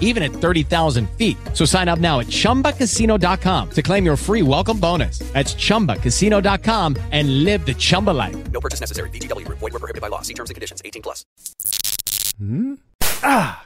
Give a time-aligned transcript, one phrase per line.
[0.00, 1.36] even at 30,000 feet.
[1.52, 5.20] So sign up now at ChumbaCasino.com to claim your free welcome bonus.
[5.32, 8.50] That's ChumbaCasino.com and live the Chumba life.
[8.50, 9.10] No purchase necessary.
[9.10, 9.46] VGW.
[9.48, 10.22] Void were prohibited by law.
[10.22, 10.82] See terms and conditions.
[10.84, 11.24] 18 plus.
[12.38, 12.74] Hmm?
[13.22, 13.64] Ah!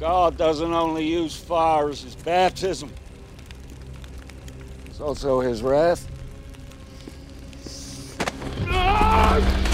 [0.00, 2.90] God doesn't only use fire as his baptism,
[4.86, 6.08] it's also his wrath.
[8.46, 9.66] Welcome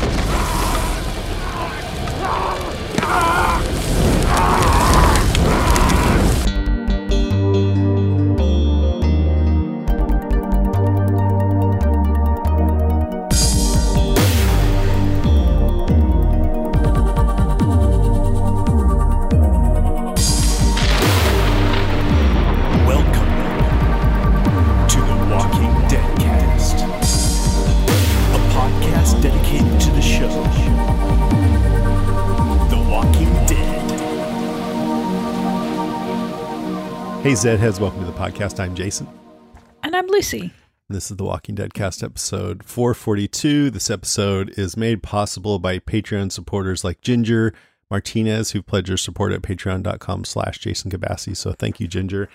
[37.23, 38.59] Hey, Zed heads, welcome to the podcast.
[38.59, 39.07] I'm Jason.
[39.85, 40.53] And I'm Lucy.
[40.89, 43.71] This is the Walking Dead cast episode 442.
[43.71, 47.55] This episode is made possible by Patreon supporters like Ginger
[47.91, 51.37] Martinez, who pledged their support at patreon.com slash Jason Cabassi.
[51.37, 52.29] So thank you, Ginger.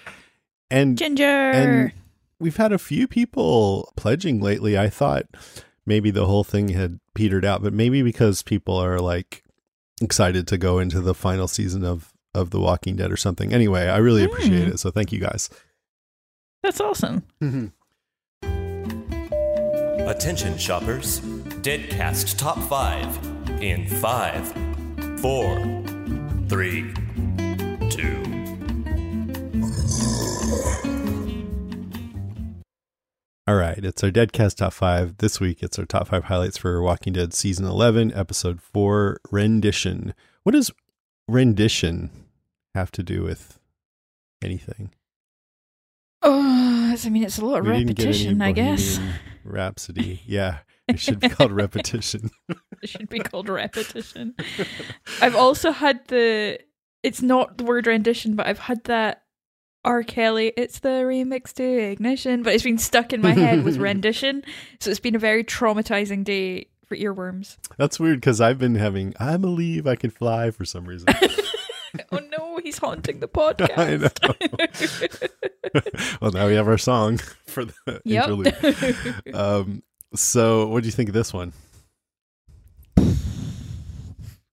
[0.71, 1.23] And Ginger.
[1.25, 1.91] and
[2.39, 4.77] we've had a few people pledging lately.
[4.77, 5.25] I thought
[5.85, 9.43] maybe the whole thing had petered out, but maybe because people are like
[10.01, 13.53] excited to go into the final season of of The Walking Dead or something.
[13.53, 14.73] Anyway, I really appreciate Mm.
[14.73, 14.79] it.
[14.79, 15.49] So thank you guys.
[16.63, 17.23] That's awesome.
[20.07, 21.19] Attention, shoppers.
[21.61, 24.53] Deadcast Top 5 in 5,
[25.19, 25.83] 4,
[26.49, 26.93] 3,
[27.89, 28.23] 2.
[33.49, 35.17] All right, it's our Deadcast top five.
[35.19, 40.13] This week, it's our top five highlights for Walking Dead season 11, episode four, Rendition.
[40.43, 40.69] What is
[41.29, 42.09] rendition
[42.77, 43.59] have to do with
[44.41, 44.91] anything?
[46.21, 48.99] Oh, I mean, it's a lot of We didn't get any repetition, I guess.
[49.43, 50.21] Rhapsody.
[50.25, 52.31] Yeah, it should be called repetition.
[52.83, 54.35] It should be called repetition.
[55.19, 56.59] I've also had the.
[57.01, 59.23] It's not the word rendition, but I've had that
[59.83, 60.03] R.
[60.03, 60.53] Kelly.
[60.55, 64.43] It's the remix to Ignition, but it's been stuck in my head with rendition.
[64.79, 67.57] So it's been a very traumatizing day for earworms.
[67.77, 71.07] That's weird because I've been having I believe I can fly for some reason.
[72.11, 74.17] Oh no, he's haunting the podcast.
[76.21, 78.55] Well, now we have our song for the interlude.
[79.33, 79.83] Um,
[80.15, 81.53] so, what do you think of this one?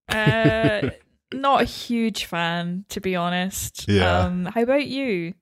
[0.09, 0.91] uh,
[1.33, 3.87] not a huge fan, to be honest.
[3.89, 4.19] Yeah.
[4.21, 5.35] Um, how about you?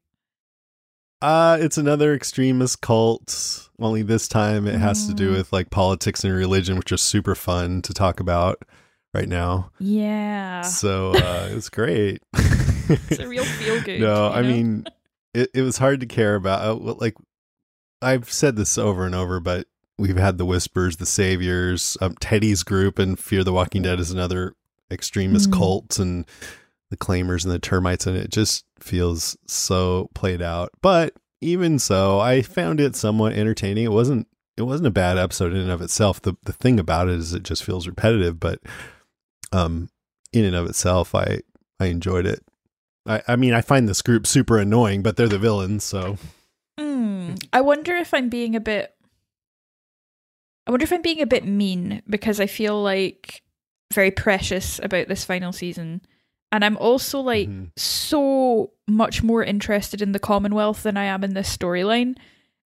[1.21, 3.69] Uh, it's another extremist cult.
[3.79, 5.37] Only this time it has to do Mm.
[5.37, 8.63] with like politics and religion, which is super fun to talk about
[9.15, 9.71] right now.
[9.79, 10.63] Yeah.
[10.63, 12.23] So uh, it's great.
[12.89, 14.01] It's a real feel good.
[14.01, 14.49] no, I know?
[14.49, 14.85] mean,
[15.33, 16.63] it, it was hard to care about.
[16.63, 17.15] Uh, like,
[18.03, 19.67] I've said this over and over, but
[19.99, 24.11] we've had the Whispers, the Saviors, um, Teddy's group, and Fear the Walking Dead is
[24.11, 24.55] another
[24.91, 25.57] extremist Mm.
[25.59, 26.27] cult, and
[26.91, 30.71] the Claimers and the Termites, and it just feels so played out.
[30.83, 33.85] But even so, I found it somewhat entertaining.
[33.85, 34.27] It wasn't.
[34.59, 36.21] It wasn't a bad episode in and of itself.
[36.21, 38.59] The the thing about it is it just feels repetitive, but
[39.53, 39.89] um,
[40.33, 41.41] in and of itself, I
[41.81, 42.43] I enjoyed it.
[43.07, 46.17] I, I mean, I find this group super annoying, but they're the villains, so
[46.79, 47.35] Hmm.
[47.53, 48.95] I wonder if I'm being a bit.
[50.67, 53.43] I wonder if I'm being a bit mean because I feel like
[53.93, 56.03] very precious about this final season.
[56.53, 57.71] And I'm also like Mhm.
[57.77, 62.17] so much more interested in the Commonwealth than I am in this storyline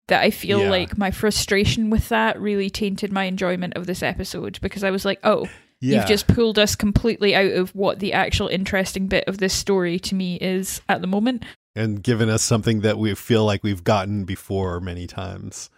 [0.07, 0.69] that I feel Yeah.
[0.69, 5.05] like my frustration with that really tainted my enjoyment of this episode because I was
[5.05, 5.47] like, oh,
[5.85, 5.97] yeah.
[5.99, 9.99] you've just pulled us completely out of what the actual interesting bit of this story
[9.99, 11.43] to me is at the moment.
[11.75, 15.69] and given us something that we feel like we've gotten before many times.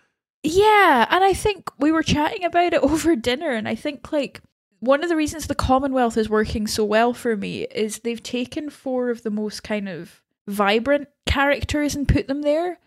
[0.43, 4.41] Yeah, and I think we were chatting about it over dinner, and I think like
[4.79, 8.69] one of the reasons the Commonwealth is working so well for me is they've taken
[8.69, 12.79] four of the most kind of vibrant characters and put them there.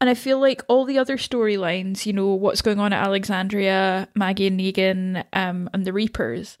[0.00, 4.08] And I feel like all the other storylines, you know, what's going on at Alexandria,
[4.14, 6.56] Maggie and Negan, um, and the Reapers,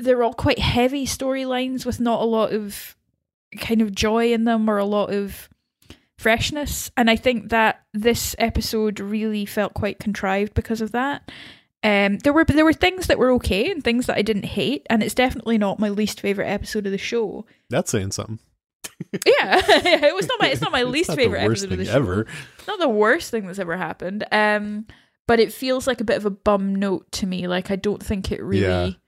[0.00, 2.96] they're all quite heavy storylines with not a lot of
[3.58, 5.48] kind of joy in them or a lot of
[6.18, 6.90] freshness.
[6.96, 11.30] And I think that this episode really felt quite contrived because of that.
[11.84, 14.86] Um, there were there were things that were okay and things that I didn't hate,
[14.88, 17.44] and it's definitely not my least favorite episode of the show.
[17.68, 18.38] That's saying something.
[19.12, 21.84] Yeah, it was not my it's not my It's least not favorite episode of the
[21.86, 21.92] show.
[21.96, 22.26] ever.
[22.58, 24.24] It's not the worst thing that's ever happened.
[24.32, 24.86] Um,
[25.26, 27.46] but it feels like a bit of a bum note to me.
[27.48, 28.98] Like I don't think it really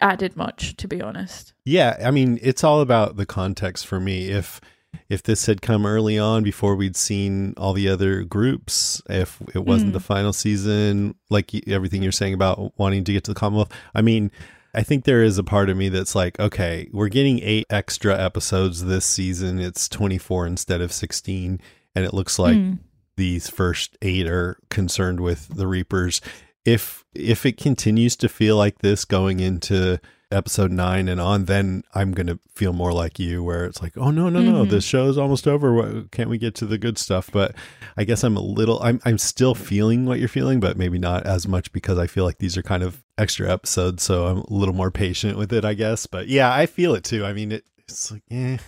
[0.00, 1.52] added much, to be honest.
[1.64, 4.28] Yeah, I mean, it's all about the context for me.
[4.30, 4.60] If
[5.08, 9.64] if this had come early on before we'd seen all the other groups, if it
[9.64, 9.94] wasn't Mm.
[9.94, 14.02] the final season, like everything you're saying about wanting to get to the Commonwealth, I
[14.02, 14.30] mean,
[14.74, 18.18] I think there is a part of me that's like, okay, we're getting eight extra
[18.18, 19.58] episodes this season.
[19.60, 21.60] It's 24 instead of 16,
[21.94, 22.78] and it looks like Mm.
[23.16, 26.20] these first eight are concerned with the Reapers.
[26.64, 30.00] If if it continues to feel like this going into
[30.32, 34.10] episode nine and on, then I'm gonna feel more like you, where it's like, oh
[34.10, 34.70] no no no, Mhm.
[34.70, 36.04] the show's almost over.
[36.10, 37.30] Can't we get to the good stuff?
[37.32, 37.54] But
[37.96, 41.24] I guess I'm a little, I'm I'm still feeling what you're feeling, but maybe not
[41.26, 44.52] as much because I feel like these are kind of extra episodes, so I'm a
[44.52, 46.06] little more patient with it, I guess.
[46.06, 47.24] But yeah, I feel it too.
[47.24, 48.58] I mean, it, it's like, eh.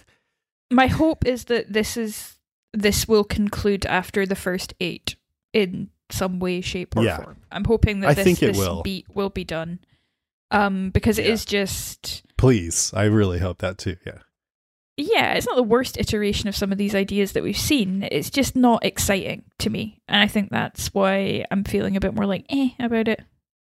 [0.71, 2.39] My hope is that this is
[2.73, 5.17] this will conclude after the first eight
[5.53, 7.17] in some way, shape, or Yeah.
[7.23, 7.37] form.
[7.51, 8.83] I'm hoping that I this, think it this will.
[8.83, 9.81] beat will be done.
[10.51, 11.33] Um, because it Yeah.
[11.33, 13.97] is just Please, I really hope that too.
[14.07, 14.19] Yeah.
[14.97, 18.07] yeah, it's not the worst iteration of some of these ideas that we've seen.
[18.13, 22.15] It's just not exciting to me, and I think that's why I'm feeling a bit
[22.15, 23.21] more like eh about it.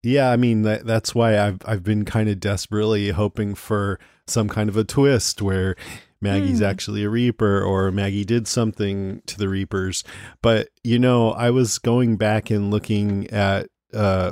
[0.05, 4.47] Yeah, I mean that that's why I've I've been kind of desperately hoping for some
[4.47, 5.75] kind of a twist where
[6.21, 6.65] Maggie's Hmm.
[6.65, 10.03] actually a Reaper or Maggie did something to the Reapers.
[10.41, 14.31] But you know, I was going back and looking at uh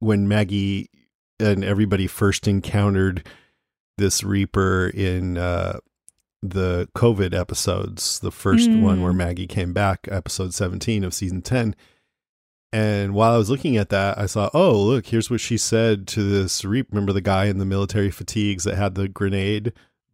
[0.00, 0.88] when Maggie
[1.38, 3.26] and everybody first encountered
[3.98, 5.78] this Reaper in uh
[6.42, 9.16] the COVID episodes, the first one where Mm.
[9.16, 11.76] Maggie came back, episode 17 of season 10.
[12.72, 16.06] And while I was looking at that, I saw, oh, look, here's what she said
[16.08, 16.88] to this Reap.
[16.90, 19.72] Remember the guy in the military fatigues that had the grenade,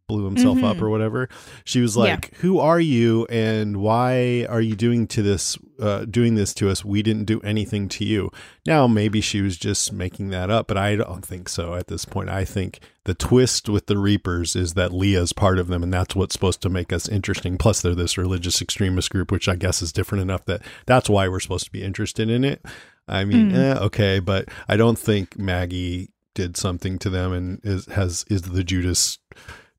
[0.09, 0.83] blew himself up Mhm.
[0.83, 1.29] or whatever?
[1.65, 2.03] She was Yeah.
[2.03, 6.71] like, "Who are you, and why are you doing to this, uh, doing this to
[6.71, 6.85] us?
[6.85, 8.31] We didn't do anything to you."
[8.65, 12.05] Now, maybe she was just making that up, but I don't think so at this
[12.05, 12.29] point.
[12.29, 16.15] I think the twist with the Reapers is that Leah's part of them, and that's
[16.15, 17.59] what's supposed to make us interesting.
[17.59, 21.27] Plus, they're this religious extremist group, which I guess is different enough that that's why
[21.29, 22.65] we're supposed to be interested in it.
[23.09, 23.55] I mean, Mm.
[23.57, 28.43] eh, okay, but I don't think Maggie did something to them and is has is
[28.43, 29.19] the Judas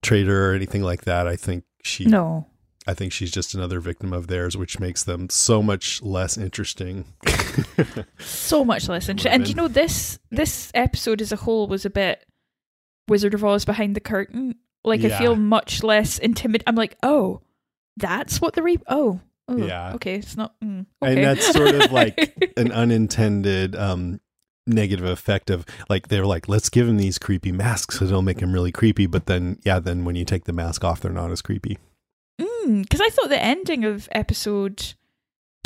[0.02, 1.28] traitor or anything like that.
[1.28, 2.48] I think she No,
[2.86, 7.06] I think she's just another victim of theirs, which makes them so much less interesting.
[8.20, 9.32] so much less interesting.
[9.34, 12.26] And you know this this episode as a whole was a bit
[13.08, 14.56] Wizard of Oz behind the curtain.
[14.84, 16.68] Like I feel much less intimidated.
[16.68, 17.42] I'm like, oh,
[17.98, 18.78] that's what the re.
[18.88, 19.94] Oh, oh, Yeah.
[19.96, 20.54] Okay, it's not.
[20.64, 24.22] Mm, And that's sort of like An unintended um
[24.68, 28.40] negative effect of like they're like let's give him these creepy masks so it'll make
[28.40, 31.32] him really creepy but then yeah then when you take the mask off they're not
[31.32, 31.78] as creepy
[32.40, 34.94] mm, because I thought the ending of episode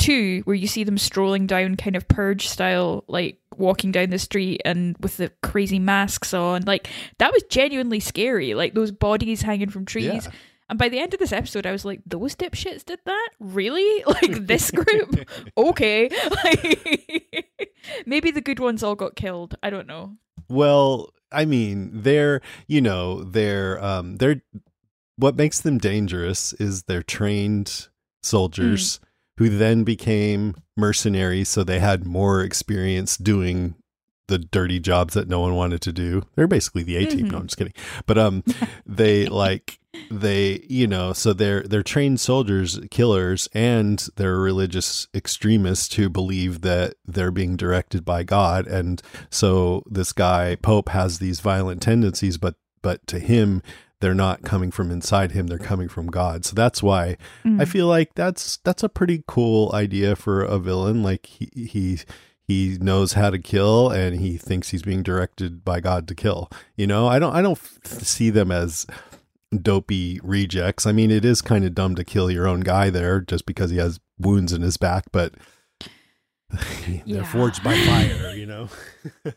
[0.02, 4.18] two, where you see them strolling down, kind of purge style, like walking down the
[4.18, 8.54] street and with the crazy masks on, like that was genuinely scary.
[8.54, 10.26] Like those bodies hanging from trees.
[10.26, 10.32] Yeah.
[10.72, 13.28] And by the end of this episode, I was like, those dipshits did that?
[13.38, 14.02] Really?
[14.22, 15.28] Like this group?
[15.54, 16.08] okay.
[16.44, 17.46] Like
[18.06, 19.54] maybe the good ones all got killed.
[19.62, 20.16] I don't know.
[20.48, 24.40] Well, I mean, they're you know they're um they're
[25.16, 27.88] what makes them dangerous is they're trained
[28.22, 28.98] soldiers
[29.36, 33.74] who then became mercenaries, so they had more experience doing
[34.32, 36.22] the dirty jobs that no one wanted to do.
[36.34, 37.28] They're basically the A team.
[37.28, 37.40] No, Mhm.
[37.40, 37.74] I'm just kidding.
[38.06, 38.42] But um,
[38.86, 39.78] they like
[40.10, 46.62] they you know so they're they're trained soldiers killers and they're religious extremists who believe
[46.62, 52.38] that they're being directed by god and so this guy pope has these violent tendencies
[52.38, 53.60] but but to him
[54.00, 57.60] they're not coming from inside him they're coming from god so that's why Mm.
[57.60, 61.98] i feel like that's that's a pretty cool idea for a villain like he he
[62.52, 66.50] he knows how to kill and he thinks he's being directed by god to kill
[66.76, 68.86] you know i don't i don't f- see them as
[69.60, 70.86] dopey rejects.
[70.86, 73.70] I mean, it is kind of dumb to kill your own guy there just because
[73.70, 75.34] he has wounds in his back, but
[76.48, 77.22] they're Yeah.
[77.24, 78.70] forged by fire, you know.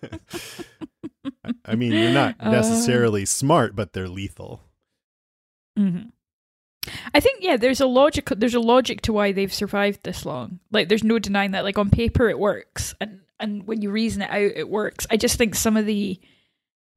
[1.66, 2.50] I mean, you're not Uh.
[2.50, 4.62] necessarily smart, but they're lethal.
[5.78, 6.04] hmm
[7.14, 8.30] I think yeah, there's a logic.
[8.36, 10.60] There's a logic to why they've survived this long.
[10.72, 11.64] Like, there's no denying that.
[11.64, 15.08] Like on paper, it works, and and when you reason it out, it works.
[15.10, 16.20] I just think some of the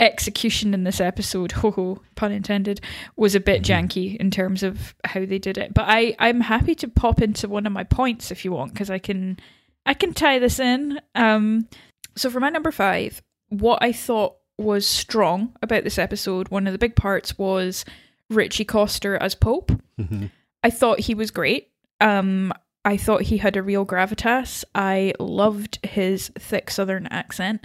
[0.00, 2.80] execution in this episode, ho ho, pun intended,
[3.16, 5.74] was a bit janky in terms of how they did it.
[5.74, 8.90] But I I'm happy to pop into one of my points if you want, because
[8.90, 9.38] I can
[9.86, 11.00] I can tie this in.
[11.14, 11.68] Um,
[12.16, 16.72] so for my number five, what I thought was strong about this episode, one of
[16.72, 17.84] the big parts was
[18.30, 19.72] Ritchie Coster as Pope.
[19.98, 20.30] Mhm.
[20.62, 21.68] I thought he was great.
[22.00, 22.52] Um,
[22.84, 24.64] I thought he had a real gravitas.
[24.74, 27.64] I loved his thick Southern accent,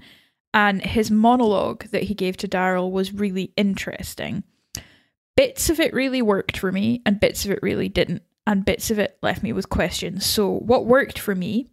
[0.54, 4.44] and his monologue that he gave to Daryl was really interesting.
[5.36, 8.92] Bits of it really worked for me, and bits of it really didn't, and bits
[8.92, 10.26] of it left me with questions.
[10.26, 11.70] So, what worked for me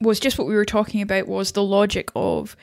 [0.00, 2.56] was just what we were talking about was the logic of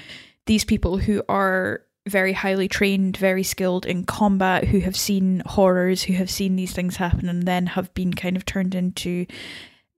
[0.45, 6.04] these people who are very highly trained, very skilled in combat, who have seen horrors,
[6.04, 9.25] who have seen these things happen, and then have been kind of turned into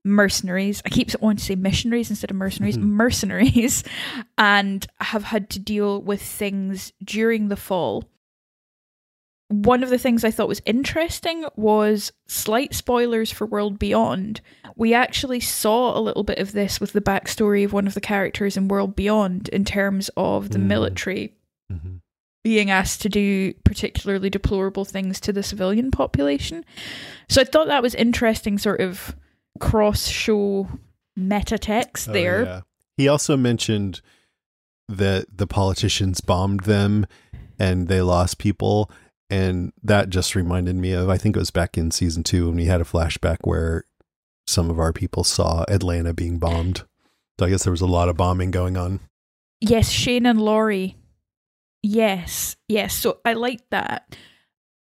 [0.04, 0.82] mercenaries.
[0.84, 2.82] I keep wanting to say missionaries instead of mercenaries, Mhm.
[2.82, 3.84] mercenaries,
[4.38, 8.04] and have had to deal with things during the fall.
[9.48, 14.40] One of the things I thought was interesting was slight spoilers for World Beyond.
[14.76, 18.00] We actually saw a little bit of this with the backstory of one of the
[18.00, 20.62] characters in World Beyond in terms of the Mm.
[20.68, 21.34] military
[21.70, 22.00] Mhm.
[22.44, 26.64] Being asked to do particularly deplorable things to the civilian population.
[27.28, 29.14] So I thought that was interesting, sort of
[29.60, 30.68] cross show
[31.16, 32.42] meta text Oh, there.
[32.44, 32.60] yeah.
[32.96, 34.00] He also mentioned
[34.88, 37.06] that the politicians bombed them
[37.58, 38.90] and they lost people.
[39.30, 42.56] And that just reminded me of, I think it was back in season two when
[42.56, 43.84] we had a flashback where
[44.46, 46.82] some of our people saw Atlanta being bombed.
[47.38, 49.00] So I guess there was a lot of bombing going on.
[49.60, 50.96] Yes, Shane and Lori.
[51.82, 52.94] Yes, yes.
[52.94, 54.16] So I like that.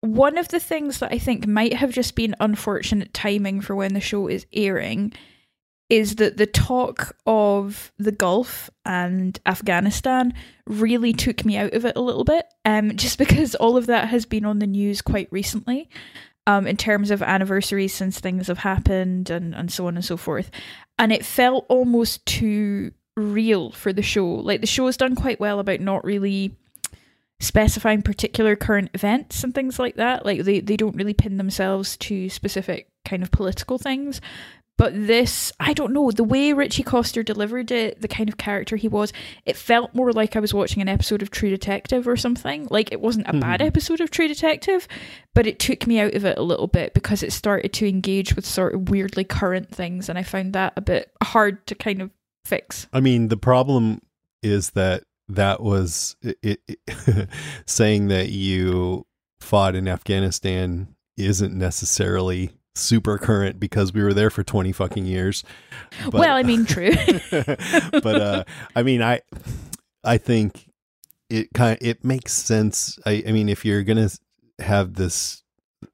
[0.01, 3.93] One of the things that I think might have just been unfortunate timing for when
[3.93, 5.13] the show is airing
[5.89, 10.33] is that the talk of the Gulf and Afghanistan
[10.65, 12.45] really took me out of it a little bit.
[12.63, 15.89] Um, just because all of that has been on the news quite recently.
[16.47, 20.17] Um, in terms of anniversaries since things have happened and, and so on and so
[20.17, 20.49] forth.
[20.97, 24.25] And it felt almost too real for the show.
[24.25, 26.57] Like the show has done quite well about not really
[27.41, 30.25] specifying particular current events and things like that.
[30.25, 34.21] Like they, they don't really pin themselves to specific kind of political things.
[34.77, 38.77] But this, I don't know, the way Ritchie Coster delivered it, the kind of character
[38.77, 39.13] he was,
[39.45, 42.67] it felt more like I was watching an episode of True Detective or something.
[42.71, 43.67] Like it wasn't a bad Mhm.
[43.67, 44.87] episode of True Detective,
[45.35, 48.35] but it took me out of it a little bit because it started to engage
[48.35, 50.09] with sort of weirdly current things.
[50.09, 52.09] And I found that a bit hard to kind of
[52.45, 52.87] fix.
[52.91, 54.01] I mean, the problem
[54.41, 55.03] is that
[55.35, 57.29] that was it, it,
[57.65, 59.05] saying that you
[59.39, 65.43] fought in Afghanistan isn't necessarily super current because we were there for 20 fucking years.
[66.05, 66.91] But- well, I mean, true.
[67.31, 68.43] but uh
[68.75, 69.21] I mean I
[70.03, 70.69] I think
[71.29, 72.97] it kind of, it makes sense.
[73.05, 74.19] I I mean if you're going to
[74.63, 75.43] have this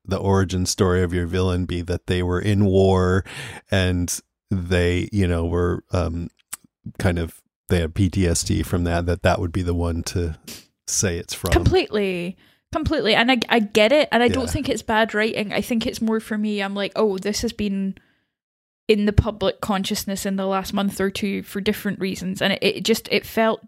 [0.03, 3.23] the origin story of your villain be that they were in war
[3.71, 4.19] and
[4.51, 6.29] they, you know, were um
[6.99, 10.37] kind of they had PTSD from that that that would be the one to
[10.87, 11.51] say it's from.
[11.51, 12.37] completely.
[12.71, 13.15] Completely.
[13.15, 14.09] And I, I get it.
[14.11, 15.53] And i don't think it's bad writing.
[15.53, 17.95] I think it's more for me i'm like oh this has been
[18.89, 22.41] in the public consciousness in the last month or two for different reasons.
[22.41, 23.61] And it, it just it felt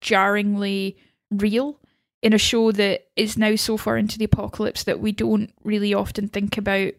[0.00, 0.96] jarringly
[1.30, 1.78] real
[2.22, 5.94] in a show that is now so far into the apocalypse that we don't really
[5.94, 6.92] often think about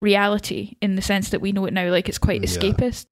[0.00, 2.46] reality in the sense that we know it now like it's quite Yeah.
[2.48, 3.06] escapist.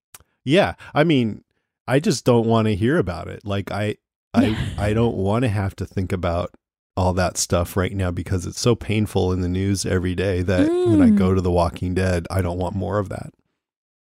[0.44, 1.42] Yeah, I mean,
[1.88, 3.44] I just don't want to hear about it.
[3.44, 3.96] Like I
[4.34, 6.54] I I don't want to have to think about
[6.96, 10.68] all that stuff right now because it's so painful in the news every day that
[10.68, 11.16] when I Mm.
[11.18, 13.30] go to The Walking Dead, I don't want more of that.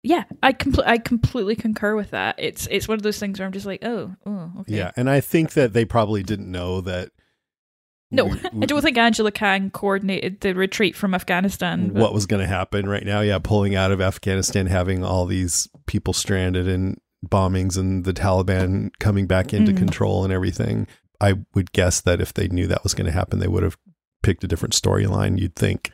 [0.03, 3.45] yeah i compl- i completely concur with that it's it's one of those things where
[3.47, 6.79] i'm just like oh oh okay Yeah, and I think that they probably didn't know
[6.81, 7.09] that
[8.11, 11.89] No, we- I don't think Angela Kang coordinated the retreat from Afghanistan.
[11.89, 13.21] but- what was going to happen right now.
[13.21, 18.91] Yeah, pulling out of Afghanistan, having all these people stranded and bombings and the Taliban
[18.99, 19.77] coming back into Mm.
[19.77, 20.87] control and everything.
[21.21, 23.77] I would guess that if they knew that was going to happen, they would have
[24.23, 25.91] picked a different storyline, you'd think.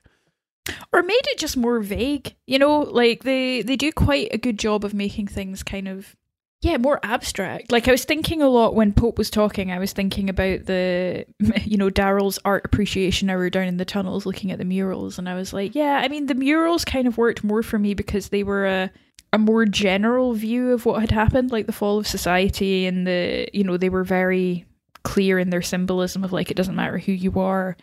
[0.94, 2.36] or made it just more vague.
[2.46, 6.16] You know, like they they do quite a good job of making things kind of
[6.62, 7.72] yeah, more abstract.
[7.72, 9.72] Like I was thinking a lot when Pope was talking.
[9.72, 11.26] I was thinking about the,
[11.66, 15.28] you know, Daryl's art appreciation hour down in the tunnels, looking at the murals, and
[15.28, 16.00] I was like, yeah.
[16.04, 18.92] I mean, the murals kind of worked more for me because they were a
[19.34, 23.48] a more general view of what had happened, like the fall of society, and the
[23.54, 24.66] you know they were very
[25.04, 27.76] clear in their symbolism of like it doesn't matter who you are,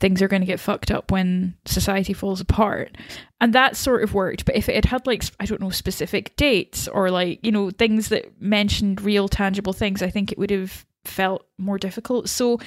[0.00, 2.96] things are going to get fucked up when society falls apart.
[3.40, 4.46] And that sort of worked.
[4.46, 7.70] But if it had had, like, I don't know, specific dates or, like, you know,
[7.70, 12.28] things that mentioned real tangible things, I think it would have felt more difficult.
[12.28, 12.58] So,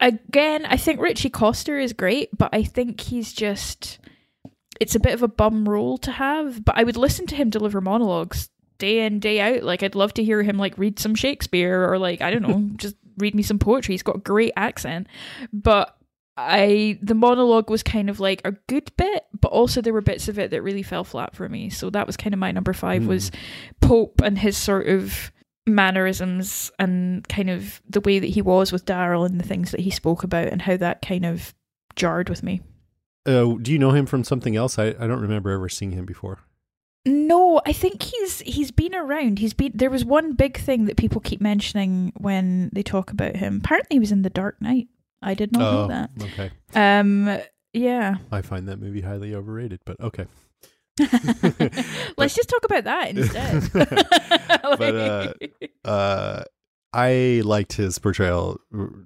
[0.00, 3.98] again, I think Ritchie Coster is great, but I think he's just.
[4.80, 7.50] It's a bit of a bum role to have, but I would listen to him
[7.50, 9.62] deliver monologues day in, day out.
[9.62, 12.70] Like, I'd love to hear him, like, read some Shakespeare or, like, I don't know,
[12.76, 13.94] just read me some poetry.
[13.94, 15.06] He's got a great accent.
[15.52, 15.96] But
[16.36, 20.28] I the monologue was kind of like a good bit, but also there were bits
[20.28, 21.68] of it that really fell flat for me.
[21.68, 23.86] So that was kind of my number five was hmm.
[23.86, 25.30] Pope and his sort of
[25.66, 29.80] mannerisms and kind of the way that he was with Daryl and the things that
[29.80, 31.54] he spoke about and how that kind of
[31.94, 32.62] jarred with me.
[33.26, 34.78] Uh, do you know him from something else?
[34.78, 36.38] I, I don't remember ever seeing him before.
[37.06, 39.38] No, I think he's he's been around.
[39.38, 43.36] He's been there was one big thing that people keep mentioning when they talk about
[43.36, 43.60] him.
[43.64, 44.88] Apparently he was in The Dark Knight.
[45.22, 46.10] I did not know Oh, that.
[46.22, 46.50] okay.
[46.74, 47.38] Um
[47.72, 48.16] yeah.
[48.30, 50.26] I find that movie highly overrated, but okay.
[52.18, 53.70] Let's just talk about that instead.
[54.78, 55.32] But, uh,
[55.84, 56.44] uh,
[56.92, 58.60] I liked his portrayal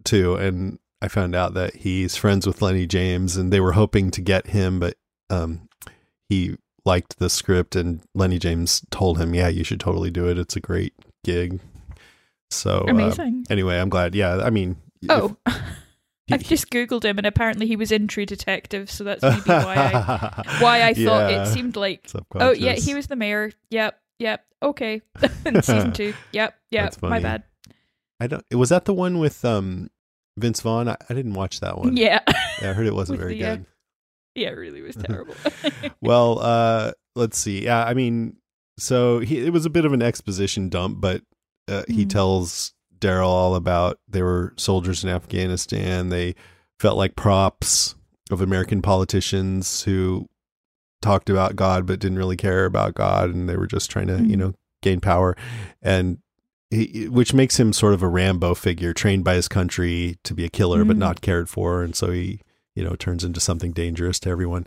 [0.05, 4.11] too, and I found out that he's friends with Lenny James, and they were hoping
[4.13, 4.95] to get him, but
[5.29, 5.69] um,
[6.31, 6.57] he
[6.87, 10.39] liked the script, and Lenny James told him, "Yeah, you should totally do it.
[10.39, 10.95] It's a great
[11.25, 11.61] gig."
[12.51, 13.47] So uh, Amazing.
[13.51, 14.15] anyway, I'm glad.
[14.15, 15.37] Yeah, I mean, if- oh,
[16.33, 19.75] I've just googled him, and apparently he was in True Detective, so that's maybe why
[19.77, 21.43] I why I thought Yeah.
[21.43, 22.09] it seemed like.
[22.35, 23.53] Oh yeah, he was the mayor.
[23.71, 24.43] Yep, yep.
[24.63, 25.03] Okay,
[25.45, 26.15] in season two.
[26.33, 26.97] Yep, yep.
[27.03, 27.43] My bad.
[28.21, 28.43] I don't.
[28.55, 29.91] Was that the one with um
[30.37, 30.89] Vince Vaughn?
[30.89, 31.97] I, I didn't watch that one.
[31.97, 32.21] Yeah,
[32.61, 33.67] Yeah, I heard it wasn't very the, uh, good.
[34.35, 34.49] yeah.
[34.49, 35.35] It really was terrible.
[36.01, 37.65] well, uh, let's see.
[37.65, 38.37] Yeah, I mean,
[38.79, 41.23] so he, it was a bit of an exposition dump, but
[41.69, 42.11] uh, he Mhm.
[42.11, 46.09] tells Daryl all about they were soldiers in Afghanistan.
[46.09, 46.35] They
[46.81, 47.95] felt like props
[48.31, 50.29] of American politicians who
[51.03, 54.15] talked about God but didn't really care about God, and they were just trying to,
[54.23, 54.39] you Mhm.
[54.39, 55.37] know, gain power,
[55.83, 56.19] and
[56.75, 60.45] he, which makes him sort of a Rambo figure, trained by his country to be
[60.45, 61.01] a killer but Mhm.
[61.01, 62.41] not cared for, and so he,
[62.75, 64.67] you know, turns into something dangerous to everyone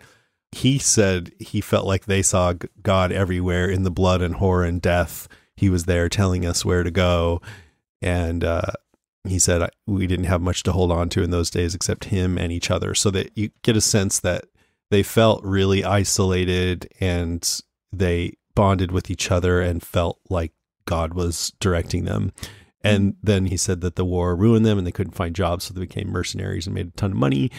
[0.54, 4.82] he said he felt like they saw God everywhere in the blood and horror and
[4.82, 5.28] death.
[5.58, 7.42] He was there telling us where to go.
[8.02, 8.72] And uh,
[9.26, 12.38] he said we didn't have much to hold on to in those days except him
[12.38, 12.96] and each other.
[12.96, 14.46] So that you get a sense that
[14.90, 20.54] they felt really isolated and they bonded with each other and felt like
[20.88, 22.32] God was directing them.
[22.84, 25.74] And then he said that the war ruined them and they couldn't find jobs, so
[25.74, 27.52] they became mercenaries and made a ton of money.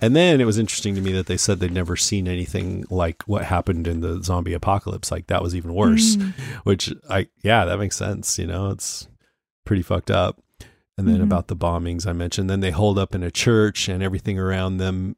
[0.00, 3.22] And then it was interesting to me that they said they'd never seen anything like
[3.24, 5.10] what happened in the zombie apocalypse.
[5.10, 6.32] Like that was even worse, Mm.
[6.64, 8.38] which I, yeah, that makes sense.
[8.38, 9.08] You know, it's
[9.64, 10.40] pretty fucked up.
[10.98, 11.24] And then Mhm.
[11.24, 14.76] about the bombings I mentioned, then they hold up in a church and everything around
[14.76, 15.16] them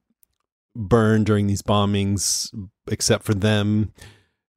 [0.74, 2.48] burned during these bombings
[2.90, 3.92] except for them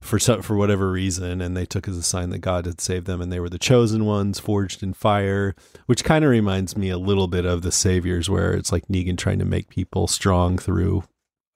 [0.02, 3.06] for so, for whatever reason and they took as a sign that God had saved
[3.06, 6.90] them and they were the chosen ones forged in fire which kind of reminds me
[6.90, 10.58] a little bit of the saviors where it's like Negan trying to make people strong
[10.58, 11.04] through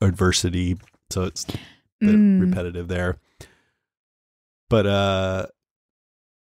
[0.01, 0.77] adversity
[1.09, 1.45] so it's
[2.03, 2.41] Mm.
[2.41, 3.17] repetitive there
[4.69, 5.45] but uh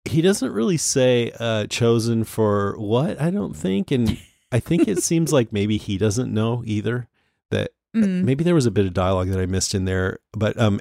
[0.06, 4.17] he doesn't really say uh chosen for what I don't think and
[4.51, 7.08] I think it seems like maybe he doesn't know either
[7.49, 8.23] that Mm.
[8.23, 10.80] maybe there was a bit of dialogue that I missed in there, but um,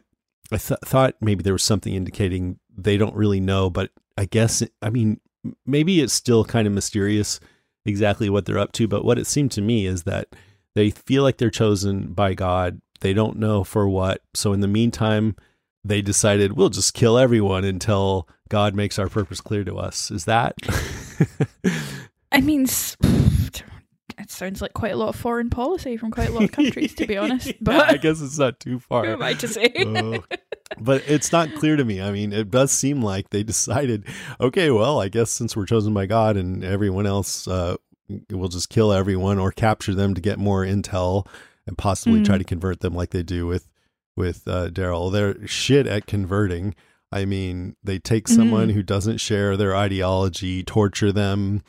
[0.53, 3.71] I th- thought maybe there was something indicating they don't really know.
[3.71, 5.21] But I guess I mean
[5.67, 7.41] maybe it's still kind of mysterious
[7.85, 8.89] exactly what they're up to.
[8.89, 10.29] But what it seemed to me is that
[10.75, 12.81] they feel like they're chosen by God.
[13.01, 14.23] They don't know for what.
[14.35, 15.37] So in the meantime,
[15.85, 20.11] they decided we'll just kill everyone until God makes our purpose clear to us.
[20.11, 20.55] Is that?
[22.33, 22.67] I mean,
[24.21, 26.95] it sounds like quite a lot of foreign policy from quite a lot of countries,
[26.95, 27.47] to be honest.
[27.49, 29.05] Yeah, But I guess it's not too far.
[29.07, 29.73] who am I to say?
[29.79, 30.23] Oh.
[30.81, 32.01] but it's not clear to me.
[32.01, 34.05] I mean, it does seem like they decided,
[34.41, 37.77] okay, well, I guess since we're chosen by God and everyone else, uh,
[38.31, 41.27] we'll just kill everyone or capture them to get more intel
[41.67, 42.39] and possibly try Mm.
[42.39, 43.69] to convert them like they do with
[44.17, 45.11] with uh, Daryl.
[45.13, 46.75] They're shit at converting.
[47.13, 48.73] I mean, they take someone Mm.
[48.75, 51.63] who doesn't share their ideology, torture them,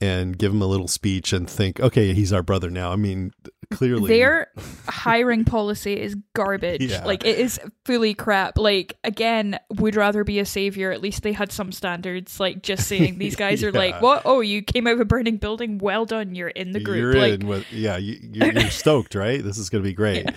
[0.00, 2.92] and give him a little speech and think, okay, he's our brother now.
[2.92, 3.32] I mean,
[3.70, 4.48] clearly, Their
[4.88, 6.82] hiring policy is garbage.
[6.82, 7.04] Yeah.
[7.04, 8.58] Like it is fully crap.
[8.58, 10.90] Like again, would rather be a savior.
[10.92, 12.38] At least they had some standards.
[12.38, 14.22] Like just saying these guys are like, what?
[14.24, 15.78] Oh, you came out of a burning building.
[15.78, 16.34] Well done.
[16.34, 16.98] You're in the group.
[16.98, 19.42] You're like in with, yeah, you, you're, you're stoked, right?
[19.42, 20.28] This is going to be great.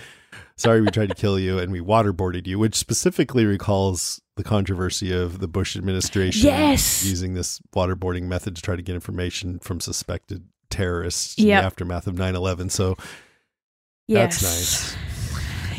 [0.56, 5.12] Sorry, we tried to kill you and we waterboarded you, which specifically recalls the controversy
[5.12, 7.04] of the Bush administration Yes.
[7.04, 11.44] using this waterboarding method to try to get information from suspected terrorists Yep.
[11.44, 12.70] in the aftermath of 9 11.
[12.70, 12.96] So
[14.06, 14.40] yes.
[14.40, 14.96] that's nice.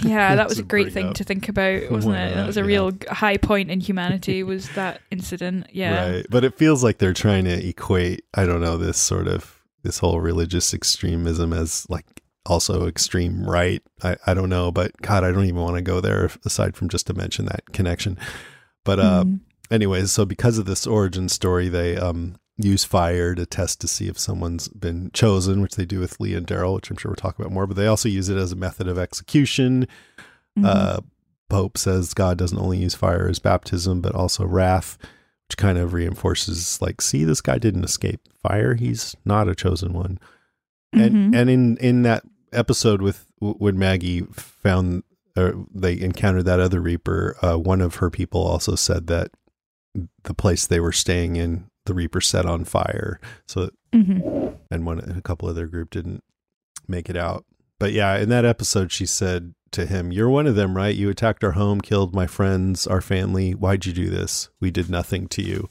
[0.03, 1.13] Yeah, that was a great thing up.
[1.17, 2.33] to think about, wasn't Why it?
[2.33, 2.65] That was a Yeah.
[2.65, 4.41] real high point in humanity.
[4.41, 5.67] Was that incident?
[5.71, 6.09] Yeah.
[6.15, 6.25] Right.
[6.27, 9.99] But it feels like they're trying to equate, I don't know, this sort of this
[9.99, 12.05] whole religious extremism as like
[12.47, 13.83] also extreme right.
[14.01, 16.89] I, I don't know, but God, I don't even want to go there aside from
[16.89, 18.17] just to mention that connection.
[18.83, 19.39] But uh Mhm.
[19.69, 24.07] anyways, so because of this origin story, they um use fire to test to see
[24.07, 27.15] if someone's been chosen, which they do with Leah and Daryl, which I'm sure we'll
[27.15, 29.87] talk about more, but they also use it as a method of execution.
[30.59, 30.65] Mhm.
[30.65, 30.99] Uh,
[31.49, 34.97] Pope says God doesn't only use fire as baptism, but also wrath,
[35.49, 38.75] which kind of reinforces, like, see, this guy didn't escape fire.
[38.75, 40.19] He's not a chosen one.
[40.93, 41.35] And Mhm.
[41.35, 45.03] and in in that episode with when Maggie found
[45.37, 49.31] or they encountered that other Reaper, uh, one of her people also said that
[50.23, 53.19] the place they were staying in, the Reaper set on fire.
[53.47, 54.57] So Mhm.
[54.69, 56.23] and one a couple of their group didn't
[56.87, 57.45] make it out.
[57.79, 60.95] But yeah, in that episode, she said to him, "You're one of them, right?
[60.95, 63.51] You attacked our home, killed my friends, our family.
[63.53, 64.49] Why'd you do this?
[64.59, 65.67] We did nothing to you."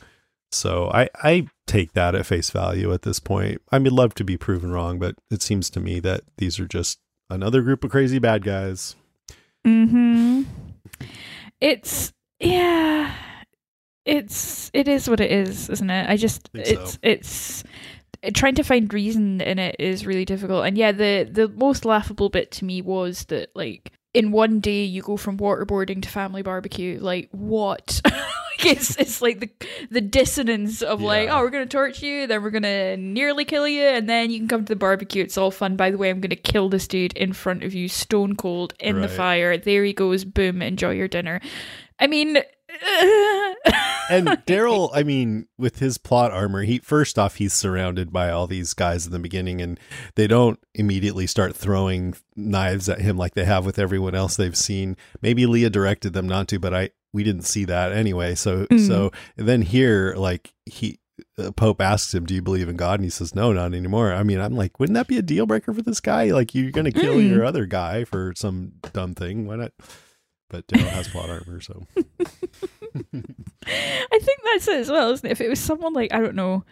[0.53, 3.63] So I I take that at face value at this point.
[3.71, 6.67] I would love to be proven wrong, but it seems to me that these are
[6.67, 6.99] just
[7.31, 8.97] another group of crazy bad guys.
[9.65, 10.43] Hmm
[11.61, 13.15] It's yeah.
[14.05, 16.09] It's it is what it is, isn't it?
[16.09, 16.99] I just Think it's so.
[17.03, 17.65] it's
[18.35, 20.67] trying to find reason in it is really difficult.
[20.67, 24.85] And yeah, the the most laughable bit to me was that like in one day
[24.85, 26.99] you go from waterboarding to family barbecue.
[27.01, 28.01] Like what?
[28.61, 29.49] Like, it's it's like the
[29.91, 33.85] the dissonance of like oh we're gonna torch you then we're gonna nearly kill you
[33.85, 35.23] and then you can come to the barbecue.
[35.23, 35.77] It's all fun.
[35.77, 39.01] By the way I'm gonna kill this dude in front of you stone cold in
[39.01, 39.57] the fire.
[39.57, 40.27] There he goes.
[40.27, 40.61] Boom.
[40.61, 41.41] Enjoy your dinner.
[41.99, 42.43] I mean
[44.11, 48.47] And Daryl, I mean, with his plot armor, he first off he's surrounded by all
[48.47, 49.79] these guys in the beginning, and
[50.17, 54.57] they don't immediately start throwing knives at him like they have with everyone else they've
[54.57, 54.97] seen.
[55.23, 58.35] Maybe Leah directed them not to, but I we didn't see that anyway.
[58.35, 58.87] So Mhm.
[58.87, 60.99] so then here, like he.
[61.39, 64.13] uh, Pope asks him, "Do you believe in God?" And he says, "No, not anymore."
[64.13, 66.31] I mean, I'm like, wouldn't that be a deal breaker for this guy?
[66.33, 67.29] Like, you're going to kill Mm.
[67.29, 69.47] your other guy for some dumb thing?
[69.47, 69.73] Why not?
[70.51, 72.03] But Daryl has plot armor, so I
[74.19, 75.33] think that's it as well, isn't it?
[75.33, 76.65] If it was someone like, I don't know,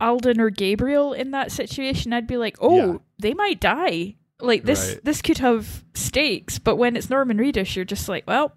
[0.00, 2.98] Alden or Gabriel in that situation, I'd be like, oh, Yeah.
[3.18, 4.16] they might die.
[4.40, 5.04] Like this Right.
[5.04, 6.58] this could have stakes.
[6.58, 8.52] But when it's Norman Reedus, you're just like, well,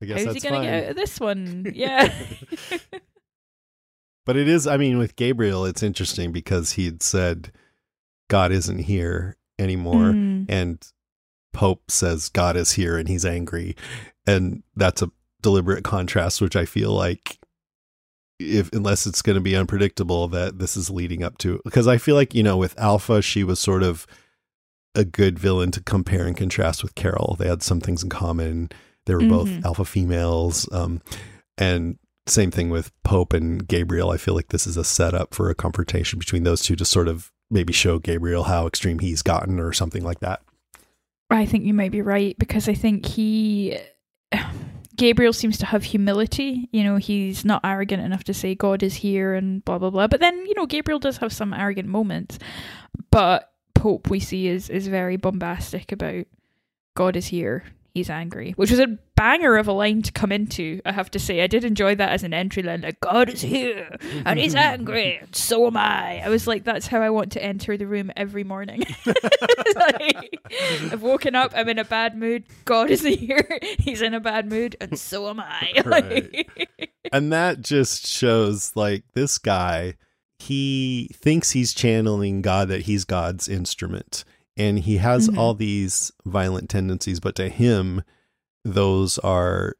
[0.00, 0.64] I guess how's that's he gonna fine.
[0.64, 1.66] get out of this one?
[1.74, 2.12] Yeah.
[4.24, 7.50] But it is, I mean, with Gabriel, it's interesting because he'd said
[8.30, 10.12] God isn't here anymore.
[10.12, 10.46] Mm.
[10.48, 10.92] And
[11.52, 13.76] Pope says God is here and he's angry.
[14.26, 15.10] And that's a
[15.42, 17.38] deliberate contrast, which I feel like
[18.38, 21.96] if unless it's going to be unpredictable that this is leading up to because I
[21.98, 24.04] feel like you know with Alpha she was sort of
[24.96, 28.70] a good villain to compare and contrast with Carol they had some things in common
[29.06, 29.64] they were both Mhm.
[29.64, 31.00] alpha females um
[31.56, 35.48] and same thing with Pope and Gabriel I feel like this is a setup for
[35.48, 39.60] a confrontation between those two to sort of maybe show Gabriel how extreme he's gotten
[39.60, 40.40] or something like that
[41.32, 43.78] I think you might be right because I think he
[44.96, 46.68] Gabriel seems to have humility.
[46.72, 50.06] You know, he's not arrogant enough to say God is here and blah blah blah.
[50.06, 52.38] But then, you know, Gabriel does have some arrogant moments.
[53.10, 56.26] But Pope we see is is very bombastic about
[56.94, 57.64] God is here.
[57.94, 60.80] He's angry, which was a banger of a line to come into.
[60.86, 62.80] I have to say, I did enjoy that as an entry line.
[62.80, 66.22] Like God is here and he's angry, and so am I.
[66.24, 68.82] I was like, that's how I want to enter the room every morning.
[69.74, 70.38] Like,
[70.92, 72.44] I've woken up, I'm in a bad mood.
[72.66, 75.72] God is here, he's in a bad mood, and so am I.
[75.86, 76.50] Like-
[77.12, 79.94] and that just shows like this guy
[80.38, 84.24] he thinks he's channeling god that he's god's instrument
[84.56, 85.38] and he has Mhm.
[85.38, 88.02] all these violent tendencies but to him
[88.64, 89.74] those are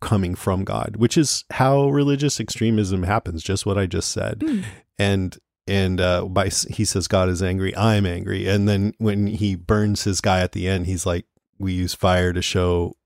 [0.00, 4.64] coming from god which is how religious extremism happens just what i just said Mm.
[4.98, 9.54] and and uh by he says god is angry i'm angry and then when he
[9.54, 11.24] burns his guy at the end he's like
[11.58, 12.96] we use fire to show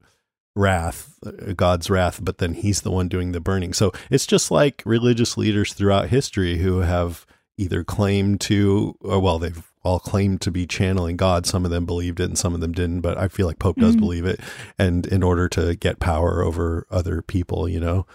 [0.57, 3.73] wrath, uh, God's wrath, but then he's the one doing the burning.
[3.73, 7.25] So it's just like religious leaders throughout history who have
[7.59, 11.46] either claimed to, or well, they've all claimed to be channeling God.
[11.46, 13.77] Some of them believed it and some of them didn't, but I feel like Pope
[13.77, 14.01] does Mhm.
[14.01, 14.38] believe it.
[14.79, 18.07] And in order to get power over other people, you know?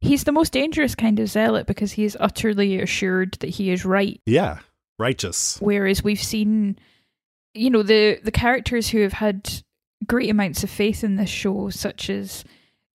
[0.00, 3.84] He's the most dangerous kind of zealot because he is utterly assured that he is
[3.84, 4.20] right.
[4.26, 4.60] Yeah.
[4.98, 5.58] Righteous.
[5.60, 6.78] Whereas we've seen,
[7.54, 9.48] you know, the the characters who have had
[10.06, 12.44] great amounts of faith in this show, such as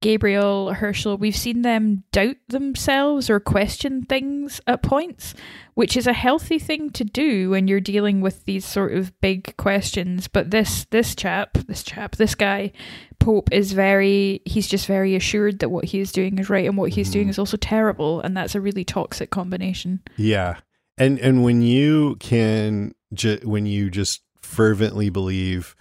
[0.07, 5.35] Gabriel, Hershel, we've seen them doubt themselves or question things at points,
[5.75, 9.57] which is a healthy thing to do when you're dealing with these sort of big
[9.57, 10.29] questions.
[10.29, 12.71] But this this chap, this chap, this guy,
[13.19, 16.77] Pope is very he's just very assured that what he is doing is right and
[16.79, 17.31] what he's doing Mhm.
[17.31, 20.03] is also terrible, and that's a really toxic combination.
[20.17, 20.59] Yeah.
[20.97, 25.75] And and when you can ju- when you just fervently believe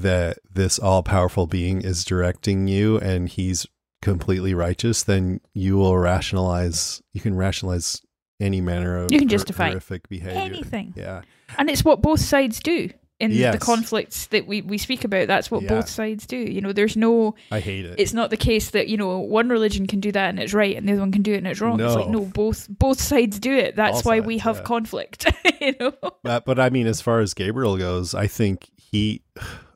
[0.00, 3.66] that this all-powerful being is directing you and he's
[4.02, 8.00] completely righteous, then you will rationalize you can rationalize
[8.40, 10.40] any manner of You can justify horrific behavior.
[10.40, 10.94] Anything.
[10.96, 11.22] Yeah.
[11.58, 13.52] And it's what both sides do in Yes.
[13.52, 15.26] the conflicts that we, we speak about.
[15.28, 15.68] That's what Yeah.
[15.68, 16.38] both sides do.
[16.38, 18.00] You know, there's no, I hate it.
[18.00, 20.74] it's not the case that, you know, one religion can do that and it's right
[20.74, 21.78] and the other one can do it and it's wrong.
[21.78, 22.20] It's like, No.
[22.20, 23.76] no, both both sides do it.
[23.76, 24.62] That's All why we have yeah.
[24.62, 25.92] conflict, you know?
[26.22, 29.20] But, but I mean, as far as Gabriel goes, I think he,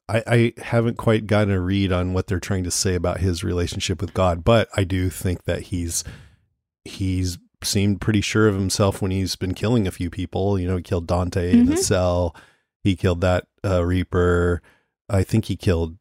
[0.09, 3.43] I, I haven't quite gotten a read on what they're trying to say about his
[3.43, 6.05] relationship with God, but I do think that he's,
[6.85, 10.59] he's seemed pretty sure of himself when he's been killing a few people.
[10.59, 11.79] You know, he killed Dante in a Mhm.
[11.79, 12.37] cell.
[12.83, 14.61] He killed that uh, Reaper.
[15.09, 15.97] I think he killed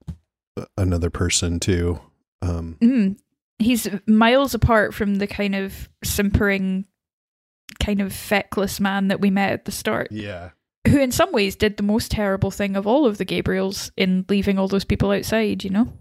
[0.57, 1.99] uh, another person too.
[2.41, 3.17] Um, Mm.
[3.59, 6.85] He's miles apart from the kind of simpering,
[7.79, 10.09] kind of feckless man that we met at the start.
[10.11, 10.49] yeah.
[10.87, 14.25] Who in some ways did the most terrible thing of all of the Gabriels in
[14.29, 15.91] leaving all those people outside, you know?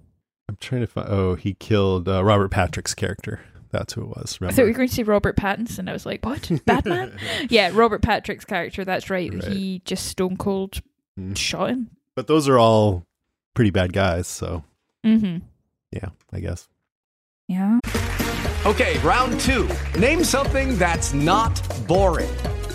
[0.48, 1.08] I'm trying to find.
[1.08, 3.40] Oh, he killed uh, Robert Patrick's character.
[3.70, 4.36] That's who it was.
[4.40, 4.56] I Remember?
[4.56, 5.88] thought we were going to see Robert Pattinson.
[5.88, 6.50] I was like, what?
[6.66, 7.16] Batman?
[7.48, 9.32] yeah, Robert Patrick's character, that's right.
[9.32, 9.44] Right.
[9.44, 10.80] He just stone cold
[11.18, 11.36] Mm.
[11.36, 11.90] shot him.
[12.16, 13.06] But those are all
[13.54, 14.26] pretty bad guys.
[14.26, 14.64] So
[15.04, 15.38] Mm-hmm.
[15.90, 16.68] yeah, I guess.
[17.48, 17.80] Yeah.
[18.64, 19.68] Okay, round two.
[19.98, 22.30] Name something that's not boring.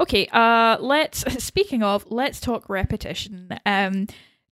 [0.00, 3.50] Okay, uh let's speaking of, let's talk repetition.
[3.66, 4.06] Um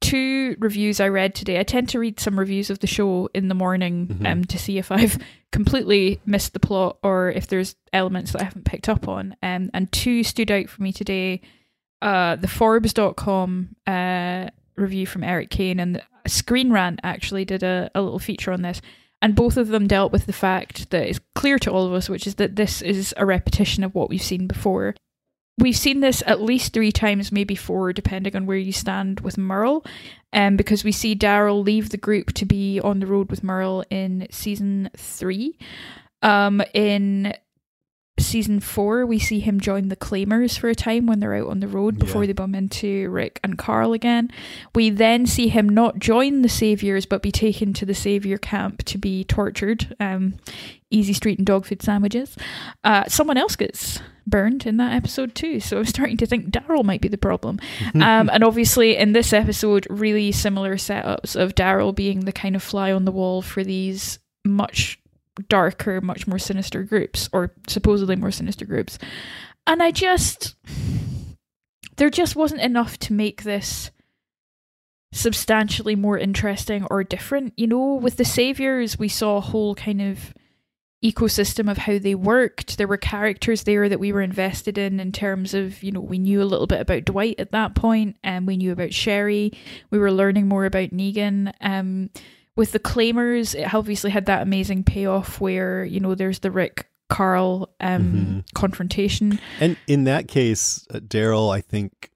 [0.01, 1.60] two reviews I read today.
[1.60, 4.31] I tend to read some reviews of the show in the morning Mhm.
[4.31, 5.17] um to see if I've
[5.51, 9.36] completely missed the plot or if there's elements that I haven't picked up on.
[9.43, 11.41] Um and two stood out for me today.
[12.01, 18.01] Uh the Forbes.com uh review from Erik Kain and Screen Rant actually did a, a
[18.01, 18.81] little feature on this.
[19.21, 22.10] And both of them dealt with the fact that is clear to all of us,
[22.10, 24.93] which is that this is a repetition of what we've seen before.
[25.58, 29.38] We've seen this at least three times, maybe four, depending on where you stand with
[29.38, 29.86] Merle.
[30.34, 33.86] Um, because we see Daryl leave the group to be on the road with Merle
[33.89, 35.58] in season three.
[36.22, 37.34] Um, in
[38.17, 41.60] season four, we see him join the Claimers for a time when they're out on
[41.60, 42.28] the road before Yeah.
[42.28, 44.32] they bump into Rick and Carl again.
[44.73, 48.84] We then see him not join the Saviors, but be taken to the Savior camp
[48.86, 49.95] to be tortured.
[49.99, 50.36] Um,
[50.89, 52.38] easy street and dog food sandwiches.
[52.84, 56.86] Uh, someone else gets burned in that episode too, so I'm starting to think Daryl
[56.86, 57.60] might be the problem.
[57.95, 62.63] um, and obviously, in this episode, really similar setups of Daryl being the kind of
[62.63, 64.99] fly on the wall for these much
[65.50, 68.98] darker, much more sinister groups, or supposedly more sinister groups.
[69.67, 70.56] And I just.
[71.98, 73.89] There just wasn't enough to make this
[75.13, 77.54] substantially more interesting or different.
[77.56, 80.34] You know, with the Saviors, we saw a whole kind of
[81.04, 82.78] ecosystem of how they worked.
[82.78, 86.17] There were characters there that we were invested in, in terms of, you know, we
[86.17, 89.54] knew a little bit about Dwight at that point, and we knew about Sherry.
[89.89, 91.54] We were learning more about Negan.
[91.62, 92.10] Um,
[92.56, 96.88] with the Claimers, it obviously had that amazing payoff where, you know, there's the Rick
[97.10, 99.39] Carl um, confrontation.
[99.60, 102.12] And in that case, uh, Daryl, I think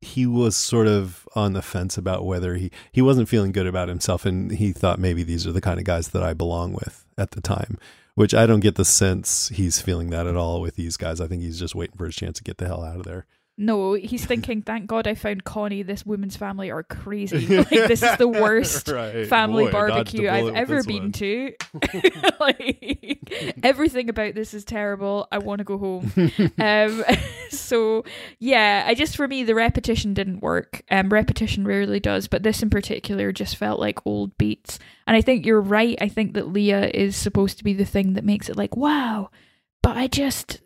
[0.00, 3.88] he was sort of on the fence about whether he he wasn't feeling good about
[3.88, 7.04] himself, and he thought maybe these are the kind of guys that I belong with
[7.16, 7.78] at the time.
[8.14, 11.20] Which I don't get the sense he's feeling that at all with these guys.
[11.20, 13.26] I think he's just waiting for his chance to get the hell out of there.
[13.58, 15.82] No, he's thinking, thank God I found Connie.
[15.82, 17.46] This woman's family are crazy.
[17.56, 19.26] Like, this is the worst Right.
[19.26, 21.12] family Boy, I dodged a barbecue I've ever been one.
[21.12, 21.52] to.
[22.40, 25.26] like, everything about this is terrible.
[25.32, 26.12] I want to go home.
[26.58, 27.02] um,
[27.50, 28.04] so,
[28.38, 30.82] yeah, I just, for me, the repetition didn't work.
[30.90, 34.78] Um, repetition rarely does, but this in particular just felt like old beats.
[35.06, 35.96] And I think you're right.
[36.00, 39.30] I think that Leah is supposed to be the thing that makes it like, wow.
[39.82, 40.60] But I just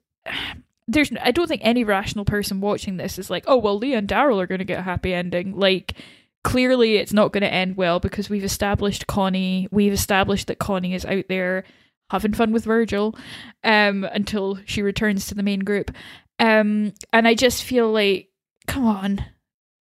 [0.92, 4.08] there's I don't think any rational person watching this is like, oh well, Leah and
[4.08, 5.56] Daryl are going to get a happy ending.
[5.56, 5.94] Like
[6.42, 9.68] clearly, it's not going to end well because we've established Connie.
[9.70, 11.64] We've established that Connie is out there
[12.10, 13.16] having fun with Virgil
[13.62, 15.92] um, until she returns to the main group.
[16.38, 18.28] Um, and I just feel like,
[18.66, 19.24] come on.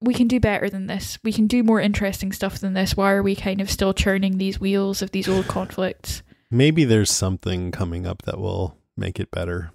[0.01, 1.19] We can do better than this.
[1.25, 2.97] We can do more interesting stuff than this.
[2.97, 6.23] Why are we kind of still churning these wheels of these old conflicts?
[6.53, 9.73] Maybe there's something coming up that will make it better.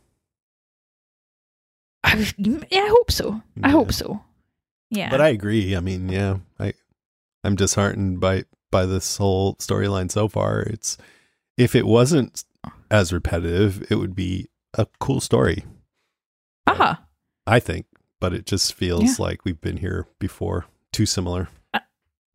[2.04, 3.42] I yeah, I hope so.
[3.64, 4.22] I hope so.
[4.90, 5.10] Yeah.
[5.10, 5.76] But I agree.
[5.76, 6.74] I mean, yeah, I
[7.44, 10.62] I'm disheartened by by this whole storyline so far.
[10.62, 10.98] It's
[11.58, 12.44] if it wasn't
[12.92, 15.64] as repetitive, it would be a cool story,
[16.68, 17.02] Aha.
[17.48, 17.86] I think.
[18.20, 19.26] But it just feels Yeah.
[19.26, 21.50] like we've been here before, too similar.
[21.74, 21.80] Uh,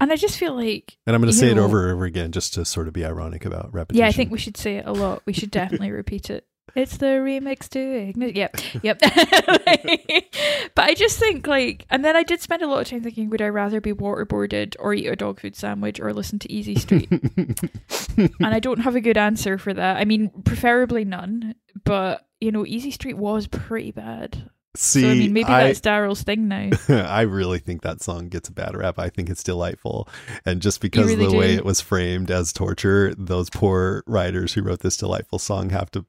[0.00, 2.30] and I just feel like And I'm going to say it over and over again
[2.30, 4.00] just to sort of be ironic about repetition.
[4.02, 5.22] Yeah, I think we should say it a lot.
[5.24, 6.46] We should definitely repeat it.
[6.74, 8.12] It's the remix to.
[8.16, 8.98] Yep, yep.
[10.74, 13.30] but I just think like, and then I did spend a lot of time thinking,
[13.30, 16.76] would I rather be waterboarded or eat a dog food sandwich or listen to Easy
[16.76, 17.10] Street?
[18.16, 19.96] and I don't have a good answer for that.
[19.96, 21.54] I mean, preferably none.
[21.84, 24.50] But you know, Easy Street was pretty bad.
[24.74, 26.70] See, so I mean, maybe I, that's Daryl's thing now.
[26.88, 28.98] I really think that song gets a bad rap.
[28.98, 30.08] I think it's delightful.
[30.44, 34.52] And just because really of the way it was framed as torture, those poor writers
[34.52, 36.04] who wrote this delightful song have to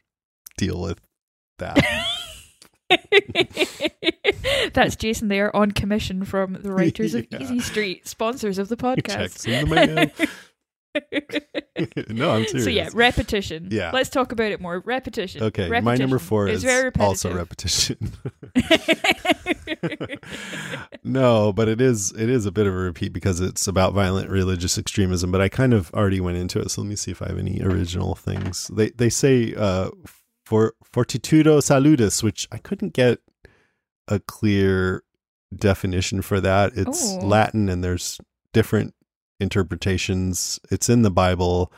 [0.60, 1.00] deal with
[1.60, 1.78] that.
[4.74, 7.39] That's Jason there on commission from the writers of Yeah.
[7.41, 9.45] Easy Street, sponsors of the podcast.
[9.45, 10.28] Checks in the mail.
[12.10, 12.63] no, I'm serious.
[12.63, 13.67] So yeah, repetition.
[13.69, 13.91] Yeah.
[13.93, 14.80] Let's talk about it more.
[14.80, 15.43] Repetition.
[15.43, 18.12] Okay, my number four is very also repetition.
[21.04, 24.32] no, but it is it is a bit of a repeat because it's about violent
[24.32, 25.32] religious extremism.
[25.32, 27.38] But I kind of already went into it, so let me see if I have
[27.38, 28.67] any original things.
[28.74, 29.91] They they say uh,
[30.50, 33.20] for fortitudo salutis, which I couldn't get
[34.08, 35.04] a clear
[35.56, 36.72] definition for that.
[36.76, 37.20] It's Oh.
[37.20, 38.20] Latin, and there's
[38.52, 38.96] different
[39.40, 40.60] interpretations.
[40.72, 41.72] It's in the Bible.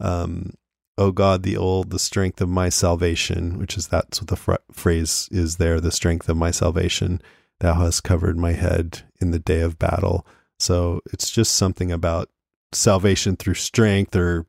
[0.00, 0.54] Um,
[0.96, 4.54] oh God, the old, the strength of my salvation, which is that's what the fr-
[4.72, 7.22] phrase is there, the strength of my salvation.
[7.60, 10.26] Thou hast covered my head in the day of battle.
[10.58, 12.30] So it's just something about
[12.72, 14.46] salvation through strength or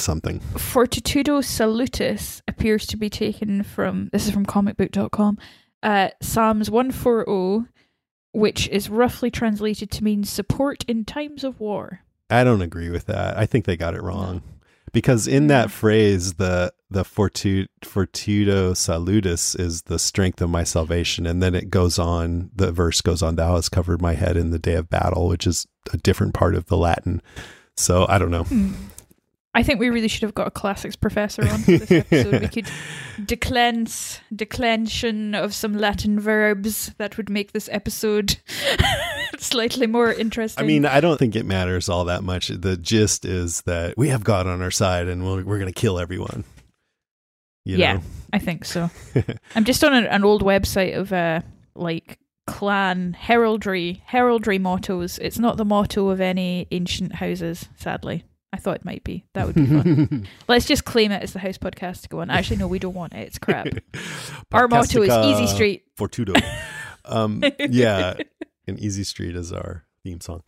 [0.00, 0.40] something.
[0.54, 5.38] Fortitudo salutis appears to be taken from this is from comicbook.com.
[5.82, 7.68] Uh, Psalms 140,
[8.32, 12.00] which is roughly translated to mean support in times of war.
[12.28, 13.36] I don't agree with that.
[13.38, 14.42] I think they got it wrong.
[14.92, 15.70] Because in that Mm.
[15.70, 21.70] phrase, the the fortu, fortudo salutis is the strength of my salvation, and then it
[21.70, 22.50] goes on.
[22.56, 23.36] The verse goes on.
[23.36, 26.56] Thou hast covered my head in the day of battle, which is a different part
[26.56, 27.22] of the Latin.
[27.76, 28.44] So I don't know.
[29.52, 32.40] I think we really should have got a classics professor on for this episode.
[32.40, 32.70] we could
[33.24, 38.36] declense declension of some Latin verbs that would make this episode
[39.38, 40.62] slightly more interesting.
[40.62, 42.48] I mean, I don't think it matters all that much.
[42.48, 45.80] The gist is that we have God on our side, and we're, we're going to
[45.80, 46.44] kill everyone.
[47.64, 48.02] You yeah, know?
[48.32, 48.88] I think so.
[49.56, 51.42] I'm just on an, an old website of uh
[51.74, 55.18] like clan heraldry heraldry mottos.
[55.18, 58.24] It's not the motto of any ancient houses, sadly.
[58.52, 59.24] I thought it might be.
[59.34, 60.26] That would be fun.
[60.48, 62.30] Let's just claim it as the house podcast to go on.
[62.30, 63.20] Actually, no, we don't want it.
[63.28, 63.68] It's crap.
[64.52, 65.84] Our motto is Easy Street.
[65.96, 66.34] Fortudo.
[67.04, 68.14] Um, yeah,
[68.66, 70.42] and Easy Street is our theme song.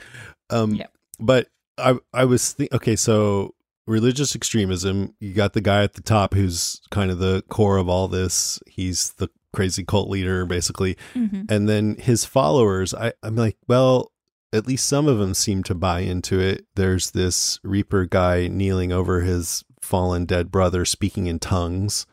[0.50, 0.92] Um, Yep.
[1.20, 3.54] But I I was think okay, so
[3.86, 5.14] religious extremism.
[5.20, 8.60] You got the guy at the top who's kind of the core of all this.
[8.66, 11.50] He's the crazy cult leader, basically, Mhm.
[11.50, 12.92] and then his followers.
[12.94, 14.11] I I'm like, well.
[14.52, 16.66] At least some of them seem to buy into it.
[16.74, 22.06] There's this Reaper guy kneeling over his fallen dead brother, speaking in tongues,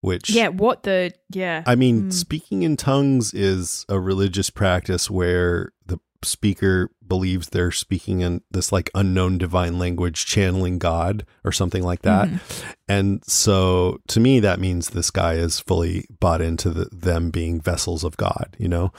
[0.00, 1.62] which Yeah, what the yeah.
[1.66, 2.12] I mean, Mm.
[2.12, 8.72] speaking in tongues is a religious practice where the speaker believes they're speaking in this
[8.72, 12.28] like unknown divine language, channeling God or something like that.
[12.28, 12.70] Mm-hmm.
[12.88, 17.60] And so to me, that means this guy is fully bought into the, them being
[17.60, 18.92] vessels of God, you know?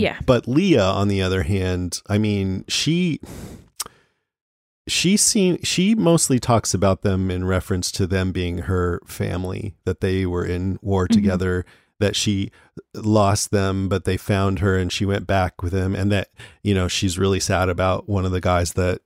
[0.00, 0.18] Yeah.
[0.24, 3.20] But Leah, on the other hand, I mean, she
[4.88, 10.00] she seem she mostly talks about them in reference to them being her family that
[10.00, 11.20] they were in war Mm-hmm.
[11.20, 11.64] together
[12.00, 12.50] that she
[12.94, 16.30] lost them, but they found her and she went back with him, and that
[16.62, 19.02] you know she's really sad about one of the guys that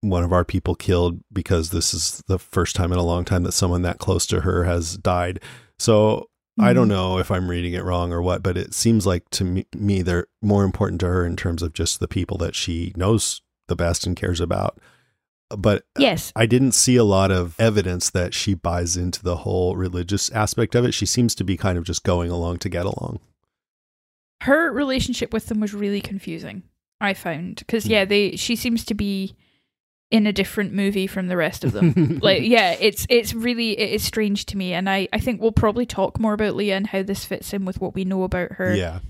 [0.00, 3.42] one of our people killed because this is the first time in a long time
[3.42, 5.40] that someone that close to her has died.
[5.78, 6.90] So I don't Mhm.
[6.90, 10.02] know if I'm reading it wrong or what, but it seems like to me, me
[10.02, 13.76] they're more important to her in terms of just the people that she knows the
[13.76, 14.78] best and cares about.
[15.56, 16.32] But Yes.
[16.36, 20.74] I didn't see a lot of evidence that she buys into the whole religious aspect
[20.74, 20.92] of it.
[20.92, 23.20] She seems to be kind of just going along to get along.
[24.42, 26.62] her relationship with them was really confusing
[27.00, 27.90] i found because Hmm.
[27.90, 29.34] yeah they she seems to be
[30.10, 32.18] in a different movie from the rest of them.
[32.22, 34.72] Like yeah it's it's really it is strange to me.
[34.72, 37.64] And i i think we'll probably talk more about leah and how this fits in
[37.64, 39.00] with what we know about her Yeah.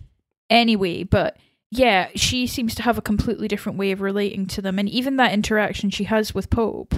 [0.51, 1.05] anyway.
[1.05, 1.37] But
[1.71, 4.79] yeah she seems to have a completely different way of relating to them.
[4.79, 6.95] And even that interaction she has with pope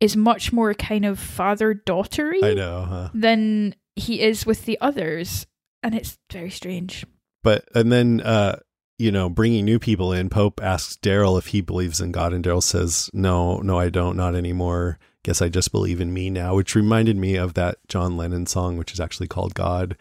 [0.00, 3.08] is much more kind of father daughtery I know, huh?
[3.14, 5.46] than he is with the others.
[5.82, 7.04] And it's very strange.
[7.42, 8.56] But and then uh
[8.98, 12.44] you know, bringing new people in, Pope asks Daryl if he believes in God, and
[12.44, 14.98] Daryl says, "No, no, I don't, not anymore.
[15.24, 18.76] Guess I just believe in me now." Which reminded me of that John Lennon song,
[18.76, 19.96] which is actually called "God."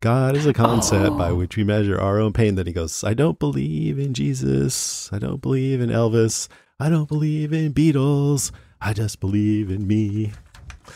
[0.00, 1.34] God is a concept by Oh.
[1.36, 2.54] which we measure our own pain.
[2.56, 5.08] Then he goes, "I don't believe in Jesus.
[5.12, 6.48] I don't believe in Elvis.
[6.78, 8.50] I don't believe in Beatles.
[8.80, 10.32] I just believe in me."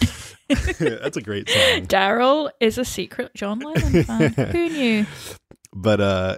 [0.48, 1.86] That's a great song.
[1.86, 4.32] Daryl is a secret John Lennon fan.
[4.32, 5.06] Who knew?
[5.74, 6.36] but uh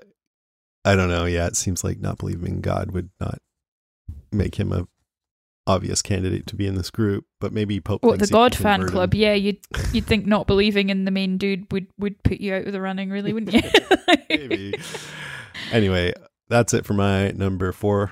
[0.84, 3.38] i don't know yeah it seems like not believing in god would not
[4.32, 4.86] make him a
[5.66, 8.40] obvious candidate to be in this group but maybe pope What the thinks he can
[8.40, 9.14] God fan club?
[9.14, 9.20] him.
[9.20, 9.58] Yeah, you'd
[9.92, 12.80] you'd think not believing in the main dude would would put you out of the
[12.80, 13.60] running, really, wouldn't you?
[14.30, 14.74] maybe
[15.70, 16.12] anyway
[16.48, 18.10] that's it for my number four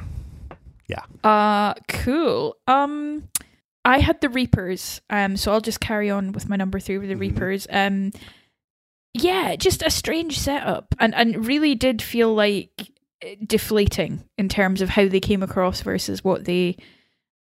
[0.89, 1.03] Yeah.
[1.25, 2.57] Uh cool.
[2.69, 3.29] Um
[3.85, 7.09] I had the Reapers, um, so I'll just carry on with my number three with
[7.09, 7.21] the Mhm.
[7.21, 7.67] Reapers.
[7.71, 8.13] Um
[9.23, 12.91] yeah, just a strange setup and, and really did feel like
[13.23, 16.77] eh, deflating in terms of how they came across versus what they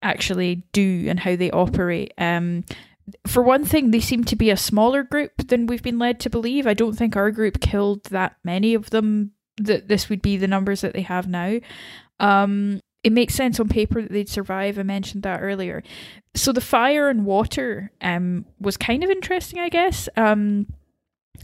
[0.03, 2.12] actually do and how they operate.
[2.18, 2.64] Um
[3.26, 6.31] for one thing, they seem to be a smaller group than we've been led to
[6.31, 6.66] believe.
[6.66, 9.33] I don't think our group killed that many of them.
[9.57, 11.59] That this would be the numbers that they have now.
[12.20, 14.79] Um, it makes sense on paper that they'd survive.
[14.79, 15.83] I mentioned that earlier.
[16.35, 20.09] So the fire and water um was kind of interesting, I guess.
[20.16, 20.66] Um,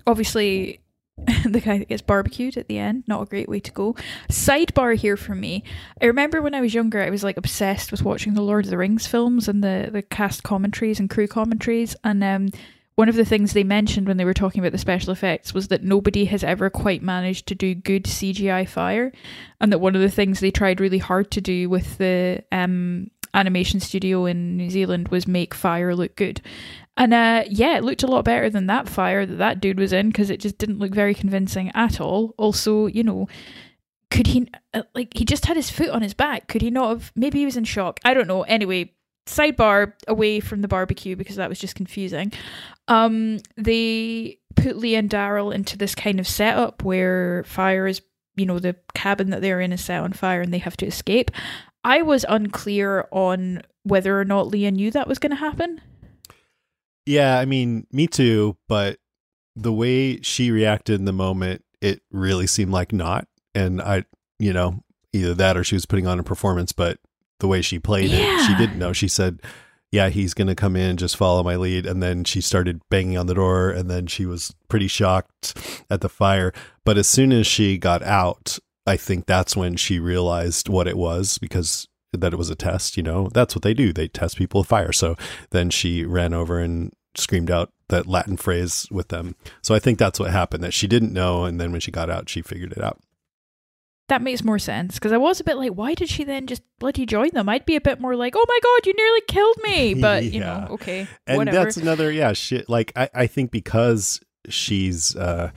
[0.07, 0.81] obviously.
[1.47, 3.95] the guy that gets barbecued at the end, not a great way to go.
[4.29, 5.63] Sidebar here for me.
[6.03, 8.71] I remember when I was younger, I was like obsessed with watching the Lord of
[8.73, 11.95] the Rings films and the, the cast commentaries and crew commentaries.
[12.03, 12.49] And um,
[12.97, 15.69] one of the things they mentioned when they were talking about the special effects was
[15.69, 19.13] that nobody has ever quite managed to do good CGI fire.
[19.61, 23.11] And that one of the things they tried really hard to do with the um,
[23.35, 26.41] animation studio in New Zealand was make fire look good.
[26.97, 29.93] And uh, yeah, it looked a lot better than that fire that that dude was
[29.93, 32.35] in because it just didn't look very convincing at all.
[32.39, 33.29] Also, you know,
[34.11, 36.47] could he uh, like he just had his foot on his back?
[36.47, 37.13] Could he not have?
[37.17, 37.99] Maybe he was in shock.
[38.05, 38.43] I don't know.
[38.43, 38.93] Anyway,
[39.27, 42.33] sidebar away from the barbecue because that was just confusing.
[42.89, 48.03] Um, they put Leah and Daryl into this kind of setup where fire is,
[48.37, 50.87] you know, the cabin that they're in is set on fire and they have to
[50.87, 51.31] escape.
[51.85, 55.81] I was unclear on whether or not Leah knew that was going to happen.
[57.07, 58.99] yeah i mean me too but
[59.55, 63.29] the way she reacted in the moment it really seemed like not.
[63.55, 64.05] And i
[64.39, 64.83] you know
[65.13, 66.99] either that or she was putting on a performance but
[67.41, 68.93] the way she played it she didn't know.
[68.93, 69.41] She said
[69.93, 71.85] yeah he's going to come in just follow my lead.
[71.87, 75.57] And then she started banging on the door and then she was pretty shocked
[75.91, 76.53] at the fire.
[76.85, 80.97] But as soon as she got out i think that's when she realized what it
[80.97, 84.37] was because that it was a test you know that's what they do they test
[84.37, 85.17] people with fire so
[85.51, 89.99] then she ran over and screamed out that latin phrase with them so i think
[89.99, 92.73] that's what happened that she didn't know and then when she got out she figured
[92.73, 92.99] it out
[94.09, 96.61] That makes more sense because I was a bit like, why did she then just
[96.79, 97.49] bloody join them?
[97.49, 99.95] I'd be a bit more like, oh my god, you nearly killed me.
[100.07, 101.57] But you know, okay, and whatever.
[101.57, 104.21] that's another yeah shit like i i think because
[104.51, 105.51] she's uh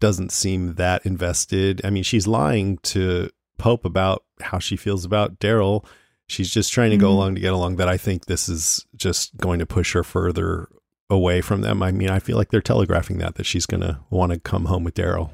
[0.00, 3.28] doesn't seem that invested i mean she's lying to
[3.58, 5.84] pope about how she feels about daryl
[6.26, 7.14] she's just trying to go Mhm.
[7.14, 10.68] along to get along that i think this is just going to push her further
[11.10, 14.32] away from them i mean i feel like they're telegraphing that that she's gonna want
[14.32, 15.30] to come home with daryl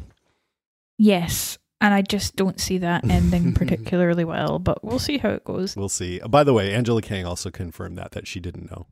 [0.99, 4.59] yes, and I just don't see that ending particularly well.
[4.59, 5.77] But we'll see how it goes.
[5.77, 8.87] we'll see by the way angela kang also confirmed that that she didn't know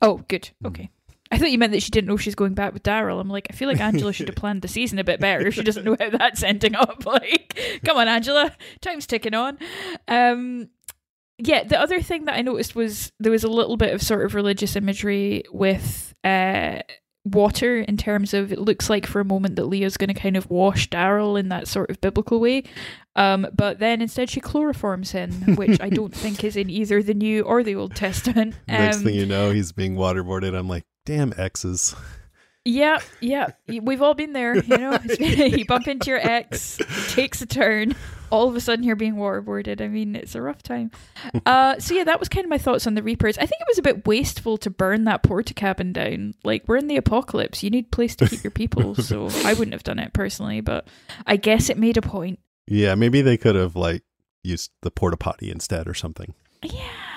[0.00, 0.50] Oh, good.
[0.62, 0.68] Mm.
[0.68, 0.90] Okay.
[1.30, 3.20] I thought you meant that she didn't know she's going back with Daryl.
[3.20, 5.54] I'm like, I feel like Angela should have planned the season a bit better if
[5.54, 7.02] she doesn't know how that's ending up.
[7.06, 9.58] Like, come on, Angela, time's ticking on.
[10.08, 10.68] Um,
[11.38, 14.24] yeah, the other thing that I noticed was there was a little bit of sort
[14.24, 16.80] of religious imagery with uh,
[17.24, 20.36] water in terms of it looks like for a moment that Leah's going to kind
[20.36, 22.64] of wash Daryl in that sort of biblical way.
[23.16, 27.14] Um, but then instead she chloroforms him, which I don't think is in either the
[27.14, 28.54] New or the Old Testament.
[28.66, 30.56] Next Um, thing you know, he's being waterboarded.
[30.56, 31.96] I'm like, damn exes.
[32.66, 33.52] Yeah, yeah.
[33.66, 34.98] We've all been there, you know.
[35.18, 36.78] you bump into your ex,
[37.14, 37.96] takes a turn.
[38.28, 39.80] All of a sudden, you're being waterboarded.
[39.80, 40.90] I mean, it's a rough time.
[41.46, 43.38] Uh, so yeah, that was kind of my thoughts on the Reapers.
[43.38, 46.34] I think it was a bit wasteful to burn that porta cabin down.
[46.44, 48.94] Like we're in the apocalypse, you need place to keep your people.
[48.94, 50.88] So I wouldn't have done it personally, but
[51.26, 52.38] I guess it made a point.
[52.66, 54.02] Yeah, maybe they could have like
[54.42, 56.34] used the porta potty instead or something.
[56.62, 57.07] Yeah,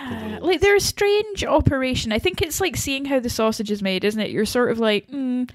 [0.42, 2.12] like they're a strange operation.
[2.12, 4.32] I think it's like seeing how the sausage is made, isn't it?
[4.32, 5.50] You're sort of like, mm,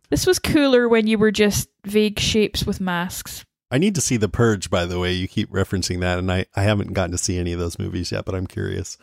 [0.10, 3.44] this was cooler when you were just vague shapes with masks.
[3.70, 5.12] I need to see The Purge, by the way.
[5.12, 8.10] You keep referencing that, and I, I haven't gotten to see any of those movies
[8.10, 8.96] yet, but I'm curious.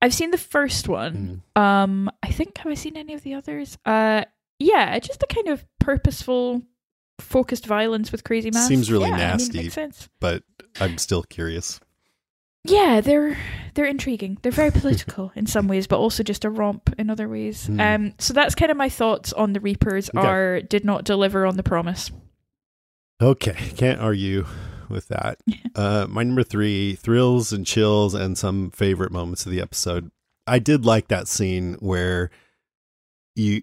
[0.00, 1.42] I've seen the first one.
[1.56, 1.60] Mm.
[1.60, 3.76] Um, I think have I seen any of the others?
[3.84, 4.22] Uh,
[4.60, 6.62] yeah, just a kind of purposeful,
[7.18, 8.68] focused violence with crazy masks.
[8.68, 9.58] Seems really Yeah, I mean, nasty.
[9.62, 10.08] makes sense.
[10.20, 10.44] But
[10.80, 11.80] I'm still curious.
[12.64, 13.38] Yeah, they're
[13.74, 14.38] they're intriguing.
[14.42, 17.66] They're very political in some ways, but also just a romp in other ways.
[17.66, 17.80] Hmm.
[17.80, 20.10] Um, so that's kind of my thoughts on the Reapers.
[20.14, 20.26] Okay.
[20.26, 22.10] Are did not deliver on the promise.
[23.20, 24.46] Okay, can't argue
[24.88, 25.38] with that.
[25.74, 30.10] Uh, my number three, thrills and chills, and some favorite moments of the episode.
[30.44, 32.30] I did like that scene where
[33.36, 33.62] you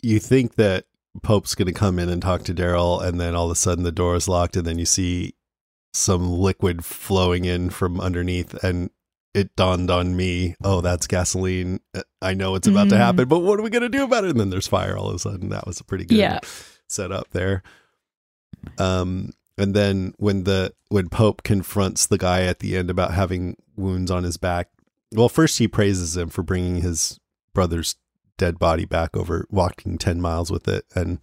[0.00, 0.86] you think that
[1.22, 3.84] Pope's going to come in and talk to Daryl, and then all of a sudden
[3.84, 5.34] the door is locked, and then you see
[5.92, 8.90] some liquid flowing in from underneath, and
[9.34, 11.80] it dawned on me, oh, that's gasoline.
[12.22, 12.98] I know it's about to Mm.
[12.98, 14.30] happen, but what are we going to do about it?
[14.30, 15.50] And then there's fire all of a sudden.
[15.50, 16.40] That was a pretty good Yeah.
[16.88, 17.62] setup there.
[18.78, 23.56] Um, and then when the when Pope confronts the guy at the end about having
[23.76, 24.68] wounds on his back,
[25.12, 27.18] well, first he praises him for bringing his
[27.54, 27.96] brother's
[28.36, 31.18] dead body back over walking ten miles with it, and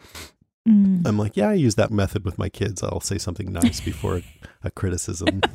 [0.67, 1.05] Mm.
[1.05, 2.81] I'm like, yeah, I use that method with my kids.
[2.81, 4.21] I'll say something nice before
[4.63, 5.41] a criticism.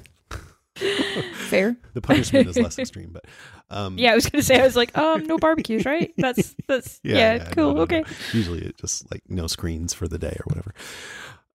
[1.34, 1.76] Fair.
[1.94, 3.24] the punishment is less extreme, but
[3.70, 4.61] um, Yeah, I was gonna say.
[4.61, 6.12] I was like, um, no barbecues, right?
[6.18, 7.64] That's that's yeah, no, cool.
[7.70, 7.80] no, no.
[7.82, 8.04] okay.
[8.32, 10.74] Usually it just like no screens for the day or whatever.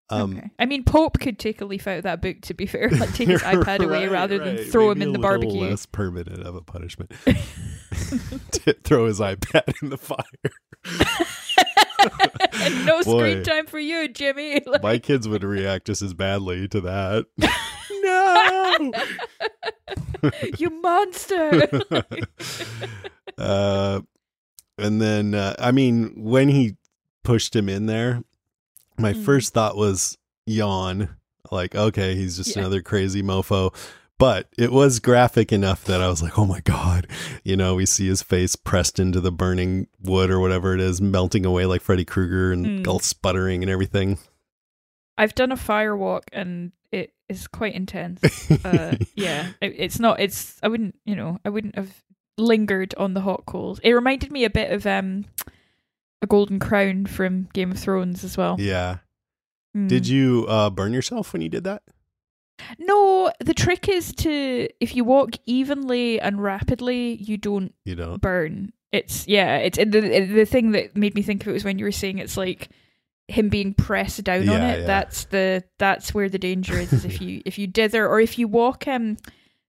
[0.10, 0.50] Um, okay.
[0.60, 2.42] I mean, Pope could take a leaf out of that book.
[2.42, 4.68] To be fair, like take his iPad away Right, rather than right.
[4.68, 5.62] throw him in the a barbecue.
[5.62, 7.12] Less permanent of a punishment.
[8.52, 10.24] To throw his iPad in the fire.
[12.54, 13.18] And no Boy.
[13.20, 14.62] screen time for you, Jimmy.
[14.66, 17.26] Like, My kids would react just as badly to that.
[20.22, 20.32] no.
[20.58, 21.68] you monster.
[23.38, 24.02] uh,
[24.78, 26.76] and then, uh, I mean, when he
[27.24, 28.24] pushed him in there,
[28.98, 29.24] my Mm.
[29.26, 31.10] first thought was yawn.
[31.52, 32.62] Like, okay, he's just Yeah.
[32.62, 33.74] another crazy mofo.
[34.18, 37.08] But it was graphic enough that I was like, oh my God.
[37.44, 41.02] You know, we see his face pressed into the burning wood or whatever it is,
[41.02, 42.88] melting away like Freddy Krueger and Mm.
[42.88, 44.18] all sputtering and everything.
[45.18, 48.50] I've done a fire walk and it is quite intense.
[48.64, 50.20] Uh, yeah, it, it's not.
[50.22, 50.96] It's I wouldn't.
[51.06, 52.02] You know, I wouldn't have
[52.38, 53.80] lingered on the hot coals.
[53.80, 55.26] It reminded me a bit of um,
[56.22, 58.56] a Golden Crown from Game of Thrones as well.
[58.60, 59.00] yeah.
[59.76, 59.90] Mm.
[59.90, 61.84] Did you uh, burn yourself when you did that?
[62.80, 68.22] No, the trick is to if you walk evenly and rapidly, you don't You don't.
[68.22, 68.72] burn.
[68.92, 71.86] It's yeah, it's the the thing that made me think of it was when you
[71.86, 72.70] were saying it's like
[73.28, 74.80] him being pressed down on it.
[74.82, 74.86] yeah.
[74.86, 78.38] That's the that's where the danger is, is if you if you dither or if
[78.40, 79.18] you walk um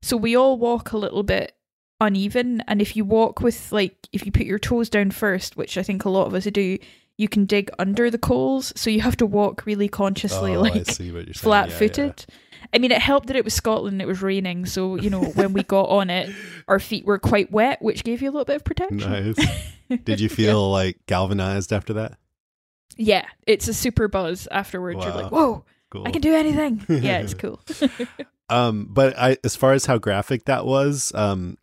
[0.03, 1.53] so we all walk a little bit
[2.01, 5.77] uneven and if you walk with like if you put your toes down first, which
[5.79, 6.79] I think a lot of us do,
[7.17, 8.73] you can dig under the coals.
[8.77, 11.79] So you have to walk really consciously Oh, like see what you're flat Yeah, yeah.
[12.73, 14.67] I mean, it helped that it was Scotland it was raining.
[14.67, 16.35] So, you know, when we got on it,
[16.69, 18.99] our feet were quite wet, which gave you a little bit of protection.
[18.99, 19.37] Nice.
[20.05, 22.19] Did you feel like galvanized after that?
[22.97, 25.05] Yeah, it's a super buzz afterwards.
[25.05, 26.07] You're like, whoa, Cool.
[26.07, 26.85] I can do anything.
[27.03, 27.61] Yeah, it's cool.
[28.49, 31.59] Um, but I, as far as how graphic that was, um,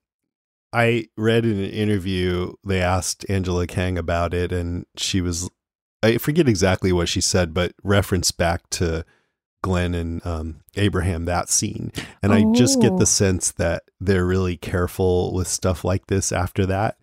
[0.72, 5.50] I read in an interview they asked Angela Kang about it, and she was,
[6.02, 9.06] I forget exactly what she said, but referenced back to
[9.64, 11.92] Glenn and um, Abraham that scene,
[12.22, 13.00] and I just get Oh.
[13.00, 16.98] the sense that they're really careful with stuff like this after that.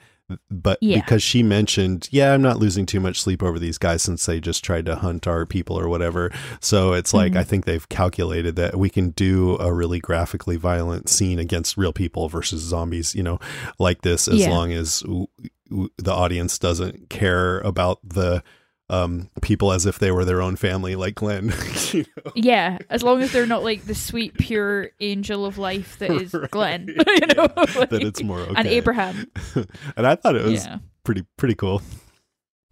[0.49, 1.01] But Yeah.
[1.01, 4.39] because she mentioned, yeah, I'm not losing too much sleep over these guys since they
[4.39, 6.31] just tried to hunt our people or whatever.
[6.61, 7.39] So it's like, Mhm.
[7.39, 11.93] I think they've calculated that we can do a really graphically violent scene against real
[11.93, 13.41] people versus zombies, you know,
[13.81, 14.51] like this, as Yeah.
[14.51, 15.27] long as w-
[15.69, 18.45] w- the audience doesn't care about the
[18.91, 21.53] um, people as if they were their own family, like Glenn.
[21.93, 22.33] you know?
[22.35, 26.35] yeah, as long as they're not like the sweet, pure angel of life that is
[26.35, 26.51] Right.
[26.51, 26.89] Glenn.
[26.89, 26.95] you
[27.35, 27.49] know?
[27.57, 28.55] Yeah, that it's more okay.
[28.57, 29.31] And Abraham.
[29.97, 30.79] and I thought it was Yeah.
[31.05, 31.81] pretty pretty cool.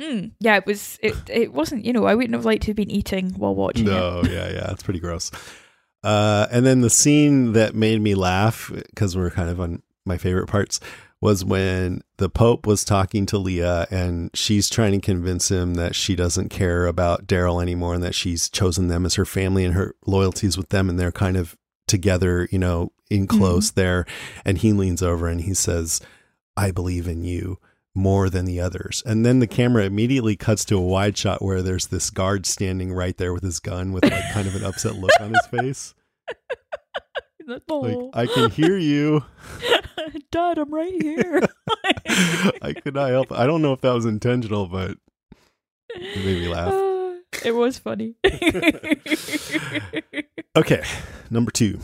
[0.03, 0.99] Mm, yeah, it was.
[1.03, 1.85] It it wasn't.
[1.85, 3.91] You know, I wouldn't have liked to have been eating while watching it.
[3.91, 5.31] No, yeah, yeah, it's pretty gross.
[6.05, 10.17] Uh, and then the scene that made me laugh because we're kind of on my
[10.17, 10.79] favorite parts
[11.21, 15.95] was when the Pope was talking to Leah and she's trying to convince him that
[15.95, 19.75] she doesn't care about Daryl anymore and that she's chosen them as her family and
[19.75, 21.57] her loyalties with them and they're kind of
[21.89, 23.39] together, you know, in mm-hmm.
[23.39, 24.07] close there.
[24.45, 26.01] And he leans over and he says,
[26.57, 27.59] I believe in you
[27.95, 29.03] more than the others.
[29.05, 32.93] And then the camera immediately cuts to a wide shot where there's this guard standing
[32.93, 35.95] right there with his gun with like kind of an upset look on his face.
[37.49, 39.25] Like, Oh, I can hear you.
[40.31, 41.41] Dad, I'm right here.
[42.63, 43.33] I could not help.
[43.33, 44.97] I don't know if that was intentional, but
[45.95, 46.73] it made me laugh.
[46.73, 47.15] Uh,
[47.49, 48.15] it was funny.
[50.57, 50.83] Okay,
[51.31, 51.79] number two.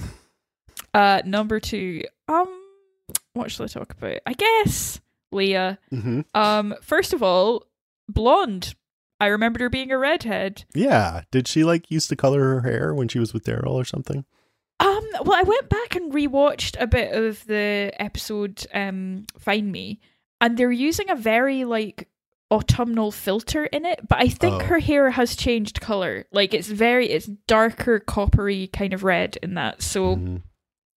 [0.92, 2.02] uh, number two.
[2.28, 2.48] Um,
[3.34, 4.18] what should I talk about?
[4.26, 5.00] I guess
[5.32, 5.78] Leah.
[5.90, 7.66] hmm Um, first of all,
[8.08, 8.74] blonde.
[9.20, 10.64] I remembered her being a redhead.
[10.74, 11.22] Yeah.
[11.30, 14.24] Did she like used to color her hair when she was with Daryl or something?
[14.85, 20.01] Um, well, I went back and rewatched a bit of the episode um Find Me,
[20.41, 22.09] and they're using a very like
[22.51, 24.66] autumnal filter in it, but I think Oh.
[24.66, 26.26] her hair has changed color.
[26.32, 29.82] Like it's very it's darker coppery kind of red in that.
[29.82, 30.43] So Mhm.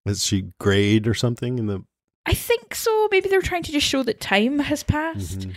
[0.05, 1.83] Is she grayed or something in the?
[2.25, 3.07] I think so.
[3.11, 5.47] Maybe they're trying to just show that time has passed.
[5.47, 5.53] Mhm.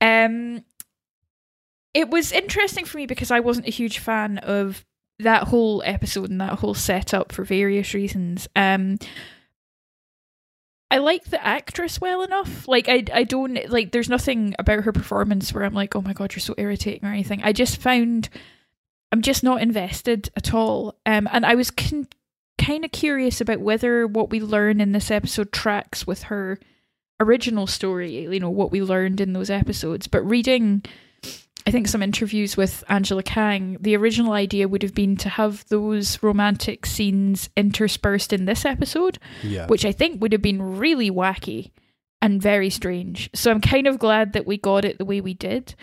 [0.00, 0.64] Um,
[1.94, 4.84] it was interesting for me because I wasn't a huge fan of
[5.18, 8.48] that whole episode and that whole setup for various reasons.
[8.54, 8.98] Um,
[10.90, 12.68] I like the actress well enough.
[12.68, 13.92] Like I, I don't like.
[13.92, 17.12] There's nothing about her performance where I'm like, oh my god, you're so irritating or
[17.12, 17.42] anything.
[17.42, 18.28] I just found
[19.12, 20.96] I'm just not invested at all.
[21.06, 22.08] Um, and I was con-
[22.58, 26.58] kind of curious about whether what we learn in this episode tracks with her
[27.20, 30.06] original story, you know, what we learned in those episodes.
[30.06, 30.84] But reading,
[31.66, 35.64] I think, some interviews with Angela Kang, the original idea would have been to have
[35.68, 39.66] those romantic scenes interspersed in this episode, Yeah.
[39.66, 41.72] which I think would have been really wacky
[42.22, 43.28] and very strange.
[43.34, 45.74] So I'm kind of glad that we got it the way we did.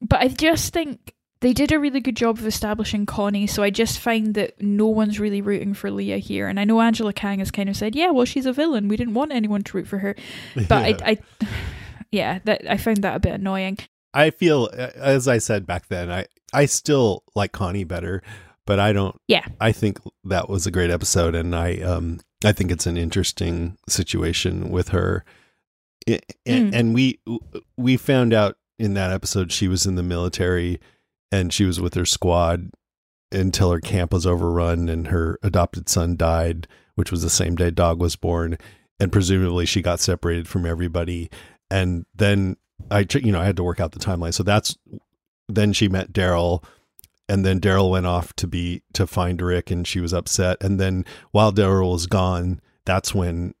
[0.00, 3.70] But I just think they did a really good job of establishing Connie, so I
[3.70, 6.46] just find that no one's really rooting for Leah here.
[6.48, 8.88] And I know Angela Kang has kind of said, yeah, well, she's a villain.
[8.88, 10.14] We didn't want anyone to root for her.
[10.54, 10.96] But Yeah.
[11.04, 11.18] I, I,
[12.12, 13.78] yeah, that I found that a bit annoying.
[14.14, 18.22] I feel, as I said back then, I I still like Connie better,
[18.64, 19.16] but I don't.
[19.28, 19.44] Yeah.
[19.60, 23.76] I think that was a great episode, and I um I think it's an interesting
[23.88, 25.24] situation with her,
[26.06, 26.70] and, Mm.
[26.74, 27.18] and we
[27.76, 30.78] we found out in that episode she was in the military,
[31.32, 32.70] and she was with her squad
[33.32, 37.70] until her camp was overrun and her adopted son died, which was the same day
[37.70, 38.56] Dog was born,
[39.00, 41.28] and presumably she got separated from everybody,
[41.70, 42.56] and then
[42.90, 44.76] I you know I had to work out the timeline, so that's
[45.48, 46.64] then she met Daryl
[47.28, 50.62] and then Daryl went off to be to find Rick and she was upset.
[50.62, 53.54] And then while Daryl was gone that's when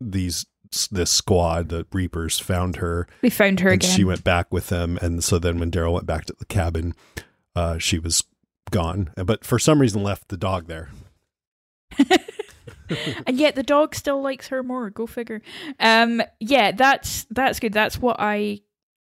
[0.00, 0.46] these
[0.90, 3.06] this squad the Reapers found her.
[3.20, 3.90] We found her again.
[3.90, 4.98] she went back with them.
[5.02, 6.94] And so then when Daryl went back to the cabin
[7.54, 8.24] uh she was
[8.70, 9.10] gone.
[9.16, 10.90] But for some reason left the dog there
[13.26, 14.90] and yet the dog still likes her more.
[14.90, 15.42] Go figure.
[15.80, 17.72] Um, yeah, that's that's good.
[17.72, 18.60] That's what I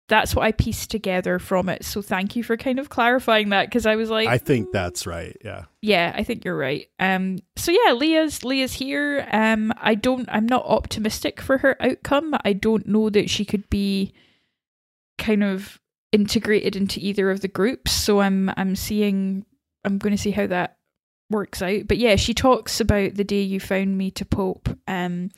[0.09, 1.85] that's what I pieced together from it.
[1.85, 4.73] So thank you for kind of clarifying that because I was like, I think "Mm,
[4.73, 6.87] that's right yeah yeah, I think you're right.
[6.99, 9.29] Um, so yeah, Leah's Leah's here.
[9.31, 10.27] Um, I don't.
[10.33, 12.35] I'm not optimistic for her outcome.
[12.43, 14.15] I don't know that she could be
[15.19, 15.79] kind of
[16.11, 17.93] integrated into either of the groups.
[17.93, 19.45] So I'm I'm seeing.
[19.85, 20.79] I'm going to see how that
[21.35, 21.87] works out.
[21.87, 24.71] But yeah, she talks about the day you found me to Pope.
[24.89, 25.31] Um.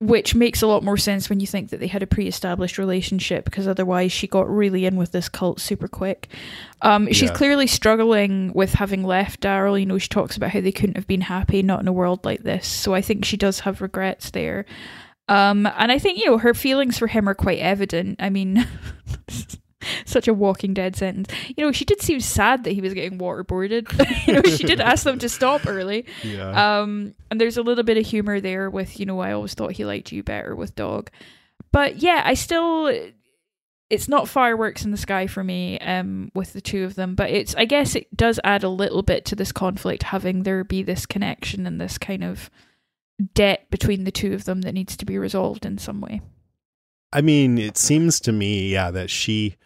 [0.00, 3.44] Which makes a lot more sense when you think that they had a pre-established relationship,
[3.46, 6.28] because otherwise she got really in with this cult super quick.
[6.82, 7.36] Um, she's Yeah.
[7.36, 9.78] clearly struggling with having left Daryl.
[9.80, 12.22] You know, she talks about how they couldn't have been happy not in a world
[12.24, 12.66] like this.
[12.66, 14.66] So I think she does have regrets there.
[15.28, 18.16] Um, and I think you know her feelings for him are quite evident.
[18.20, 18.66] I mean,
[20.04, 21.28] such a Walking Dead sentence.
[21.56, 23.90] You know, she did seem sad that he was getting waterboarded.
[24.26, 26.06] you know, she did ask them to stop early.
[26.22, 29.54] yeah Um, and there's a little bit of humor there with, you know, I always
[29.54, 31.10] thought he liked you better with dog.
[31.72, 32.92] But yeah, I still
[33.90, 37.30] it's not fireworks in the sky for me um with the two of them, but
[37.30, 40.82] it's I guess it does add a little bit to this conflict having there be
[40.82, 42.50] this connection and this kind of
[43.34, 46.20] debt between the two of them that needs to be resolved in some way.
[47.12, 49.56] I mean, it seems to me, yeah, that she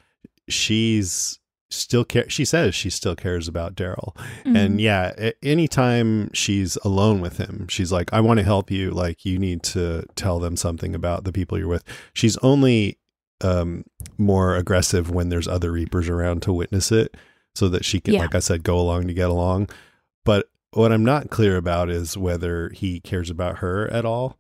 [0.49, 1.39] she's
[1.71, 2.29] still care.
[2.31, 4.81] She says she still cares about Daryl, and Mhm.
[4.81, 8.91] yeah, anytime she's alone with him, she's like, "I want to help you.
[8.91, 11.85] Like, you need to tell them something about the people you're with."
[12.15, 12.97] She's only
[13.43, 13.85] um
[14.17, 17.17] more aggressive when there's other Reapers around to witness it,
[17.55, 18.21] so that she can, Yeah.
[18.23, 19.69] like I said, go along to get along.
[20.25, 24.39] But what I'm not clear about is whether he cares about her at all.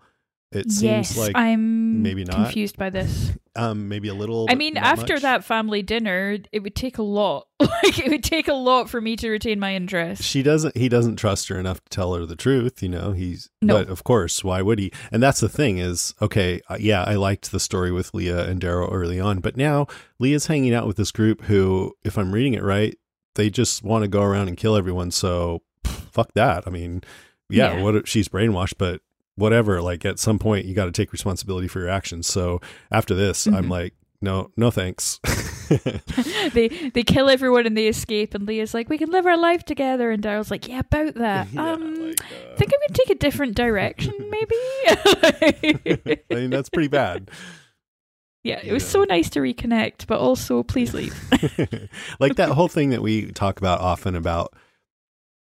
[0.51, 2.37] It seems yes, like I'm maybe not.
[2.37, 3.33] confused by this.
[3.57, 4.47] um maybe a little.
[4.49, 5.23] I mean, after much.
[5.23, 7.49] that family dinner, it would take a lot.
[7.61, 10.23] like it would take a lot for me to retain my interest.
[10.23, 13.51] she doesn't he doesn't trust her enough to tell her the truth you know he's
[13.61, 13.75] No.
[13.79, 17.15] but of course why would he and that's the thing is okay uh, yeah i
[17.17, 19.87] liked the story with leah and daryl early on but now
[20.21, 22.97] leah's hanging out with this group who if i'm reading it right
[23.35, 27.03] they just want to go around and kill everyone so pff, fuck that i mean
[27.51, 27.83] yeah, Yeah.
[27.83, 29.01] what she's brainwashed but
[29.39, 32.61] whatever like at some point you got to take responsibility for your actions so
[32.91, 33.71] after this i'm Mhm.
[33.71, 35.21] like no no thanks
[36.53, 39.65] they they kill everyone and they escape, and Leah's like, "We can live our life
[39.67, 41.47] together," and Daryl's like, "Yeah, about that.
[41.53, 44.55] Yeah, um, like, uh, think I'm gonna take a different direction, maybe."
[46.31, 47.31] i mean that's pretty bad
[48.45, 48.89] yeah, it was Yeah.
[48.89, 51.13] so nice to reconnect, but also please leave.
[52.21, 54.55] like that whole thing that we talk about often about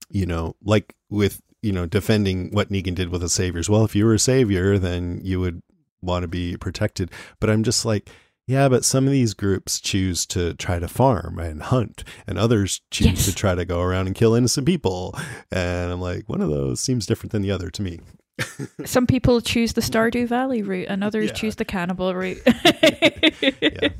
[0.09, 3.95] you know like with you know defending what negan did with the saviors well if
[3.97, 5.63] you were a savior then you would
[6.03, 8.09] want to be protected but i'm just like
[8.47, 12.81] yeah but some of these groups choose to try to farm and hunt and others
[12.91, 13.25] choose Yes.
[13.27, 15.19] to try to go around and kill innocent people
[15.51, 18.01] and i'm like one of those seems different than the other to me
[18.85, 21.33] Some people choose the Stardew Valley route, and others Yeah.
[21.33, 22.43] choose the cannibal route.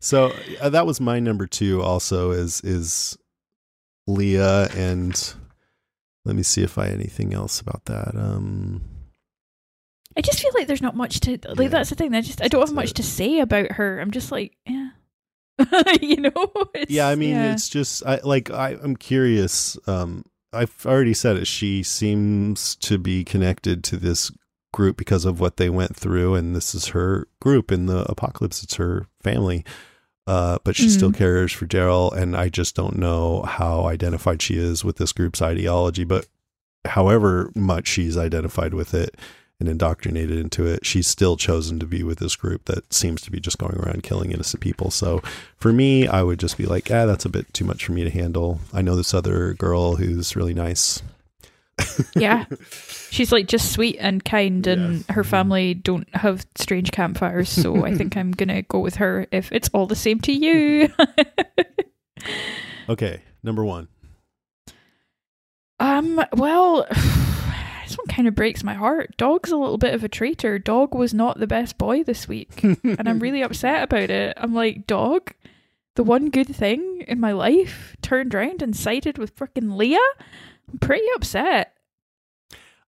[0.00, 1.82] So uh, that was my number two.
[1.82, 3.16] Also, is is
[4.06, 5.34] Leah and
[6.24, 8.14] let me see if I anything else about that.
[8.14, 8.82] Um,
[10.16, 11.58] I just feel like there's not much to like.
[11.58, 11.68] Yeah.
[11.68, 12.14] That's the thing.
[12.14, 14.00] I just I don't have much to say about her.
[14.00, 14.90] I'm just like, yeah,
[16.00, 16.52] you know.
[16.74, 19.76] It's, yeah, I mean, it's just I like I, I'm curious.
[19.86, 21.46] Um, I've already said it.
[21.46, 24.30] She seems to be connected to this
[24.72, 28.62] group because of what they went through, and this is her group in the apocalypse.
[28.62, 29.64] It's her family.
[30.26, 31.16] Uh, but she still Mhm.
[31.16, 35.42] cares for Daryl, and I just don't know how identified she is with this group's
[35.42, 36.04] ideology.
[36.04, 36.26] But
[36.86, 39.16] however much she's identified with it
[39.60, 43.30] and indoctrinated into it, she's still chosen to be with this group that seems to
[43.30, 44.90] be just going around killing innocent people.
[44.90, 45.22] So
[45.58, 48.02] for me, I would just be like, ah, that's a bit too much for me
[48.04, 48.60] to handle.
[48.72, 51.02] I know this other girl who's really nice.
[52.16, 52.44] Yeah.
[53.10, 55.14] She's like just sweet and kind, and Yeah.
[55.14, 57.48] her family don't have strange campfires.
[57.48, 60.88] So I think I'm gonna go with her if it's all the same to you.
[62.88, 63.88] Okay, number one.
[65.80, 66.20] um.
[66.32, 66.86] Well.
[67.86, 69.14] This one kind of breaks my heart.
[69.18, 70.58] Dog's a little bit of a traitor.
[70.58, 74.32] Dog was not the best boy this week, and I'm really upset about it.
[74.38, 75.32] I'm like, Dog,
[75.94, 79.98] the one good thing in my life, turned around and sided with frickin' Leah.
[80.80, 81.74] Pretty upset.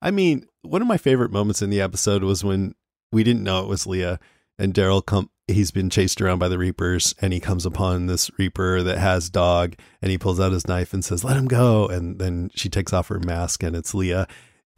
[0.03, 2.74] I mean, one of my favorite moments in the episode was when
[3.12, 4.18] we didn't know it was Leah
[4.59, 8.30] and Daryl come he's been chased around by the Reapers and he comes upon this
[8.37, 11.87] Reaper that has dog and he pulls out his knife and says, "Let him go."
[11.87, 14.26] And then she takes off her mask and it's Leah.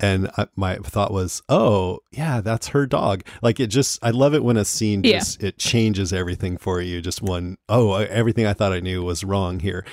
[0.01, 4.35] And I, my thought was, "Oh, yeah, that's her dog." Like it just I love
[4.35, 5.19] it when a scene Yeah.
[5.19, 7.01] just it changes everything for you.
[7.01, 9.85] Just one, oh, everything I thought I knew was wrong here.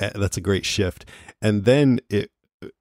[0.00, 1.04] Uh, That's a great shift.
[1.42, 2.30] And then it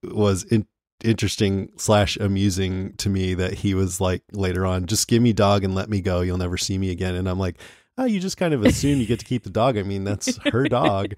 [0.03, 0.67] was in,
[1.03, 5.63] interesting slash amusing to me that he was like later on, just give me dog
[5.63, 6.21] and let me go.
[6.21, 7.15] You'll never see me again.
[7.15, 7.59] And I'm like,
[7.97, 9.77] oh, you just kind of assume you get to keep the dog.
[9.77, 11.13] I mean, that's her dog.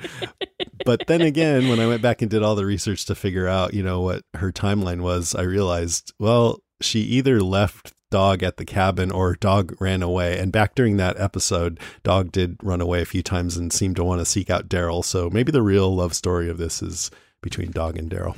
[0.83, 3.73] But then again, when I went back and did all the research to figure out,
[3.73, 8.65] you know, what her timeline was, I realized, well, she either left dog at the
[8.65, 10.39] cabin or dog ran away.
[10.39, 14.03] And back during that episode, dog did run away a few times and seemed to
[14.03, 15.05] want to seek out Daryl.
[15.05, 18.35] So maybe the real love story of this is between dog and Daryl.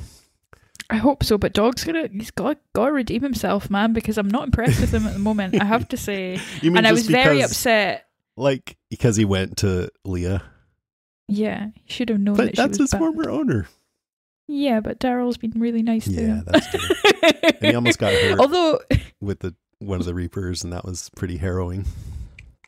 [0.89, 4.27] I hope so, but Dog's gonna he's got got to redeem himself, man, because I'm
[4.27, 5.59] not impressed with him at the moment.
[5.61, 8.07] I have to say, and I was very upset.
[8.35, 10.43] Like because he went to Leah,
[11.27, 12.99] Yeah, he should have known but that she that's his bad.
[12.99, 13.67] former owner.
[14.47, 16.37] Yeah, but Daryl's been really nice to him.
[16.37, 16.95] Yeah, that's true.
[17.43, 18.39] And he almost got hurt.
[18.39, 18.79] Although,
[19.21, 21.85] with the one of the Reapers, and that was pretty harrowing.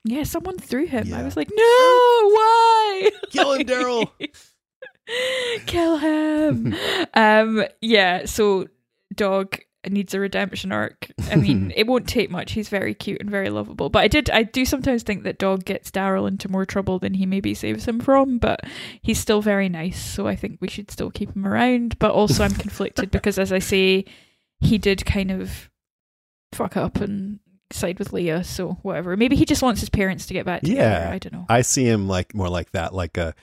[0.05, 1.13] yeah, someone threw him.
[1.13, 3.11] I was like, no, why?
[3.31, 4.09] Kill him, Daryl.
[5.65, 6.75] Kill him.
[7.13, 8.25] um, yeah.
[8.25, 8.67] So,
[9.13, 9.57] dog
[9.89, 11.11] needs a redemption arc.
[11.29, 12.53] I mean, it won't take much.
[12.53, 13.89] He's very cute and very lovable.
[13.89, 17.13] But I did, I do sometimes think that dog gets Daryl into more trouble than
[17.13, 18.39] he maybe saves him from.
[18.39, 18.61] But
[19.01, 21.99] he's still very nice, so I think we should still keep him around.
[21.99, 24.05] But also, I'm conflicted because, as I say,
[24.59, 25.69] he did kind of
[26.53, 27.39] fuck up and
[27.71, 28.43] side with Leah.
[28.43, 29.15] So whatever.
[29.17, 31.05] Maybe he just wants his parents to get back together.
[31.05, 31.11] Yeah.
[31.11, 31.45] I don't know.
[31.49, 33.35] I see him like more like that, like a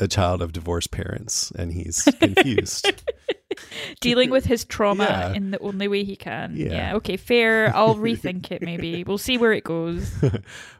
[0.00, 2.90] a child of divorced parents, and he's confused.
[4.00, 5.32] dealing with his trauma Yeah.
[5.34, 6.54] in the only way he can.
[6.56, 6.68] Yeah.
[6.72, 6.94] Yeah.
[6.96, 7.74] okay, fair.
[7.74, 9.04] I'll rethink it maybe.
[9.04, 10.10] We'll see where it goes.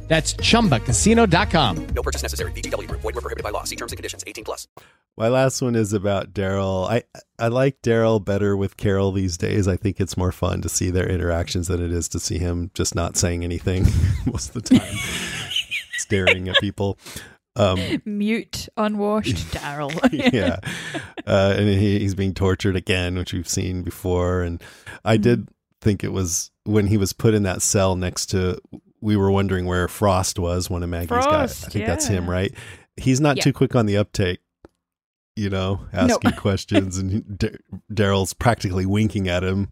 [0.11, 1.87] That's chumbacasino.com.
[1.95, 2.51] No purchase necessary.
[2.51, 2.99] VGW Group.
[2.99, 3.63] Void were prohibited by law.
[3.63, 4.25] See terms and conditions.
[4.27, 4.67] 18 plus.
[5.17, 6.85] my last one is about Daryl.
[6.91, 7.03] I
[7.39, 9.69] I like Daryl better with Carol these days.
[9.69, 12.71] I think it's more fun to see their interactions than it is to see him
[12.73, 13.85] just not saying anything
[14.25, 14.95] most of the time,
[15.93, 16.97] staring at people.
[17.55, 19.93] Um, Mute, unwashed Daryl.
[20.11, 20.59] yeah,
[21.25, 24.41] uh, and he, he's being tortured again, which we've seen before.
[24.41, 24.61] And
[25.05, 25.47] I did
[25.79, 28.59] think it was when he was put in that cell next to.
[29.01, 31.25] We were wondering where Frost was, one of Maggie's guys.
[31.25, 32.53] Frost, I think that's him, right?
[32.97, 33.43] He's not Yeah.
[33.43, 34.39] too quick on the uptake.
[35.35, 37.55] You know, asking questions, and D-
[37.91, 39.71] Daryl's practically winking at him.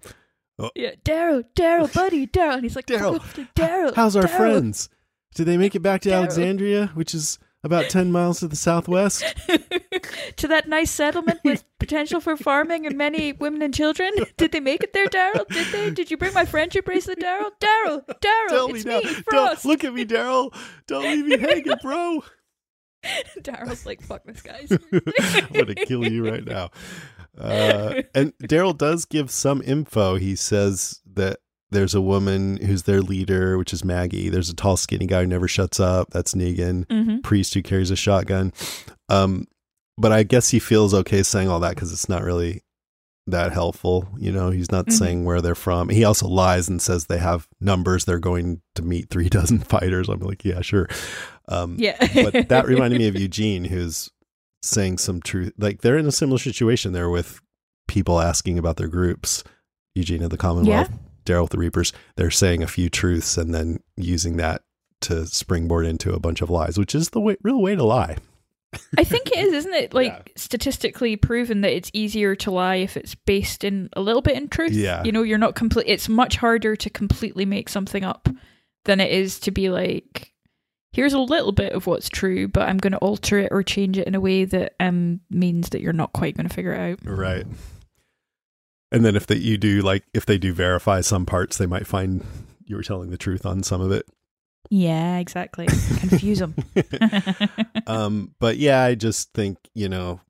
[0.57, 0.71] Oh.
[0.75, 2.55] yeah, Daryl, Daryl, buddy, Daryl.
[2.55, 3.19] And he's like, Daryl,
[3.55, 3.93] Daryl.
[3.93, 4.89] How's our Daryl." friends?
[5.35, 6.13] Did they make it back to Daryl.
[6.15, 9.23] Alexandria, which is about ten miles to the southwest?
[10.37, 14.11] to that nice settlement with potential for farming and many women and children.
[14.37, 15.47] Did they make it there, Daryl?
[15.47, 15.89] Did they?
[15.91, 17.51] Did you bring my friendship bracelet, Daryl?
[17.59, 18.99] Daryl, Daryl, it's me now.
[18.99, 20.53] me, Don't- look at me, Daryl.
[20.87, 22.23] Don't leave me hanging, bro.
[23.39, 24.67] Daryl's like, fuck this guy.
[24.91, 26.69] I'm gonna kill you right now.
[27.37, 30.15] Uh, and Daryl does give some info.
[30.15, 31.37] He says that
[31.71, 34.27] there's a woman who's their leader, which is Maggie.
[34.27, 36.09] There's a tall, skinny guy who never shuts up.
[36.11, 36.85] That's Negan.
[36.87, 37.23] Mhm.
[37.23, 38.51] Priest who carries a shotgun.
[39.07, 39.47] Um,
[39.99, 42.63] but I guess he feels okay saying all that because it's not really
[43.27, 44.07] that helpful.
[44.17, 44.93] You know, he's not Mhm.
[44.93, 45.89] saying where they're from.
[45.89, 48.05] He also lies and says they have numbers.
[48.05, 50.09] They're going to meet three dozen fighters.
[50.09, 50.87] I'm like, yeah, sure.
[51.47, 51.97] Um, Yeah.
[52.31, 54.09] but that reminded me of Eugene, who's
[54.63, 55.53] saying some truth.
[55.57, 57.39] Like they're in a similar situation there with
[57.87, 59.43] people asking about their groups.
[59.95, 60.89] Eugene of the Commonwealth,
[61.25, 61.91] Daryl with the Reapers.
[62.15, 64.61] They're saying a few truths and then using that
[65.01, 68.17] to springboard into a bunch of lies, which is the way, real way to lie.
[68.97, 69.93] I think it is, isn't it?
[69.99, 70.33] Like Yeah.
[70.35, 74.47] statistically proven that it's easier to lie if it's based in a little bit in
[74.47, 74.73] truth.
[74.73, 75.03] Yeah.
[75.03, 75.87] You know, you're not complete.
[75.87, 78.29] It's much harder to completely make something up
[78.85, 80.33] than it is to be like,
[80.91, 83.97] here's a little bit of what's true, but I'm going to alter it or change
[83.97, 86.91] it in a way that um means that you're not quite going to figure it
[86.91, 86.99] out.
[87.03, 87.45] Right.
[88.91, 91.85] And then if they, you do like if they do verify some parts, they might
[91.87, 92.23] find
[92.65, 94.05] you were telling the truth on some of it.
[94.69, 95.65] Yeah, exactly.
[95.65, 96.55] Confuse them.
[97.87, 100.21] um, but yeah, I just think you know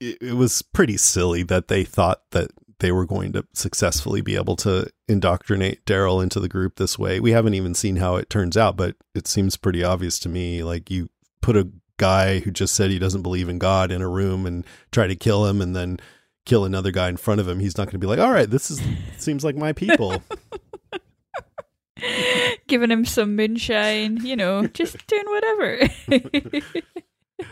[0.00, 4.36] it, it was pretty silly that they thought that they were going to successfully be
[4.36, 7.18] able to indoctrinate Daryl into the group this way.
[7.18, 10.62] We haven't even seen how it turns out, but it seems pretty obvious to me.
[10.62, 11.08] Like you
[11.40, 14.64] put a guy who just said he doesn't believe in God in a room and
[14.92, 15.98] try to kill him, and then
[16.46, 17.58] kill another guy in front of him.
[17.58, 18.80] He's not going to be like, "All right, this is
[19.18, 20.22] seems like my people."
[22.66, 25.88] Giving him some moonshine, you know, just doing whatever.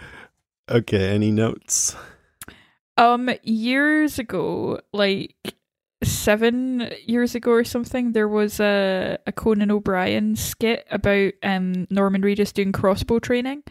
[0.71, 1.97] okay, any notes?
[2.97, 5.55] Um, years ago, like
[6.03, 12.23] seven years ago or something, there was a, a Conan O'Brien skit about um Norman
[12.23, 13.63] Reedus doing crossbow training.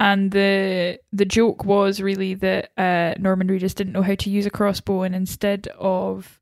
[0.00, 4.46] And the the joke was really that uh, Norman Reedus didn't know how to use
[4.46, 6.37] a crossbow, and instead of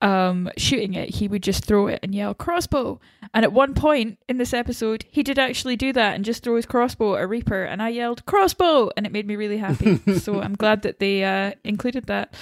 [0.00, 3.00] um, shooting it, he would just throw it and yell crossbow.
[3.34, 6.56] And at one point in this episode, he did actually do that and just throw
[6.56, 9.98] his crossbow at a reaper, and I yelled crossbow, and it made me really happy.
[10.18, 12.34] so I'm glad that they uh, included that.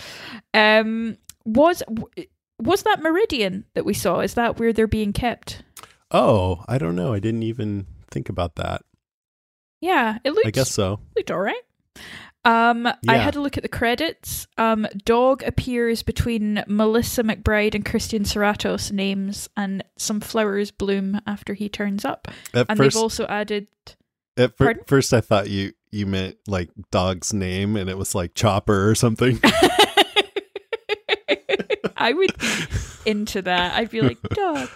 [0.55, 1.83] Um, was
[2.59, 4.21] was that Meridian that we saw?
[4.21, 5.63] Is that where they're being kept?
[6.11, 7.13] Oh, I don't know.
[7.13, 8.83] I didn't even think about that.
[9.81, 10.47] Yeah, it looked.
[10.47, 11.01] I guess so.
[11.17, 11.63] looked all right.
[12.47, 14.47] Um, I had a look at the credits.
[14.57, 21.55] Um, Dog appears between Melissa McBride and Christian Serratos names, and some flowers bloom after
[21.55, 22.29] he turns up.
[22.55, 23.67] At And first, they've also added.
[24.37, 28.35] at fir- first, I thought you you meant like dog's name, and it was like
[28.35, 29.41] Chopper or something.
[31.97, 32.31] I would
[33.07, 33.75] into that.
[33.75, 34.69] I'd be like, dog.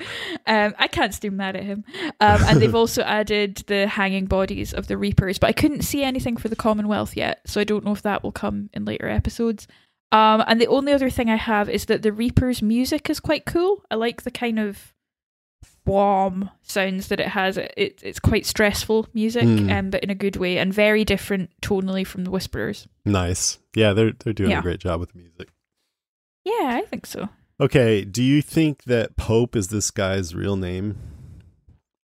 [0.46, 1.84] Um, I can't stay mad at him.
[2.20, 6.02] Um, and they've also added the hanging bodies of the Reapers, but I couldn't see
[6.02, 9.08] anything for the Commonwealth yet, so I don't know if that will come in later
[9.08, 9.66] episodes.
[10.12, 13.44] Um, and the only other thing I have is that the Reapers' music is quite
[13.44, 13.84] cool.
[13.90, 14.92] I like the kind of
[15.86, 17.56] warm sounds that it has.
[17.56, 19.70] It, it it's quite stressful music, Mm.
[19.78, 22.86] um, but in a good way, and very different tonally from the Whisperers.
[23.04, 23.58] nice.
[23.76, 24.58] Yeah, they're they're doing Yeah.
[24.58, 25.48] a great job with the music.
[26.44, 27.28] Yeah, I think so.
[27.60, 30.96] Okay, do you think that Pope is this guy's real name?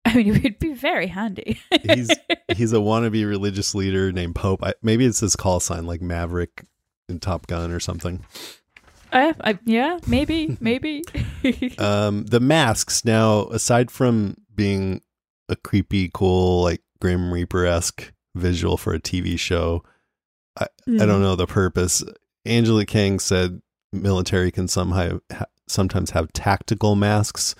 [0.03, 1.59] I mean, it would be very handy.
[1.83, 2.09] he's
[2.55, 4.63] he's a wannabe religious leader named Pope.
[4.63, 6.65] I, maybe it's his call sign, like Maverick
[7.07, 8.25] in Top Gun or something.
[9.11, 11.03] Uh, I, yeah, maybe, maybe.
[11.77, 15.01] Um, the masks now, aside from being
[15.47, 19.83] a creepy, cool, like Grim Reaper esque visual for a TV show,
[20.59, 22.03] I, I don't know the purpose.
[22.45, 23.61] Angela Kang said
[24.01, 27.55] military can somehow ha- sometimes have tactical masks.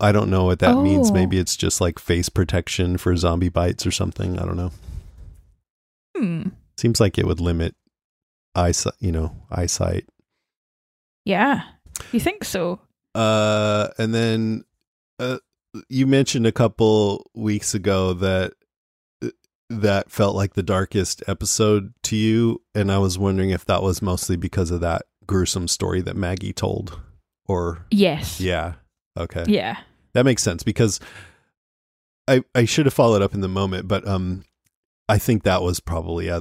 [0.00, 1.10] I don't know what that means.
[1.10, 1.14] Oh.
[1.14, 4.38] Maybe it's just like face protection for zombie bites or something.
[4.38, 4.72] I don't know.
[6.16, 6.48] Hmm.
[6.76, 7.74] Seems like it would limit
[8.54, 10.06] eyesight, you know, eyesight.
[11.24, 11.62] Yeah.
[12.12, 12.80] You think so?
[13.14, 14.64] Uh, and then
[15.18, 15.38] uh,
[15.88, 18.52] you mentioned a couple weeks ago that
[19.22, 19.30] uh,
[19.70, 24.02] that felt like the darkest episode to you, and I was wondering if that was
[24.02, 27.00] mostly because of that gruesome story that Maggie told,
[27.46, 28.40] or Yes.
[28.40, 28.74] yeah,
[29.16, 29.78] okay, Yeah.
[30.12, 31.00] that makes sense because
[32.28, 34.44] I I should have followed up in the moment, but um.
[35.06, 36.40] I think that was probably uh,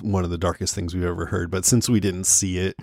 [0.00, 1.50] one of the darkest things we've ever heard.
[1.50, 2.76] But since we didn't see it,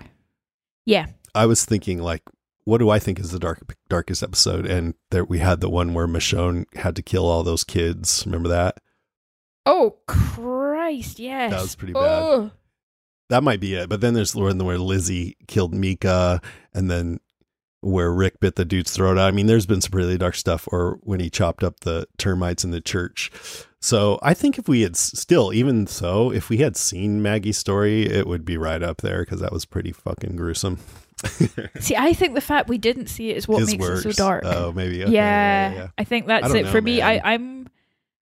[0.86, 1.06] Yeah.
[1.34, 2.22] I was thinking like,
[2.66, 4.66] what do I think is the dark darkest episode?
[4.66, 8.24] And there we had the one where Michonne had to kill all those kids.
[8.26, 8.80] Remember that?
[9.66, 11.18] Oh Christ!
[11.18, 11.52] Yes.
[11.52, 12.02] That was pretty bad.
[12.04, 12.52] Oh.
[13.32, 13.88] That might be it.
[13.88, 16.42] But then there's the one where Lizzie killed Mika,
[16.74, 17.22] and then
[17.80, 19.30] where Rick bit the dude's throat out.
[19.30, 20.68] I mean, there's been some really dark stuff.
[20.70, 23.32] Or when he chopped up the termites in the church.
[23.80, 28.06] So I think if we had still, even so, if we had seen Maggie's story,
[28.06, 30.80] it would be right up there because that was pretty fucking gruesome.
[31.80, 34.12] See, I think the fact we didn't see it is what His makes it so
[34.12, 34.44] dark.
[34.46, 35.04] Oh, maybe.
[35.04, 35.88] Okay, yeah, yeah, yeah.
[35.98, 37.02] I think that's it know, for me.
[37.02, 37.70] I, I'm,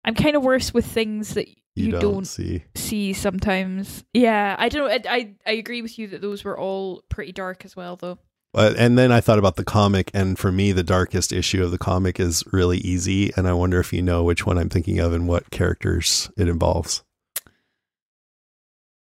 [0.04, 1.46] I'm kind of worse with things that
[1.76, 2.64] you, You, don't, see.
[2.74, 4.04] see sometimes.
[4.14, 4.90] Yeah, I don't.
[4.90, 8.18] I, I I agree with you that those were all pretty dark as well, though.
[8.52, 11.70] But and then I thought about the comic, and for me, the darkest issue of
[11.70, 13.30] the comic is really easy.
[13.36, 16.48] And I wonder if you know which one I'm thinking of and what characters it
[16.48, 17.04] involves.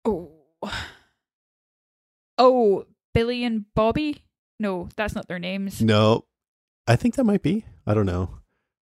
[0.04, 0.32] Oh,
[2.38, 4.24] oh, Billy and Bobby.
[4.58, 5.80] No, that's not their names.
[5.80, 6.24] No,
[6.86, 7.64] I think that might be.
[7.86, 8.30] I don't know,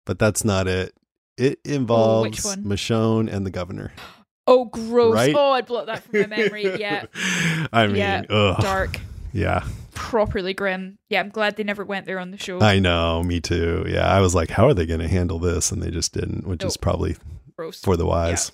[0.06, 0.94] but that's not it.
[1.40, 2.64] It involves one?
[2.64, 3.92] Michonne and the governor.
[4.46, 5.14] Oh, gross.
[5.14, 5.32] Right?
[5.36, 6.64] Oh, I'd block that from my memory.
[6.80, 7.04] Yeah,
[7.72, 8.98] I mean, yeah, ugh, dark,
[9.32, 9.64] yeah,
[9.94, 10.98] properly grim.
[11.08, 12.60] Yeah, I'm glad they never went there on the show.
[12.60, 13.22] I know.
[13.22, 13.84] Me too.
[13.86, 15.70] Yeah, I was like, how are they going to handle this?
[15.70, 17.16] And they just didn't, which is oh, probably
[17.54, 17.80] gross.
[17.80, 18.50] for the wise.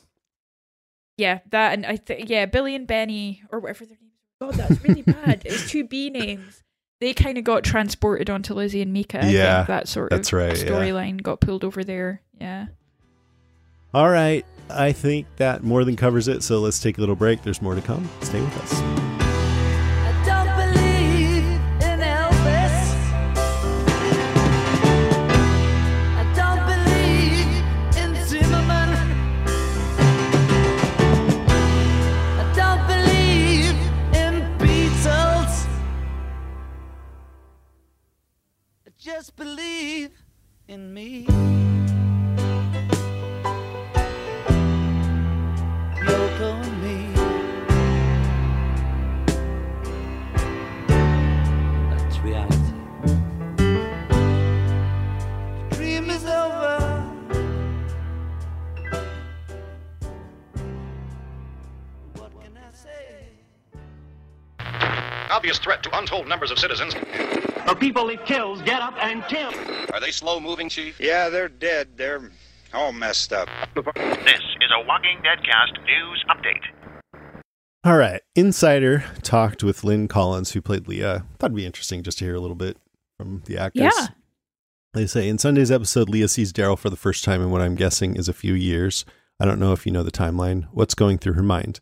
[1.16, 4.12] Yeah, that and I think yeah, Billy and Benny or whatever their names.
[4.39, 5.47] God, that's really bad.
[5.47, 6.62] It was two B names.
[7.01, 9.22] They kind of got transported onto Lizzie and Mika.
[9.24, 10.64] I Yeah, that sort that's of right, yeah.
[10.64, 12.22] storyline got pulled over there.
[12.40, 12.66] Yeah.
[13.92, 14.44] All right.
[14.70, 16.42] I think that more than covers it.
[16.42, 17.42] So let's take a little break.
[17.42, 18.09] There's more to come.
[18.22, 19.15] Stay with us.
[39.27, 40.11] Just believe
[40.68, 41.27] in me.
[46.07, 46.99] Yoko and me.
[51.91, 52.72] That's reality.
[55.70, 56.79] The Dream is over.
[62.14, 63.33] What can I say?
[65.31, 66.95] Obvious threat to untold numbers of citizens.
[67.66, 69.50] The people it kills get up and kill.
[69.92, 71.00] Are they slow moving, Chief?
[71.00, 71.88] Yeah, they're dead.
[71.96, 72.30] They're
[72.72, 73.48] all messed up.
[73.74, 73.84] This
[74.38, 77.32] is a Walking Deadcast news update.
[77.84, 78.20] All right.
[78.34, 81.24] Insider talked with Lynn Collins, who played Leah.
[81.38, 82.76] Thought it'd be interesting just to hear a little bit
[83.18, 83.92] from the actors.
[83.96, 84.06] Yeah.
[84.94, 87.74] They say in Sunday's episode, Leah sees Daryl for the first time in what I'm
[87.74, 89.04] guessing is a few years.
[89.38, 90.68] I don't know if you know the timeline.
[90.70, 91.80] What's going through her mind?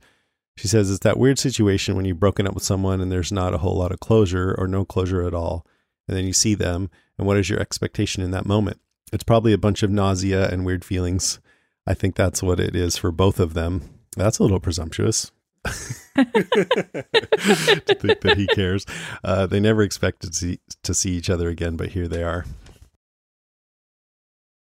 [0.57, 3.55] She says it's that weird situation when you've broken up with someone and there's not
[3.55, 5.67] a whole lot of closure or no closure at all.
[6.09, 8.81] And then you see them, and what is your expectation in that moment?
[9.13, 11.41] It's probably a bunch of nausea and weird feelings.
[11.87, 13.83] I think that's what it is for both of them.
[14.17, 15.31] That's a little presumptuous.
[15.65, 16.25] to
[17.99, 18.85] think that he cares.
[19.23, 22.45] Uh, they never expected to see, to see each other again, but here they are.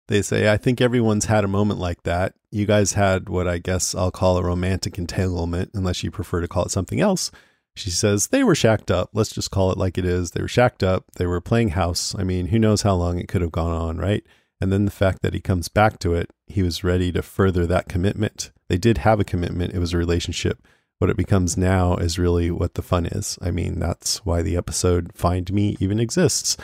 [0.09, 2.35] They say, I think everyone's had a moment like that.
[2.51, 6.49] You guys had what I guess I'll call a romantic entanglement, unless you prefer to
[6.49, 7.31] call it something else.
[7.75, 9.11] She says, they were shacked up.
[9.15, 10.33] Let's just call it like it is.
[10.33, 11.07] They were shacked up.
[11.17, 12.15] They were playing house.
[12.19, 14.23] I mean, who knows how long it could have gone on, right?
[14.61, 17.67] And then the fact that he comes back to it, he was ready to further
[17.67, 18.53] that commitment.
[18.69, 20.65] They did have a commitment, it was a relationship.
[20.99, 23.39] What it becomes now is really what the fun is.
[23.43, 26.57] I mean, that's why the episode Find Me even exists.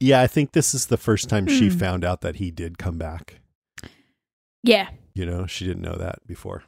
[0.00, 1.76] Yeah, I think this is the first time she Hmm.
[1.78, 3.40] found out that he did come back.
[4.64, 4.88] Yeah.
[5.14, 6.64] You know, she didn't know that before.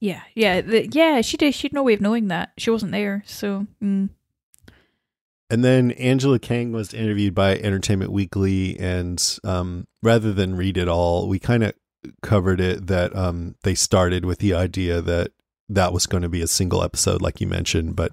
[0.00, 0.22] Yeah.
[0.34, 0.60] Yeah.
[0.60, 1.20] The, yeah.
[1.20, 1.54] She did.
[1.54, 2.52] She had no way of knowing that.
[2.58, 3.22] She wasn't there.
[3.26, 3.66] So.
[3.82, 4.10] Mm.
[5.48, 10.88] And then Angela Kang was interviewed by Entertainment Weekly, and um, rather than read it
[10.88, 11.72] all, we kind of
[12.20, 15.30] covered it that um, they started with the idea that
[15.68, 18.12] that was going to be a single episode, like you mentioned, but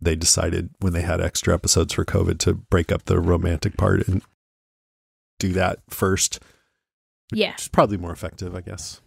[0.00, 4.06] they decided when they had extra episodes for COVID to break up the romantic part
[4.06, 4.22] and
[5.38, 6.40] do that first.
[7.32, 7.52] Yeah.
[7.52, 9.00] It's probably more effective, I guess.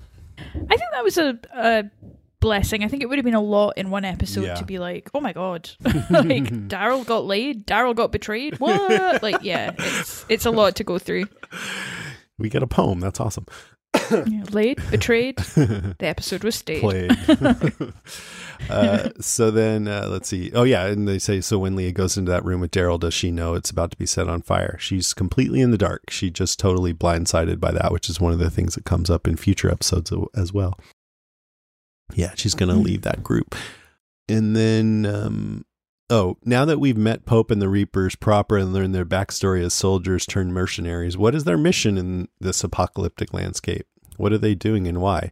[0.56, 1.84] I think that was a, a
[2.40, 2.84] blessing.
[2.84, 4.56] I think it would have been a lot in one episode Yeah.
[4.56, 8.60] to be like, oh my god, like Daryl got laid, Daryl got betrayed.
[8.60, 9.22] What?
[9.24, 11.26] like, yeah, it's it's a lot to go through.
[12.38, 13.00] We get a poem.
[13.00, 13.46] That's awesome.
[14.12, 15.38] Yeah, laid, betrayed.
[15.38, 16.82] The episode was staged.
[16.82, 17.12] played.
[18.70, 20.52] uh, so then uh, let's see.
[20.54, 23.14] Oh yeah, and they say so when Leah goes into that room with Daryl, does
[23.14, 24.78] she know it's about to be set on fire?
[24.80, 26.10] She's completely in the dark.
[26.10, 29.28] She just totally blindsided by that, which is one of the things that comes up
[29.28, 30.80] in future episodes as well.
[32.14, 33.56] Yeah, she's gonna leave that group,
[34.28, 35.66] and then um,
[36.10, 39.74] oh, now that we've met Pope and the Reapers proper and learned their backstory as
[39.74, 43.88] soldiers turned mercenaries, what is their mission in this apocalyptic landscape?
[44.18, 45.32] What are they doing and why?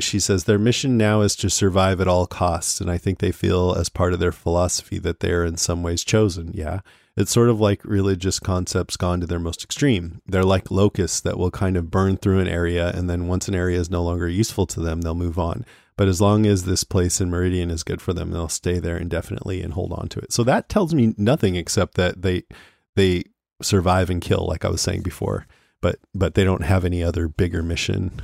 [0.00, 3.32] she says their mission now is to survive at all costs and i think they
[3.32, 6.80] feel as part of their philosophy that they are in some ways chosen yeah
[7.16, 11.38] it's sort of like religious concepts gone to their most extreme they're like locusts that
[11.38, 14.28] will kind of burn through an area and then once an area is no longer
[14.28, 15.64] useful to them they'll move on
[16.00, 18.96] but as long as this place in meridian is good for them they'll stay there
[18.96, 22.42] indefinitely and hold on to it so that tells me nothing except that they
[22.96, 23.22] they
[23.60, 25.46] survive and kill like i was saying before
[25.82, 28.20] but but they don't have any other bigger mission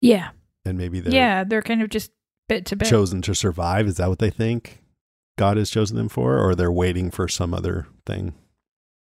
[0.00, 0.30] Yeah,
[0.64, 2.10] and maybe they're yeah, they're kind of just
[2.48, 2.88] bit to bit.
[2.88, 3.86] chosen to survive.
[3.86, 4.82] Is that what they think
[5.38, 8.34] God has chosen them for, or they're waiting for some other thing?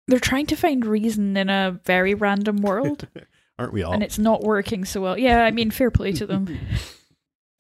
[0.07, 3.07] They're trying to find reason in a very random world,
[3.59, 3.93] Aren't we all?
[3.93, 5.17] and it's not working so well.
[5.17, 6.57] Yeah, I mean, fair play to them.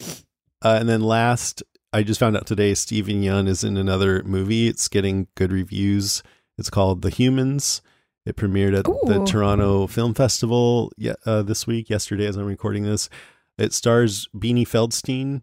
[0.01, 4.67] Uh, and then last, I just found out today Steven Yeun is in another movie.
[4.67, 6.23] It's getting good reviews.
[6.57, 7.81] It's called The Humans.
[8.25, 10.91] It premiered at the Toronto Film Festival
[11.25, 13.09] uh, this week, yesterday, as I'm recording this.
[13.57, 15.41] It stars Beanie Feldstein.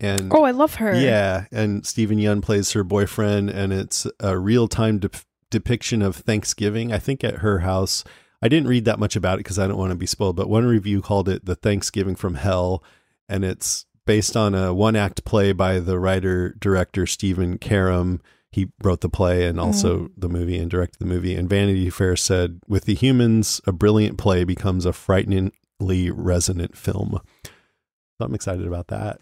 [0.00, 0.94] And Oh, I love her.
[0.94, 5.16] Yeah, and Steven Yeun plays her boyfriend, and it's a real time dep
[5.50, 6.92] depiction of Thanksgiving.
[6.92, 8.04] I think at her house.
[8.42, 10.48] I didn't read that much about it because I don't want to be spoiled, but
[10.48, 12.84] one review called it the Thanksgiving from Hell,
[13.28, 18.20] and it's based on a one act play by the writer director Stephen Karam.
[18.50, 20.20] He wrote the play and also mm-hmm.
[20.20, 21.34] the movie and directed the movie.
[21.34, 27.20] And Vanity Fair said, with the humans, a brilliant play becomes a frighteningly resonant film.
[27.44, 29.20] So I'm excited about that.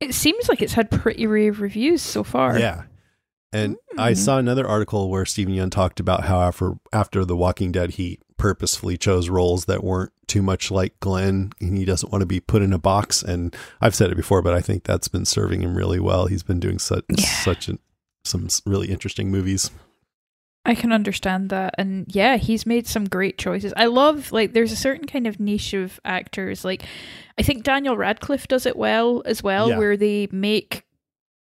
[0.00, 2.58] It seems like it's had pretty rave reviews so far.
[2.58, 2.82] Yeah.
[3.52, 4.16] And I mm.
[4.16, 8.18] saw another article where Steven Yeun talked about how after after The Walking Dead, he
[8.36, 12.40] purposefully chose roles that weren't too much like Glenn, and he doesn't want to be
[12.40, 13.22] put in a box.
[13.22, 16.26] And I've said it before, but I think that's been serving him really well.
[16.26, 17.04] He's been doing such
[17.42, 17.78] such an,
[18.24, 19.70] some really interesting movies.
[20.66, 21.74] I can understand that.
[21.76, 23.74] And yeah, he's made some great choices.
[23.76, 26.64] I love, like, there's a certain kind of niche of actors.
[26.64, 26.84] Like,
[27.38, 29.78] I think Daniel Radcliffe does it well as well, Yeah.
[29.78, 30.84] where they make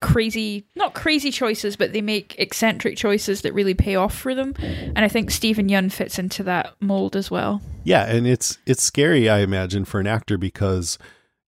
[0.02, 4.54] crazy, not crazy choices, but they make eccentric choices that really pay off for them.
[4.58, 7.62] And I think Steven Yeun fits into that mold as well.
[7.84, 10.98] Yeah, and it's it's scary, I imagine, for an actor because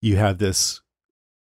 [0.01, 0.81] you have this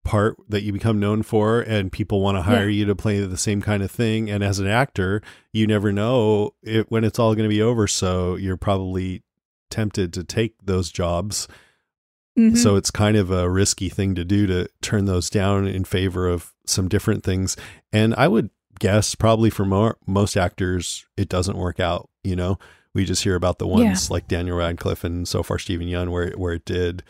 [0.05, 2.79] part that you become known for and people want to hire Yeah.
[2.79, 5.21] you to play the same kind of thing and as an actor
[5.53, 9.25] you never know it, when it's all going to be over so you're probably
[9.69, 11.49] tempted to take those jobs
[12.39, 12.57] Mhm.
[12.57, 16.28] so it's kind of a risky thing to do to turn those down in favor
[16.28, 17.57] of some different things.
[17.93, 22.59] And i would guess probably for more, most actors it doesn't work out you know?
[22.95, 26.30] We just hear about the ones like daniel radcliffe and so far Steven Yeun where,
[26.32, 27.03] where it did.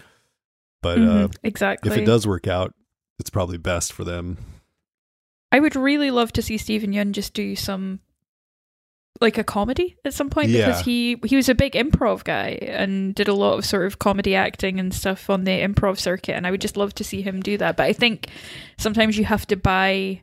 [0.82, 1.90] But uh, Mhm, exactly.
[1.90, 2.74] if it does work out
[3.18, 4.36] it's probably best for them.
[5.50, 8.00] I would really love to see Stephen Yun just do some
[9.20, 10.66] like a comedy at some point Yeah.
[10.66, 13.98] because he he was a big improv guy and did a lot of sort of
[13.98, 17.22] comedy acting and stuff on the improv circuit and I would just love to see
[17.22, 17.76] him do that.
[17.76, 18.28] But I think
[18.78, 20.22] sometimes you have to buy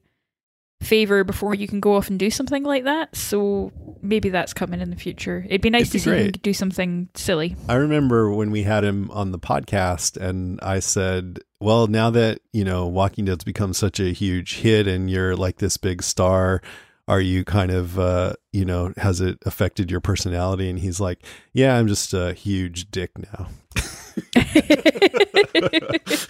[0.82, 3.16] favor before you can go off and do something like that.
[3.16, 3.72] So
[4.02, 5.46] maybe that's coming in the future.
[5.48, 7.56] It'd be nice It'd to be see him do something silly.
[7.70, 12.40] I remember when we had him on the podcast and I said, well, now that,
[12.52, 16.62] you know, Walking Dead's become such a huge hit and you're like this big star,
[17.08, 20.70] are you kind of, uh, you know, has it affected your personality?
[20.70, 23.50] And he's like, yeah, I'm just a huge dick now.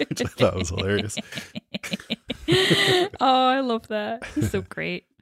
[0.06, 1.18] Which I thought was hilarious.
[3.20, 4.26] oh, I love that.
[4.36, 5.06] He's so great.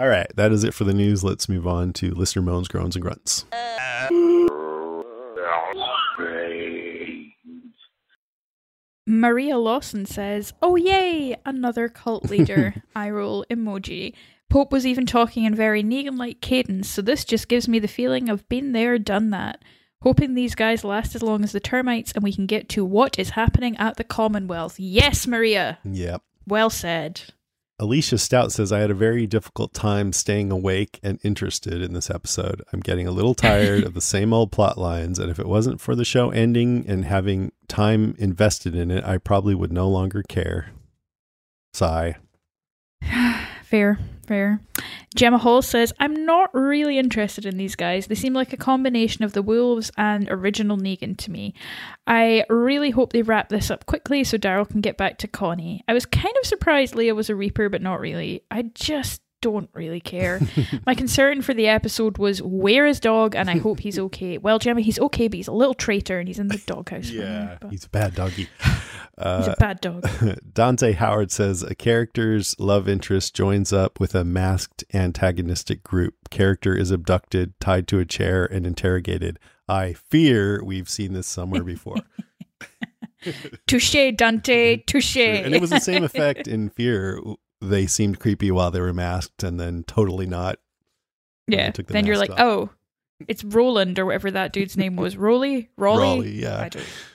[0.00, 1.22] All right, that is it for the news.
[1.22, 3.44] Let's move on to listener moans, groans, and grunts.
[9.06, 12.82] Maria Lawson says, Oh, yay, another cult leader.
[12.96, 14.14] I roll emoji.
[14.50, 17.88] Pope was even talking in very Negan like cadence, so this just gives me the
[17.88, 19.62] feeling of been there, done that.
[20.02, 23.18] Hoping these guys last as long as the termites and we can get to what
[23.18, 24.78] is happening at the Commonwealth.
[24.78, 25.78] Yes, Maria.
[25.82, 26.22] Yep.
[26.46, 27.22] Well said.
[27.80, 32.08] Alicia Stout says, I had a very difficult time staying awake and interested in this
[32.08, 32.62] episode.
[32.72, 35.80] I'm getting a little tired of the same old plot lines, and if it wasn't
[35.80, 40.22] for the show ending and having time invested in it, I probably would no longer
[40.22, 40.70] care.
[41.72, 42.16] Sigh.
[43.64, 44.60] Fair, fair.
[45.14, 48.06] Gemma Hall says, I'm not really interested in these guys.
[48.06, 51.54] They seem like a combination of the wolves and original Negan to me.
[52.06, 55.84] I really hope they wrap this up quickly so Daryl can get back to Connie.
[55.86, 58.42] I was kind of surprised Leah was a Reaper, but not really.
[58.50, 60.40] I just don't really care.
[60.86, 64.38] My concern for the episode was where is dog and I hope he's okay.
[64.38, 67.10] Well, Gemma, he's okay, but he's a little traitor and he's in the doghouse.
[67.10, 68.48] for now, He's a bad doggy.
[68.62, 70.04] he's a Uh, bad dog.
[70.52, 76.14] Dante Howard says a character's love interest joins up with a masked antagonistic group.
[76.30, 79.38] Character is abducted, tied to a chair, and interrogated.
[79.68, 81.96] I fear we've seen this somewhere before.
[83.66, 85.16] Touche, Dante, touche.
[85.16, 87.20] and it was the same effect in Fear.
[87.68, 90.58] They seemed creepy while they were masked, and then totally not.
[91.46, 91.70] Yeah.
[91.70, 92.40] the Then you're like, off.
[92.40, 92.70] oh,
[93.28, 95.16] it's Roland or whatever that dude's name was.
[95.16, 95.70] Rolly?
[95.76, 96.02] Rolly?
[96.02, 96.68] Rolly, yeah.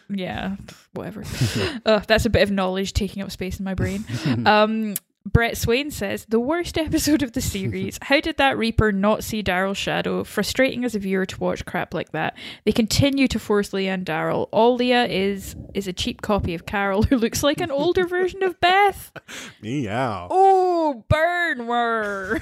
[0.09, 0.55] Yeah,
[0.93, 1.23] whatever.
[1.85, 4.05] uh, that's a bit of knowledge taking up space in my brain.
[4.45, 4.95] um,
[5.31, 7.99] Brett Swain says, the worst episode of the series.
[8.03, 10.23] How did that Reaper not see Daryl's shadow?
[10.23, 12.35] Frustrating as a viewer to watch crap like that.
[12.65, 14.47] They continue to force Leah and Daryl.
[14.51, 18.41] All Leah is is a cheap copy of Carol who looks like an older version
[18.43, 19.11] of Beth.
[19.61, 20.27] Meow.
[20.31, 22.39] Oh, burn were.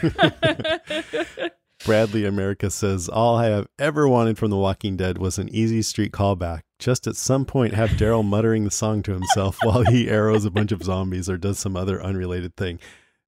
[1.86, 5.82] Bradley America says, All I have ever wanted from The Walking Dead was an easy
[5.82, 6.62] street callback.
[6.80, 10.52] Just at some point, have Daryl muttering the song to himself while he arrows a
[10.52, 12.80] bunch of zombies or does some other unrelated thing.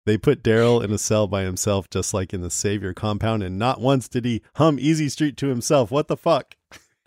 [0.05, 3.59] They put Daryl in a cell by himself, just like in the Savior compound, and
[3.59, 5.91] not once did he hum Easy Street to himself.
[5.91, 6.55] What the fuck?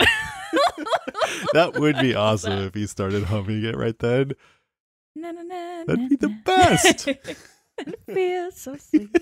[1.53, 4.33] that would be awesome if he started humming it right then.
[5.15, 7.09] Na, na, na, That'd be the best.
[8.09, 9.11] and feels so sweet.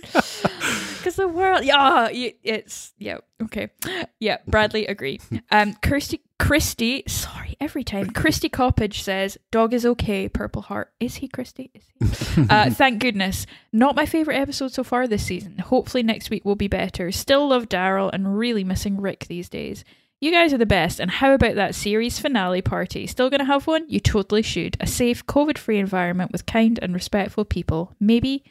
[0.99, 3.71] Because the world, yeah, it's yeah, okay,
[4.19, 4.37] yeah.
[4.47, 5.19] Bradley agree.
[5.51, 10.29] Um, Kirsty, Christy, sorry, every time Christy Coppage says dog is okay.
[10.29, 11.71] Purple heart, is he Christy?
[11.75, 11.89] Is
[12.35, 12.47] he?
[12.51, 13.47] uh, thank goodness.
[13.73, 15.57] Not my favorite episode so far this season.
[15.57, 17.11] Hopefully next week will be better.
[17.11, 19.85] Still love Daryl and really missing Rick these days.
[20.21, 21.01] You guys are the best.
[21.01, 23.07] And how about that series finale party?
[23.07, 23.89] Still going to have one?
[23.89, 24.77] You totally should.
[24.79, 27.95] A safe, COVID free environment with kind and respectful people.
[27.99, 28.45] Maybe,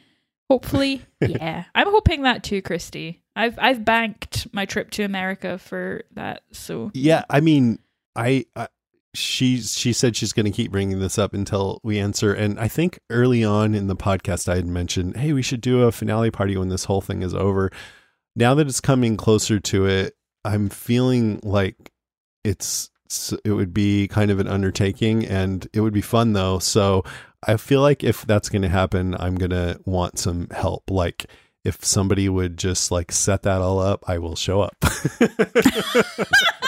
[0.49, 1.65] hopefully, yeah.
[1.75, 3.21] I'm hoping that too, Christy.
[3.35, 6.41] I've I've banked my trip to America for that.
[6.51, 7.77] So Yeah, I mean,
[8.15, 8.67] I, I
[9.13, 12.67] she she said she's going to keep bringing this up until we answer, and I
[12.67, 16.31] think early on in the podcast I had mentioned, hey, we should do a finale
[16.31, 17.71] party when this whole thing is over.
[18.35, 21.91] Now that it's coming closer to it, I'm feeling like
[22.43, 22.89] it's
[23.43, 26.59] it would be kind of an undertaking, and it would be fun though.
[26.59, 27.03] So
[27.47, 31.25] I feel like if that's going to happen, I'm going to want some help, like.
[31.65, 34.77] If somebody would just like set that all up, I will show up.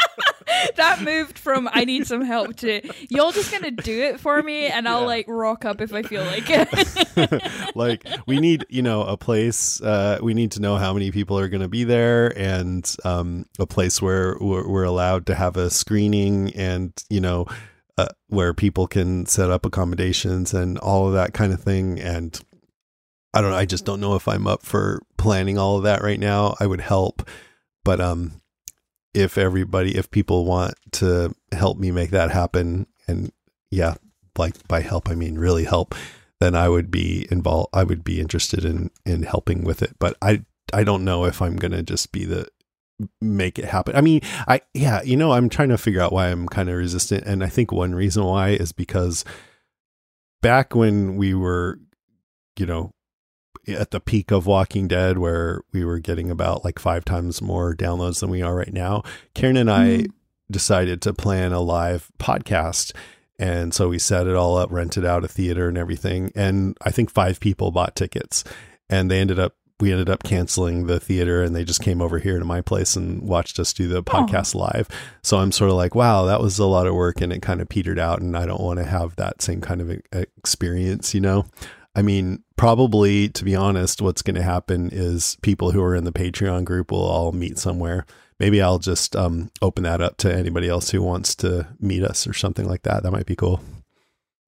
[0.75, 4.67] that moved from I need some help to y'all just gonna do it for me
[4.67, 7.75] and I'll like rock up if I feel like it.
[7.75, 11.37] like we need you know a place uh we need to know how many people
[11.37, 15.57] are going to be there and um a place where we're, we're allowed to have
[15.57, 17.45] a screening and you know
[17.97, 21.99] uh, where people can set up accommodations and all of that kind of thing.
[21.99, 22.39] And
[23.33, 26.01] i don't know i just don't know if i'm up for planning all of that
[26.01, 26.55] right now.
[26.59, 27.27] I would help
[27.83, 28.40] but um
[29.13, 33.31] if everybody if people want to help me make that happen and
[33.69, 33.95] yeah
[34.37, 35.93] like by help i mean really help
[36.41, 39.95] then i would be involved i would be interested in in helping with it.
[39.99, 40.43] But i
[40.73, 42.47] i don't know if i'm gonna just be the
[43.19, 43.95] make it happen.
[43.95, 46.75] I mean i yeah you know i'm trying to figure out why i'm kind of
[46.75, 47.25] resistant.
[47.25, 49.23] And i think one reason why is because
[50.41, 51.79] back when we were
[52.57, 52.91] you know
[53.67, 57.75] at the peak of Walking Dead, where we were getting about like five times more
[57.75, 60.07] downloads than we are right now, Karen and I Mhm.
[60.49, 62.91] decided to plan a live podcast.
[63.39, 66.31] And so we set it all up, rented out a theater and everything.
[66.35, 68.43] And I think five people bought tickets
[68.89, 72.19] and they ended up, we ended up canceling the theater and they just came over
[72.19, 74.87] here to my place and watched us do the podcast live.
[75.23, 77.61] So I'm sort of like, wow, that was a lot of work and it kind
[77.61, 78.21] of petered out.
[78.21, 79.89] And I don't want to have that same kind of
[80.37, 81.45] experience, you know?
[81.95, 86.03] I mean, probably to be honest, what's going to happen is people who are in
[86.03, 88.05] the Patreon group will all meet somewhere.
[88.39, 92.25] Maybe I'll just um, open that up to anybody else who wants to meet us
[92.25, 93.03] or something like that.
[93.03, 93.61] That might be cool.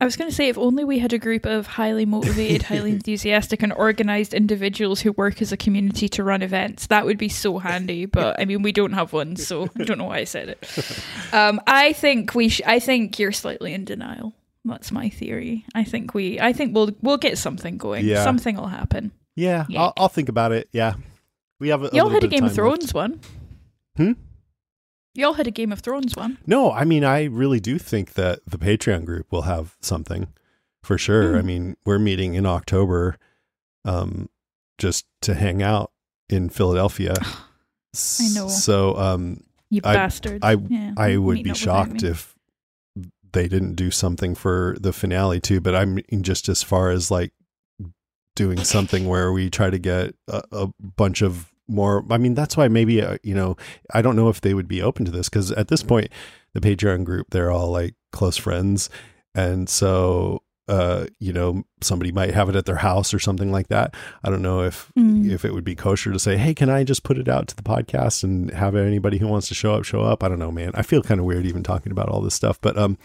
[0.01, 2.91] I was going to say, if only we had a group of highly motivated, highly
[2.97, 7.29] enthusiastic, and organized individuals who work as a community to run events, that would be
[7.29, 8.05] so handy.
[8.05, 11.03] But I mean, we don't have one, so I don't know why I said it.
[11.31, 12.49] Um, I think we.
[12.49, 14.35] Sh- I think you're slightly in denial.
[14.65, 15.65] That's my theory.
[15.75, 16.39] I think we.
[16.39, 18.05] I think we'll we'll get something going.
[18.05, 18.23] Yeah.
[18.23, 19.11] Something will happen.
[19.35, 19.81] Yeah, Yeah.
[19.81, 20.69] I'll, I'll think about it.
[20.71, 20.93] Yeah,
[21.59, 21.81] we have.
[21.83, 22.81] A, a Y'all little had a Game of time left.
[22.81, 23.19] Thrones one.
[23.97, 24.11] Hmm?
[25.15, 26.37] Y'all had a Game of Thrones one.
[26.47, 30.27] No, I mean, I really do think that the Patreon group will have something
[30.81, 31.33] for sure.
[31.33, 31.37] Hmm.
[31.37, 33.17] I mean, we're meeting in October,
[33.85, 34.29] um,
[34.77, 35.91] just to hang out
[36.29, 37.13] in Philadelphia.
[37.21, 38.47] I know.
[38.47, 40.39] So, um, You I, bastards.
[40.41, 42.32] I, Yeah, I would be shocked if
[43.33, 45.59] they didn't do something for the finale too.
[45.59, 47.33] But I mean, just as far as like
[48.35, 52.05] doing something where we try to get a, a bunch of more.
[52.09, 53.57] I mean, that's why maybe uh, you know
[53.93, 56.09] I don't know if they would be open to this because at this point,
[56.53, 58.89] the Patreon group they're all like close friends,
[59.35, 63.67] and so uh you know somebody might have it at their house or something like
[63.67, 65.29] that i don't know if Mm.
[65.29, 67.55] if it would be kosher to say hey can i just put it out to
[67.55, 70.51] the podcast and have anybody who wants to show up show up i don't know
[70.51, 72.97] man i feel kind of weird even talking about all this stuff but um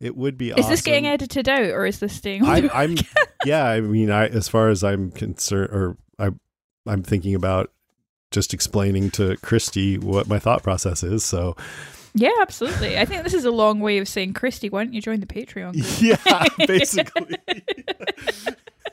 [0.00, 1.14] it would be Is this getting awesome.
[1.14, 2.44] edited out or is this staying?
[2.44, 2.96] I, I'm
[3.44, 3.66] yeah.
[3.66, 6.30] I mean, I as far as I'm concerned, or I
[6.88, 7.70] I'm thinking about
[8.32, 11.24] just explaining to Christy what my thought process is.
[11.24, 11.54] So
[12.14, 12.98] Yeah, absolutely.
[12.98, 15.26] I think this is a long way of saying, Christy, why don't you join the
[15.26, 15.72] Patreon?
[15.72, 16.02] Group?
[16.02, 17.36] yeah, basically,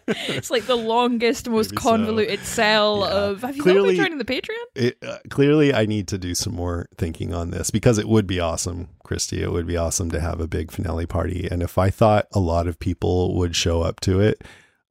[0.07, 1.89] it's like the longest, most Maybe so.
[1.89, 3.07] convoluted cell Yeah.
[3.13, 3.41] of.
[3.41, 4.65] Have you Clearly- joining the Patreon?
[4.75, 8.25] it, uh, clearly I need to do some more thinking on this because it would
[8.25, 9.41] be awesome, Christy.
[9.43, 12.39] It would be awesome to have a big finale party, and if I thought a
[12.39, 14.41] lot of people would show up to it,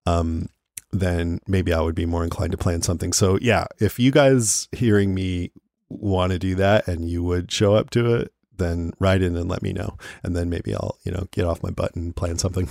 [0.07, 0.49] um,
[0.93, 3.13] then maybe I would be more inclined to plan something.
[3.13, 5.51] So yeah, if you guys hearing me
[5.89, 9.49] want to do that and you would show up to it, then write in and
[9.49, 12.39] let me know, and then maybe I'll you know get off my butt and plan
[12.39, 12.69] something.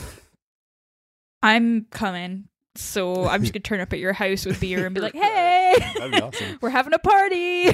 [1.44, 2.50] I'm coming.
[2.76, 5.76] So I'm just gonna turn up at your house with beer and be like, "Hey,
[5.96, 6.60] be awesome.
[6.62, 7.72] we're having a party!"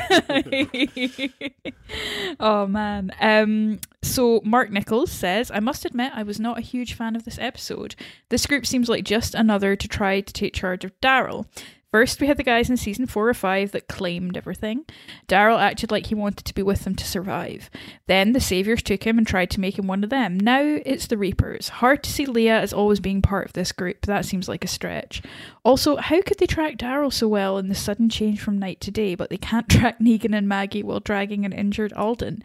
[2.40, 3.11] oh man.
[3.20, 3.80] Um.
[4.02, 7.38] So Mark Nichols says, "I must admit, I was not a huge fan of this
[7.38, 7.95] episode.
[8.30, 11.48] This group seems like just another to try to take charge of Daryl."
[11.94, 14.84] First, we had the guys in season four or five that claimed everything.
[15.28, 17.70] Daryl acted like he wanted to be with them to survive.
[18.07, 20.40] Then the Saviors took him and tried to make him one of them.
[20.40, 21.70] Now it's the Reapers.
[21.70, 24.07] Hard to see Leah as always being part of this group.
[24.07, 25.22] That seems like a stretch.
[25.64, 28.90] Also, how could they track Daryl so well in the sudden change from night to
[28.90, 32.41] day, but they can't track Negan and Maggie while dragging an injured Alden?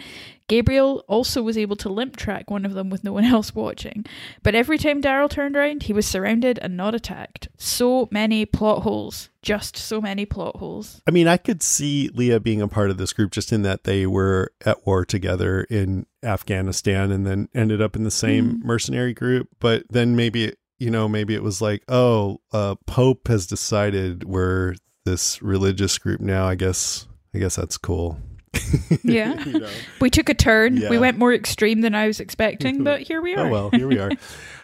[0.48, 4.04] Gabriel also was able to limp track one of them with no one else watching.
[4.42, 7.48] But every time Daryl turned around, he was surrounded and not attacked.
[7.58, 9.28] So many plot holes.
[9.42, 11.00] Just so many plot holes.
[11.06, 13.84] I mean, I could see Leah being a part of this group just in that
[13.84, 19.14] they were at war together in Afghanistan and then ended up in the same mercenary
[19.14, 19.48] group.
[19.60, 24.22] But then maybe, it- you know, maybe it was like, oh, uh, Pope has decided
[24.24, 26.46] we're this religious group now.
[26.46, 28.18] I guess, I guess that's cool.
[29.02, 29.42] Yeah.
[29.44, 29.70] You know?
[30.00, 30.82] We took a turn.
[30.88, 33.46] We went more extreme than I was expecting, but here we are.
[33.46, 34.10] Oh well, here we are.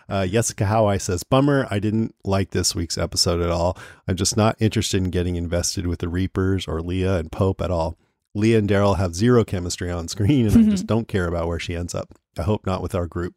[0.09, 3.79] Uh, Jessica Howie says, "Bummer, I didn't like this week's episode at all.
[4.07, 7.71] I'm just not interested in getting invested with the Reapers or Leah and Pope at
[7.71, 7.97] all.
[8.35, 11.61] Leah and Daryl have zero chemistry on screen, and I just don't care about where
[11.61, 12.13] she ends up.
[12.39, 13.35] I hope not with our group.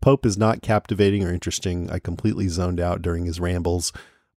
[0.00, 1.90] Pope is not captivating or interesting.
[1.90, 3.92] I completely zoned out during his rambles."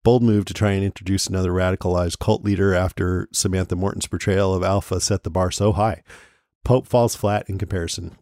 [0.05, 4.61] Bold move to try and introduce another radicalized cult leader after Samantha Morton's portrayal of
[4.61, 6.03] Alpha set the bar so high.
[6.63, 8.15] Pope falls flat in comparison.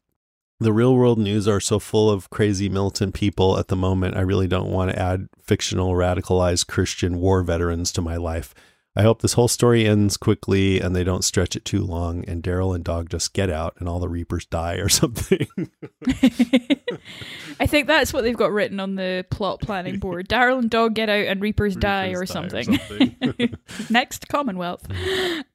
[0.61, 4.15] The real world news are so full of crazy militant people at the moment.
[4.15, 8.55] I really don't want to add fictional radicalized Christian war veterans to my life.
[8.95, 12.43] I hope this whole story ends quickly and they don't stretch it too long and
[12.43, 15.47] Daryl and Dog just get out and all the Reapers die or something.
[17.59, 20.29] I think that's what they've got written on the plot planning board.
[20.29, 22.77] Daryl and Dog get out and Reapers, die, or Reapers die or something.
[22.77, 23.57] something.
[23.89, 24.85] Next, Commonwealth.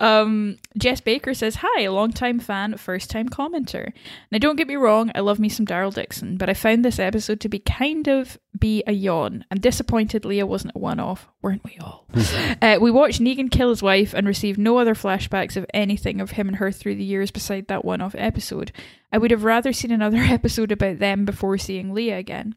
[0.01, 3.93] Um, Jess Baker says, Hi, long time fan, first time commenter.
[4.31, 6.99] Now, don't get me wrong, I love me some Daryl Dixon, but I found this
[6.99, 9.45] episode to be kind of be a yawn.
[9.51, 12.07] I'm disappointed Leah wasn't a one off, weren't we all?
[12.63, 16.33] uh, we watched Negan kill his wife and received no other flashbacks of anything of
[16.33, 18.73] him and her through the years beside that one off episode.
[19.13, 22.55] I would have rather seen another episode about them before seeing Leah again.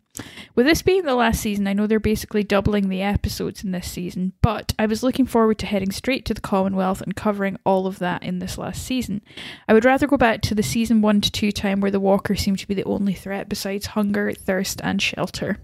[0.55, 3.89] With this being the last season, I know they're basically doubling the episodes in this
[3.89, 7.87] season, but I was looking forward to heading straight to the Commonwealth and covering all
[7.87, 9.21] of that in this last season.
[9.67, 12.41] I would rather go back to the season 1 to 2 time where the walkers
[12.41, 15.57] seem to be the only threat besides hunger, thirst, and shelter.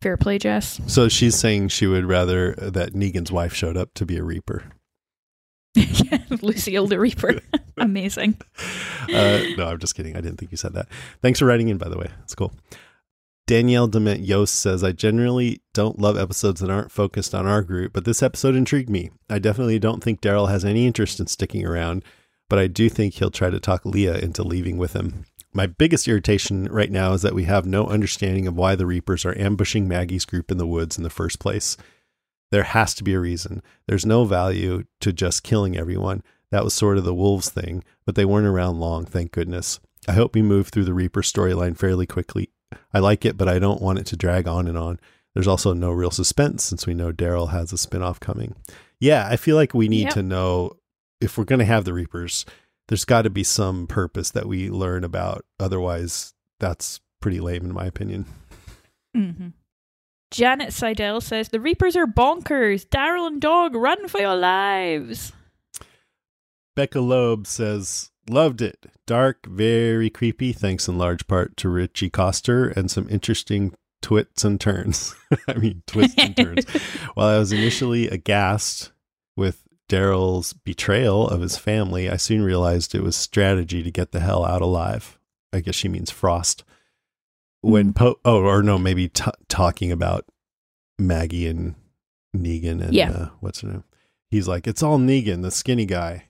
[0.00, 0.80] Fair play, Jess.
[0.86, 4.64] So she's saying she would rather that Negan's wife showed up to be a Reaper.
[5.74, 7.40] yeah, Lucille the Reaper.
[7.76, 8.40] Amazing.
[9.02, 10.16] Uh, no, I'm just kidding.
[10.16, 10.88] I didn't think you said that.
[11.20, 12.08] Thanks for writing in, by the way.
[12.22, 12.52] It's cool.
[13.50, 17.92] Danielle Dement Yost says, I generally don't love episodes that aren't focused on our group,
[17.92, 19.10] but this episode intrigued me.
[19.28, 22.04] I definitely don't think Daryl has any interest in sticking around,
[22.48, 25.24] but I do think he'll try to talk Leah into leaving with him.
[25.52, 29.24] My biggest irritation right now is that we have no understanding of why the Reapers
[29.24, 31.76] are ambushing Maggie's group in the woods in the first place.
[32.52, 33.64] There has to be a reason.
[33.88, 36.22] There's no value to just killing everyone.
[36.52, 39.80] That was sort of the Wolves thing, but they weren't around long, thank goodness.
[40.06, 42.50] I hope we move through the Reaper storyline fairly quickly.
[42.92, 44.98] I like it, but I don't want it to drag on and on.
[45.34, 48.54] There's also no real suspense since we know Daryl has a spinoff coming.
[48.98, 50.14] Yeah, I feel like we need Yep.
[50.14, 50.72] to know
[51.20, 52.44] if we're going to have the Reapers,
[52.88, 55.44] there's got to be some purpose that we learn about.
[55.60, 58.26] Otherwise, that's pretty lame, in my opinion.
[59.16, 59.48] Mm-hmm.
[60.32, 62.86] Janet Seidel says the Reapers are bonkers.
[62.86, 65.32] Daryl and Dog, run for your lives.
[66.76, 68.86] Becca Loeb says, Loved it.
[69.06, 74.60] Dark, very creepy, thanks in large part to Ritchie Coster and some interesting twits and
[74.60, 75.14] turns.
[75.48, 76.64] I mean, twists and turns.
[77.14, 78.92] While I was initially aghast
[79.36, 84.20] with Daryl's betrayal of his family, I soon realized it was strategy to get the
[84.20, 85.18] hell out alive.
[85.52, 86.62] I guess she means Frost.
[87.62, 90.24] When Pope, oh, or no, maybe t- talking about
[90.98, 91.74] Maggie and
[92.34, 93.10] Negan and Yeah.
[93.10, 93.84] uh, what's her name?
[94.30, 96.26] He's like, it's all Negan, the skinny guy.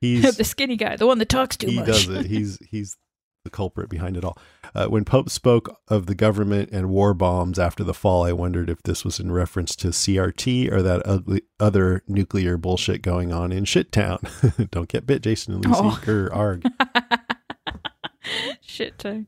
[0.00, 1.86] He's the skinny guy, the one that talks too he much.
[1.86, 2.26] He does it.
[2.26, 2.96] He's he's
[3.44, 4.36] the culprit behind it all.
[4.74, 8.68] Uh, when Pope spoke of the government and war bombs after the fall, I wondered
[8.68, 13.52] if this was in reference to CRT or that ugly, other nuclear bullshit going on
[13.52, 14.70] in Shittown.
[14.70, 15.80] Don't get bit, Jason and Lucy.
[15.82, 16.00] Oh.
[16.04, 16.64] Grr, arg.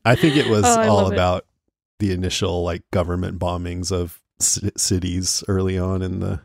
[0.05, 1.15] I think it was Oh, all love it.
[1.15, 1.45] about
[1.99, 6.41] the initial like government bombings of c- cities early on in the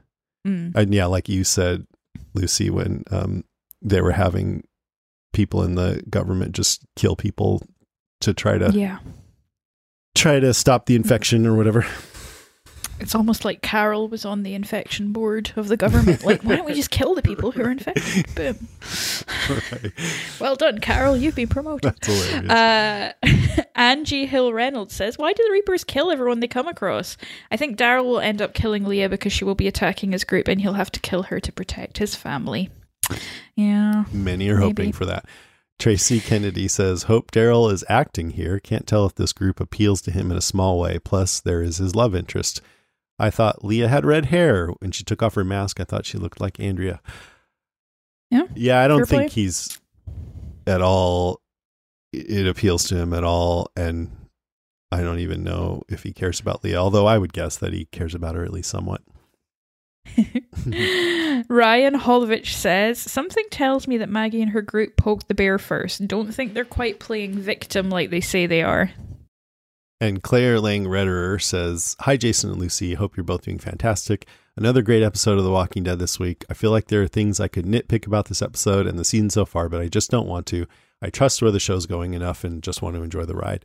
[0.47, 0.77] Mm.
[0.77, 1.89] and yeah, like you said,
[2.33, 3.43] Lucy, when um,
[3.89, 4.67] they were having
[5.33, 7.63] people in the government just kill people
[8.21, 8.99] to try to Yeah.
[10.15, 11.87] try to stop the infection or whatever.
[12.99, 16.25] It's almost like Carol was on the infection board of the government.
[16.25, 18.25] Like, why don't we just kill the people who are infected?
[18.35, 18.69] Boom.
[19.51, 19.93] Right.
[20.41, 21.15] Well done, Carol.
[21.15, 21.83] You've been promoted.
[21.83, 22.51] That's hilarious.
[22.51, 23.13] Uh,
[23.75, 27.19] Angie Hill Reynolds says, Why do the Reapers kill everyone they come across?
[27.51, 30.49] I think Daryl will end up killing Leah because she will be attacking his group
[30.49, 32.71] and he'll have to kill her to protect his family.
[33.55, 34.05] Yeah.
[34.13, 35.25] Many are hoping for that.
[35.79, 38.59] Tracy Kennedy says, Hope Daryl is acting here.
[38.59, 40.99] Can't tell if this group appeals to him in a small way.
[40.99, 42.61] Plus, there is his love interest.
[43.19, 44.69] I thought Leah had red hair.
[44.81, 47.01] When she took off her mask, I thought she looked like Andrea.
[48.31, 48.45] Yeah.
[48.55, 49.43] Yeah, I don't Fair think play.
[49.43, 49.79] he's
[50.67, 51.41] at all,
[52.13, 53.71] it appeals to him at all.
[53.77, 54.11] And
[54.91, 57.87] I don't even know if he cares about Leah, although I would guess that he
[57.87, 59.03] cares about her at least somewhat.
[61.49, 66.07] Ryan Holovich says, Something tells me that Maggie and her group poked the bear first.
[66.07, 68.91] Don't think they're quite playing victim like they say they are.
[70.01, 72.95] And Claire Lang Redderer says, Hi, Jason and Lucy.
[72.95, 74.27] Hope you're both doing fantastic.
[74.57, 76.45] Another great episode of The Walking Dead this week.
[76.51, 79.31] I feel like there are things I could nitpick about this episode and the season
[79.31, 80.67] so far, but I just don't want to.
[81.03, 83.65] I trust where the show's going enough and just want to enjoy the ride.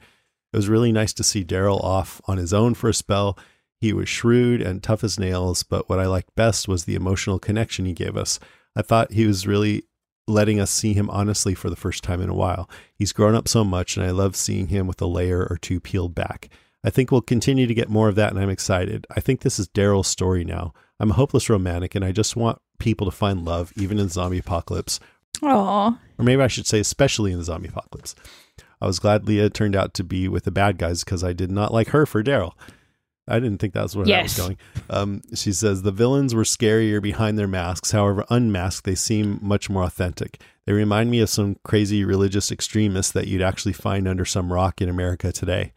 [0.53, 3.37] It was really nice to see Daryl off on his own for a spell.
[3.81, 7.39] He was shrewd and tough as nails, but what I liked best was the emotional
[7.39, 8.39] connection he gave us.
[8.75, 9.85] I thought he was really
[10.27, 12.69] letting us see him honestly for the first time in a while.
[12.93, 15.79] He's grown up so much, and I love seeing him with a layer or two
[15.79, 16.49] peeled back.
[16.83, 19.07] I think we'll continue to get more of that, and I'm excited.
[19.15, 20.73] I think this is Daryl's story now.
[20.99, 24.37] I'm a hopeless romantic, and I just want people to find love, even in zombie
[24.37, 24.99] apocalypse,
[25.41, 25.97] Aw.
[26.19, 28.13] or maybe I should say, especially in the zombie apocalypse.
[28.79, 31.51] I was glad Leah turned out to be with the bad guys because I did
[31.51, 32.53] not like her for Daryl.
[33.27, 34.35] I didn't think that's where Yes.
[34.35, 34.57] that was going.
[34.89, 37.91] Um, she says the villains were scarier behind their masks.
[37.91, 40.41] However, unmasked, they seem much more authentic.
[40.65, 44.81] They remind me of some crazy religious extremists that you'd actually find under some rock
[44.81, 45.71] in America today.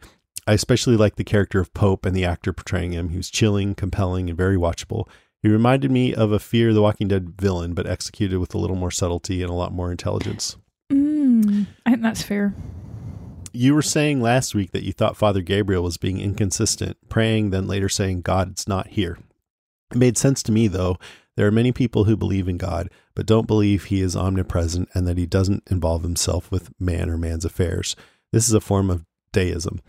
[0.47, 3.09] I especially like the character of Pope and the actor portraying him.
[3.09, 5.07] He was chilling, compelling, and very watchable.
[5.41, 8.75] He reminded me of a Fear the Walking Dead villain, but executed with a little
[8.75, 10.57] more subtlety and a lot more intelligence.
[10.91, 12.53] Mm, I think that's fair.
[13.55, 17.67] You were saying last week that you thought Father Gabriel was being inconsistent, praying, then
[17.67, 19.17] later saying God's not here.
[19.91, 20.97] It made sense to me, though.
[21.37, 25.07] There are many people who believe in God, but don't believe he is omnipresent and
[25.07, 27.95] that he doesn't involve himself with man or man's affairs.
[28.31, 29.81] This is a form of deism.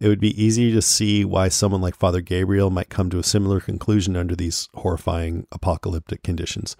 [0.00, 3.22] It would be easy to see why someone like Father Gabriel might come to a
[3.22, 6.74] similar conclusion under these horrifying apocalyptic conditions.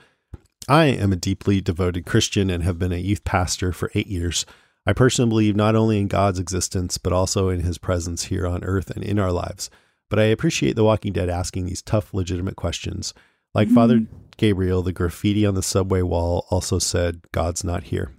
[0.69, 4.47] I am a deeply devoted Christian and have been a youth pastor for eight years.
[4.87, 8.65] I personally believe not only in God's existence, but also in his presence here on
[8.65, 9.71] earth and in our lives.
[10.09, 13.15] But I appreciate The Walking Dead asking these tough, legitimate questions.
[13.55, 13.75] Like mm-hmm.
[13.75, 18.13] Father Gabriel, the graffiti on the subway wall also said, God's not here.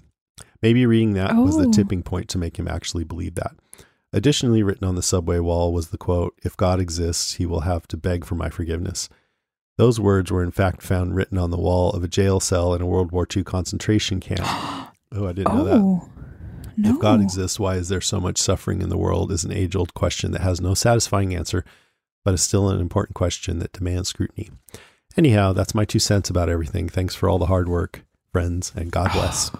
[0.61, 1.71] Maybe reading that was the Oh.
[1.71, 3.55] tipping point to make him actually believe that.
[4.13, 7.88] Additionally, written on the subway wall was the quote, If God exists, he will have
[7.88, 9.09] to beg for my forgiveness.
[9.77, 12.81] Those words were in fact found written on the wall of a jail cell in
[12.81, 14.41] a World War II concentration camp.
[15.11, 15.77] oh, I didn't know that.
[15.77, 16.09] Oh.
[16.81, 16.95] No.
[16.95, 19.31] If God exists, why is there so much suffering in the world?
[19.31, 21.63] Is an age old question that has no satisfying answer,
[22.25, 24.49] but is still an important question that demands scrutiny.
[25.15, 26.89] Anyhow, that's my two cents about everything.
[26.89, 29.51] Thanks for all the hard work, friends, and God bless.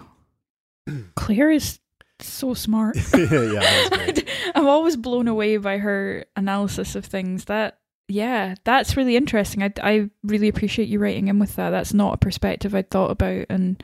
[1.14, 1.78] Claire is
[2.18, 2.96] so smart.
[3.14, 4.28] yeah, great.
[4.54, 7.44] I'm always blown away by her analysis of things.
[7.44, 7.78] That
[8.08, 9.62] yeah, that's really interesting.
[9.62, 11.70] I I really appreciate you writing in with that.
[11.70, 13.82] That's not a perspective I'd thought about, and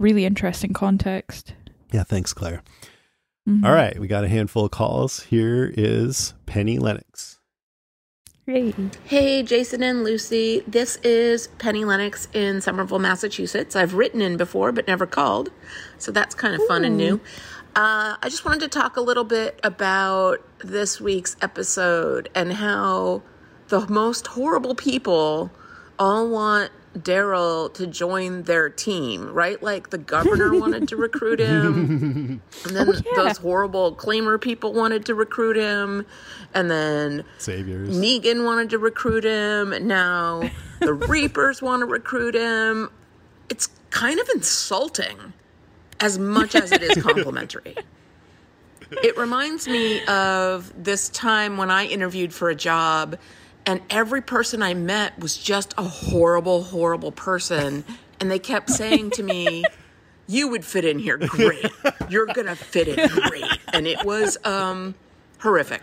[0.00, 1.54] really interesting context.
[1.92, 2.62] Yeah, thanks, Claire.
[3.48, 3.64] Mhm.
[3.64, 5.20] All right, we got a handful of calls.
[5.24, 7.38] Here is Penny Lennox.
[8.44, 8.74] Great.
[9.04, 10.64] Hey, Jason and Lucy.
[10.66, 13.76] This is Penny Lennox in Somerville, Massachusetts.
[13.76, 15.50] I've written in before but never called,
[15.98, 17.20] so that's kind of fun and new.
[17.76, 23.22] Uh, I just wanted to talk a little bit about this week's episode and how
[23.68, 25.50] the most horrible people
[25.98, 29.62] all want Daryl to join their team, right?
[29.62, 32.42] Like the governor wanted to recruit him.
[32.66, 36.06] And then oh, those horrible claimer people wanted to recruit him.
[36.54, 37.96] And then Saviors.
[37.96, 39.72] Negan wanted to recruit him.
[39.72, 40.50] And now
[40.80, 42.90] the Reapers want to recruit him.
[43.48, 45.32] It's kind of insulting
[46.00, 47.76] as much as it is complimentary.
[49.02, 53.16] It reminds me of this time when I interviewed for a job,
[53.66, 57.84] and every person I met was just a horrible, horrible person.
[58.20, 59.64] And they kept saying to me,
[60.26, 61.66] You would fit in here great.
[62.08, 63.44] You're going to fit in great.
[63.72, 64.94] And it was um,
[65.38, 65.82] horrific.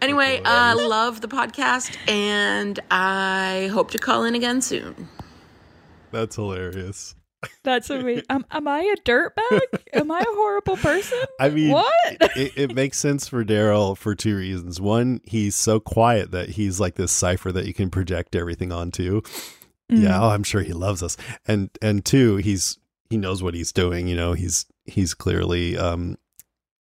[0.00, 5.08] Anyway, I love the podcast, and I hope to call in again soon.
[6.10, 7.14] That's hilarious.
[7.64, 8.24] That's amazing.
[8.30, 9.60] Am, am I a dirtbag?
[9.94, 11.18] Am I a horrible person?
[11.40, 11.86] I mean, what?
[12.36, 14.80] it, it makes sense for Daryl for two reasons.
[14.80, 19.22] One, he's so quiet that he's like this cipher that you can project everything onto.
[19.88, 20.20] Yeah, Mm.
[20.20, 21.16] oh, I'm sure he loves us.
[21.46, 22.78] And and two, he's
[23.10, 24.06] he knows what he's doing.
[24.08, 26.16] You know, he's he's clearly um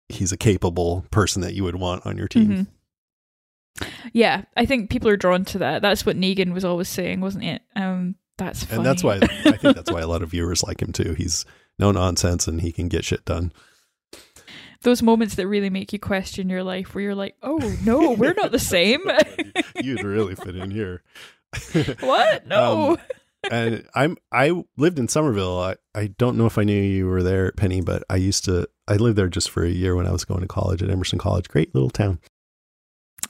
[0.10, 2.68] he's a capable person that you would want on your team.
[3.82, 3.88] Mhm.
[4.14, 5.82] Yeah, I think people are drawn to that.
[5.82, 7.61] That's what Negan was always saying, wasn't it?
[7.76, 8.15] Um,
[8.46, 8.78] that's funny.
[8.78, 11.14] And that's why I think that's why a lot of viewers like him too.
[11.18, 11.46] He's
[11.80, 13.52] no nonsense and he can get shit done.
[14.84, 18.34] those moments that really make you question your life, where you're like, "Oh no, we're
[18.34, 19.02] not the same."
[19.82, 21.04] You'd really fit in here.
[22.00, 22.48] what?
[22.48, 22.92] No.
[22.92, 22.98] Um,
[23.52, 25.60] and I'm I lived in Somerville.
[25.60, 28.68] I, I don't know if I knew you were there, Penny, but I used to
[28.88, 31.18] I lived there just for a year when I was going to college at Emerson
[31.20, 31.48] College.
[31.48, 32.20] Great little town.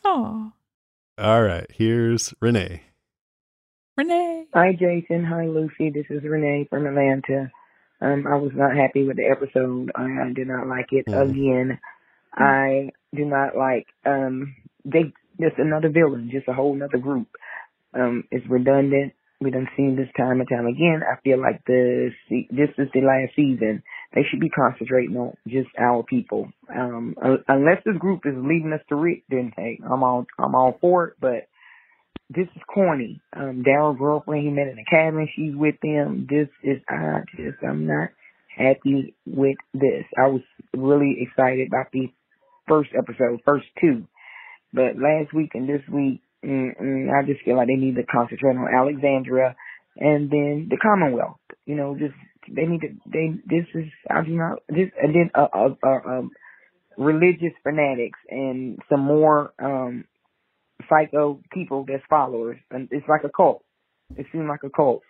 [0.04, 0.52] Oh,
[1.18, 2.82] All right, here's Renee.
[4.02, 4.46] Renee.
[4.54, 5.26] Hi, Jason.
[5.26, 5.92] Hi, Lucy.
[5.92, 7.52] This is Renee from Atlanta.
[8.02, 9.92] Um, I was not happy with the episode.
[9.96, 11.32] I, I did not like it Mm.
[11.32, 11.80] again.
[12.34, 14.56] I do not like um
[14.86, 17.28] they just another villain, just a whole another group.
[17.94, 19.14] Um, it's redundant.
[19.42, 21.02] We done seen this time and time again.
[21.04, 22.12] I feel like the
[22.52, 23.84] this is the last season.
[24.16, 26.52] They should be concentrating on just our people.
[26.76, 27.16] Um,
[27.48, 31.08] unless this group is leading us to Rick, then hey, I'm all I'm all for
[31.08, 31.14] it.
[31.22, 31.48] But
[32.34, 33.22] this is corny.
[33.36, 35.28] Um, Daryl's girlfriend, he met in the cabin.
[35.36, 36.28] She's with them.
[36.30, 38.10] This is, I just, I'm not
[38.56, 40.06] happy with this.
[40.18, 40.42] I was
[40.76, 42.08] really excited about the
[42.68, 44.08] first episode, first two.
[44.74, 48.68] But last week and this week, I just feel like they need to concentrate on
[48.74, 49.56] Alexandria
[49.98, 51.38] and then the Commonwealth.
[51.66, 52.16] You know, just,
[52.50, 56.10] they need to, they, this is, I do not, this, and then, uh, uh, uh,
[56.10, 56.32] um,
[56.98, 60.06] religious fanatics and some more, um,
[60.92, 63.64] psycho people that's followers, and it's like a cult.
[64.18, 65.02] It seems like a cult,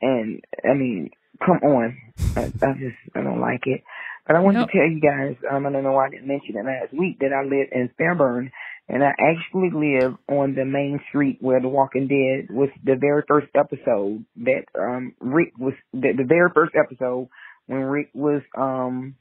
[0.00, 1.10] and I mean,
[1.44, 1.96] come on,
[2.36, 3.82] I, I just I don't like it.
[4.26, 4.70] But I want Nope.
[4.70, 7.18] to tell you guys, um, I don't know why I didn't mention it last week
[7.20, 8.52] that I live in Fairburn,
[8.88, 13.22] and I actually live on the main street where The Walking Dead was the very
[13.28, 17.28] first episode that um Rick was the, the very first episode
[17.66, 19.14] when Rick was um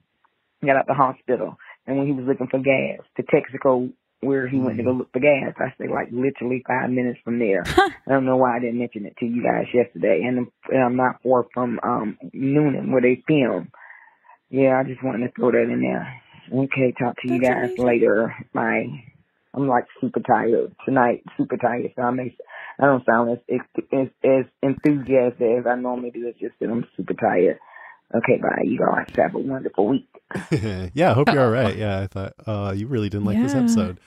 [0.63, 1.57] got out the hospital
[1.87, 3.91] and when he was looking for gas to Texaco
[4.21, 5.53] where he went to go look for gas.
[5.57, 7.63] I stay like literally five minutes from there.
[7.65, 10.21] I don't know why I didn't mention it to you guys yesterday.
[10.25, 13.71] And I'm, not far from um Newnan where they film.
[14.49, 16.21] Yeah, I just wanted to throw that in there.
[16.53, 17.85] Okay, talk to you guys amazing.
[17.85, 18.35] later.
[18.53, 18.85] Bye.
[19.53, 21.23] I'm like super tired tonight.
[21.37, 21.91] Super tired.
[21.95, 22.35] So I may
[22.79, 23.59] I don't sound as
[23.91, 26.27] as as enthusiastic as I normally do.
[26.27, 27.59] It's just that I'm super tired.
[28.15, 28.61] Okay, bye.
[28.63, 30.07] You guys have a wonderful week.
[30.93, 31.75] yeah, I hope you're all right.
[31.77, 33.99] Yeah, I thought uh, you really didn't like this episode.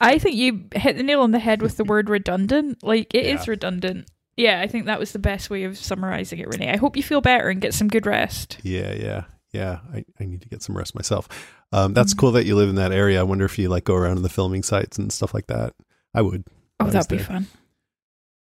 [0.00, 2.82] I think you hit the nail on the head with the word redundant.
[2.82, 3.50] Like it is Yeah.
[3.50, 4.10] redundant.
[4.36, 6.70] Yeah, I think that was the best way of summarizing it, Renee.
[6.70, 8.58] I hope you feel better and get some good rest.
[8.62, 9.78] Yeah, yeah, yeah.
[9.92, 11.26] I, I need to get some rest myself.
[11.72, 13.18] Um, that's cool that you live in that area.
[13.18, 15.72] I wonder if you like go around to the filming sites and stuff like that.
[16.14, 16.44] I would.
[16.80, 17.24] Oh, I that'd be there.
[17.26, 17.46] fun.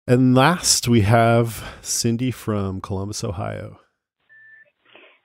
[0.07, 3.79] And last we have Cindy from Columbus, Ohio.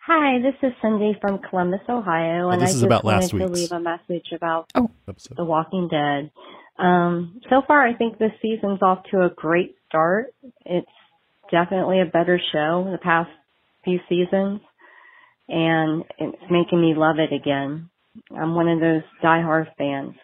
[0.08, 3.22] Hi, this is Cindy from Columbus, Ohio, Oh, and this I is just about wanted
[3.22, 4.70] last to week's leave a message about
[5.08, 5.36] episode.
[5.36, 6.30] The Walking Dead.
[6.78, 10.32] Um, so far, I think this season's off to a great start.
[10.64, 10.86] It's
[11.50, 13.30] definitely a better show the past
[13.82, 14.60] few seasons,
[15.48, 17.90] and it's making me love it again.
[18.30, 20.14] I'm one of those diehard fans.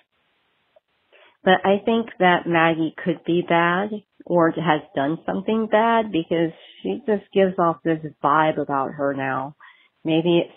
[1.43, 3.91] But I think that Maggie could be bad
[4.25, 6.53] or has done something bad because
[6.83, 9.57] she just gives off this vibe about her now.
[10.05, 10.55] Maybe it's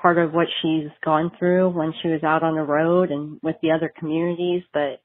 [0.00, 3.56] part of what she's gone through when she was out on the road and with
[3.62, 5.00] the other communities, but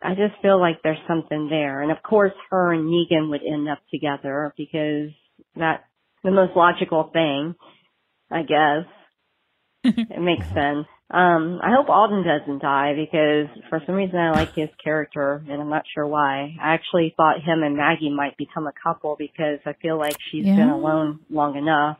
[0.00, 1.82] I just feel like there's something there.
[1.82, 5.10] And of course her and Negan would end up together because
[5.56, 5.82] that's
[6.24, 7.54] the most logical thing,
[8.30, 8.86] I guess.
[9.84, 10.86] it makes sense.
[11.10, 15.60] Um, I hope Alden doesn't die because for some reason I like his character and
[15.60, 16.54] I'm not sure why.
[16.60, 20.44] I actually thought him and Maggie might become a couple because I feel like she's
[20.44, 21.98] been alone long enough.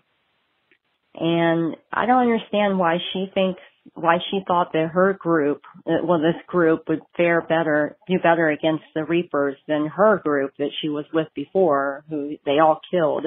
[1.20, 3.60] And I don't understand why she thinks,
[3.94, 8.84] why she thought that her group, well, this group would fare better, do better against
[8.94, 13.26] the Reapers than her group that she was with before, who they all killed.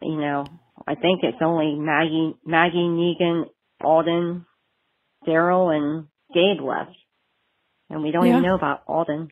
[0.00, 0.44] You know,
[0.86, 3.44] I think it's only Maggie, Maggie, Negan,
[3.82, 4.44] Alden,
[5.26, 6.96] Daryl, and Gabe left.
[7.90, 9.30] And we don't even know about Alden.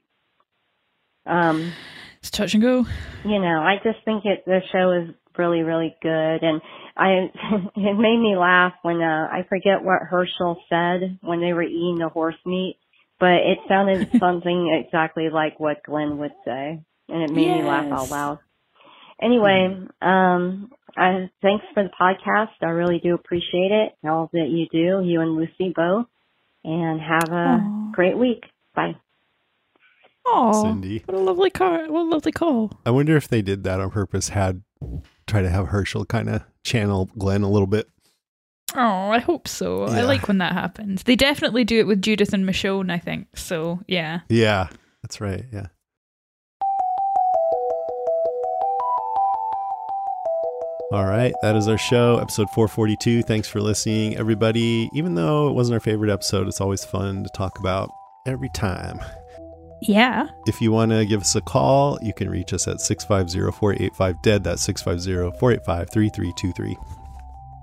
[1.26, 1.72] Um,
[2.18, 2.86] It's touch and go.
[3.24, 6.60] you know, I just think it the show is really, really good, and
[6.96, 7.30] I
[7.76, 11.98] it made me laugh when uh, I forget what Hershel said when they were eating
[11.98, 12.78] the horse meat,
[13.18, 17.90] but it sounded something exactly like what Glenn would say, and it made me laugh
[17.90, 18.38] out loud.
[19.20, 22.50] Anyway, um, I thanks for the podcast.
[22.60, 26.06] I really do appreciate it, all that you do, you and Lucy both,
[26.64, 27.92] and have a Aw.
[27.92, 28.42] great week.
[28.74, 28.96] Bye.
[30.26, 31.02] Oh, Cindy.
[31.06, 31.90] what a lovely car!
[31.90, 32.72] What a lovely call.
[32.86, 34.62] I wonder if they did that on purpose, had
[35.32, 37.88] try to have Hershel kind of channel Glenn a little bit.
[38.74, 39.84] Oh, I hope so.
[39.84, 41.04] I like when that happens.
[41.04, 43.28] They definitely do it with Judith and Michonne, I think.
[43.34, 44.20] So yeah.
[44.28, 44.68] Yeah,
[45.02, 45.44] that's right.
[45.50, 45.68] Yeah.
[50.92, 53.22] All right, that is our show, episode 442.
[53.22, 54.90] Thanks for listening, everybody.
[54.92, 57.88] Even though it wasn't our favorite episode, it's always fun to talk about
[58.26, 59.00] every time.
[59.82, 60.28] Yeah.
[60.46, 64.22] If you want to give us a call, you can reach us at 650 485
[64.22, 64.44] DEAD.
[64.44, 66.76] That's 650 485 3323.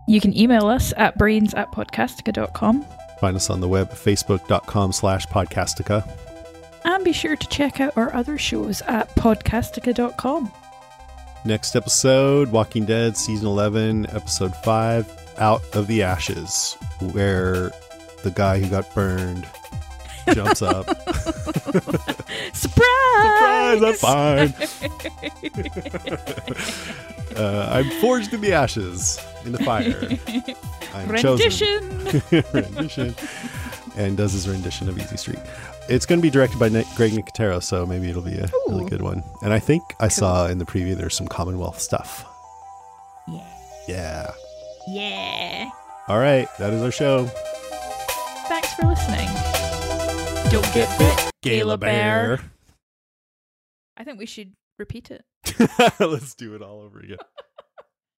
[0.07, 2.85] You can email us at brains at podcastica.com
[3.19, 6.07] Find us on the web, facebook.com slash podcastica.
[6.85, 10.51] and be sure to check out our other shows at podcastica.com.
[11.45, 16.75] Next episode Walking Dead, season 11, episode 5, Out of the Ashes,
[17.11, 17.71] where
[18.23, 19.45] the guy who got burned
[20.35, 20.85] jumps up.
[22.53, 23.83] Surprise!
[23.83, 24.53] I'm fine.
[27.35, 30.17] uh, I'm forged in the ashes, in the fire.
[30.93, 32.21] I'm Rendition.
[32.21, 32.43] chosen.
[32.53, 33.15] rendition.
[33.95, 35.39] And does his rendition of Easy Street.
[35.89, 38.85] It's going to be directed by Nick, Greg Nicotero, so maybe it'll be a really
[38.85, 39.23] good one.
[39.41, 42.25] And I think I saw in the preview there's some Commonwealth stuff.
[43.27, 43.43] Yeah.
[43.87, 44.31] Yeah.
[44.87, 45.69] Yeah.
[46.07, 47.25] All right, that is our show.
[48.47, 49.27] Thanks for listening.
[50.49, 52.39] Don't get bit, Gala Bear.
[53.95, 55.23] I think we should repeat it.
[55.99, 57.17] Let's do it all over again.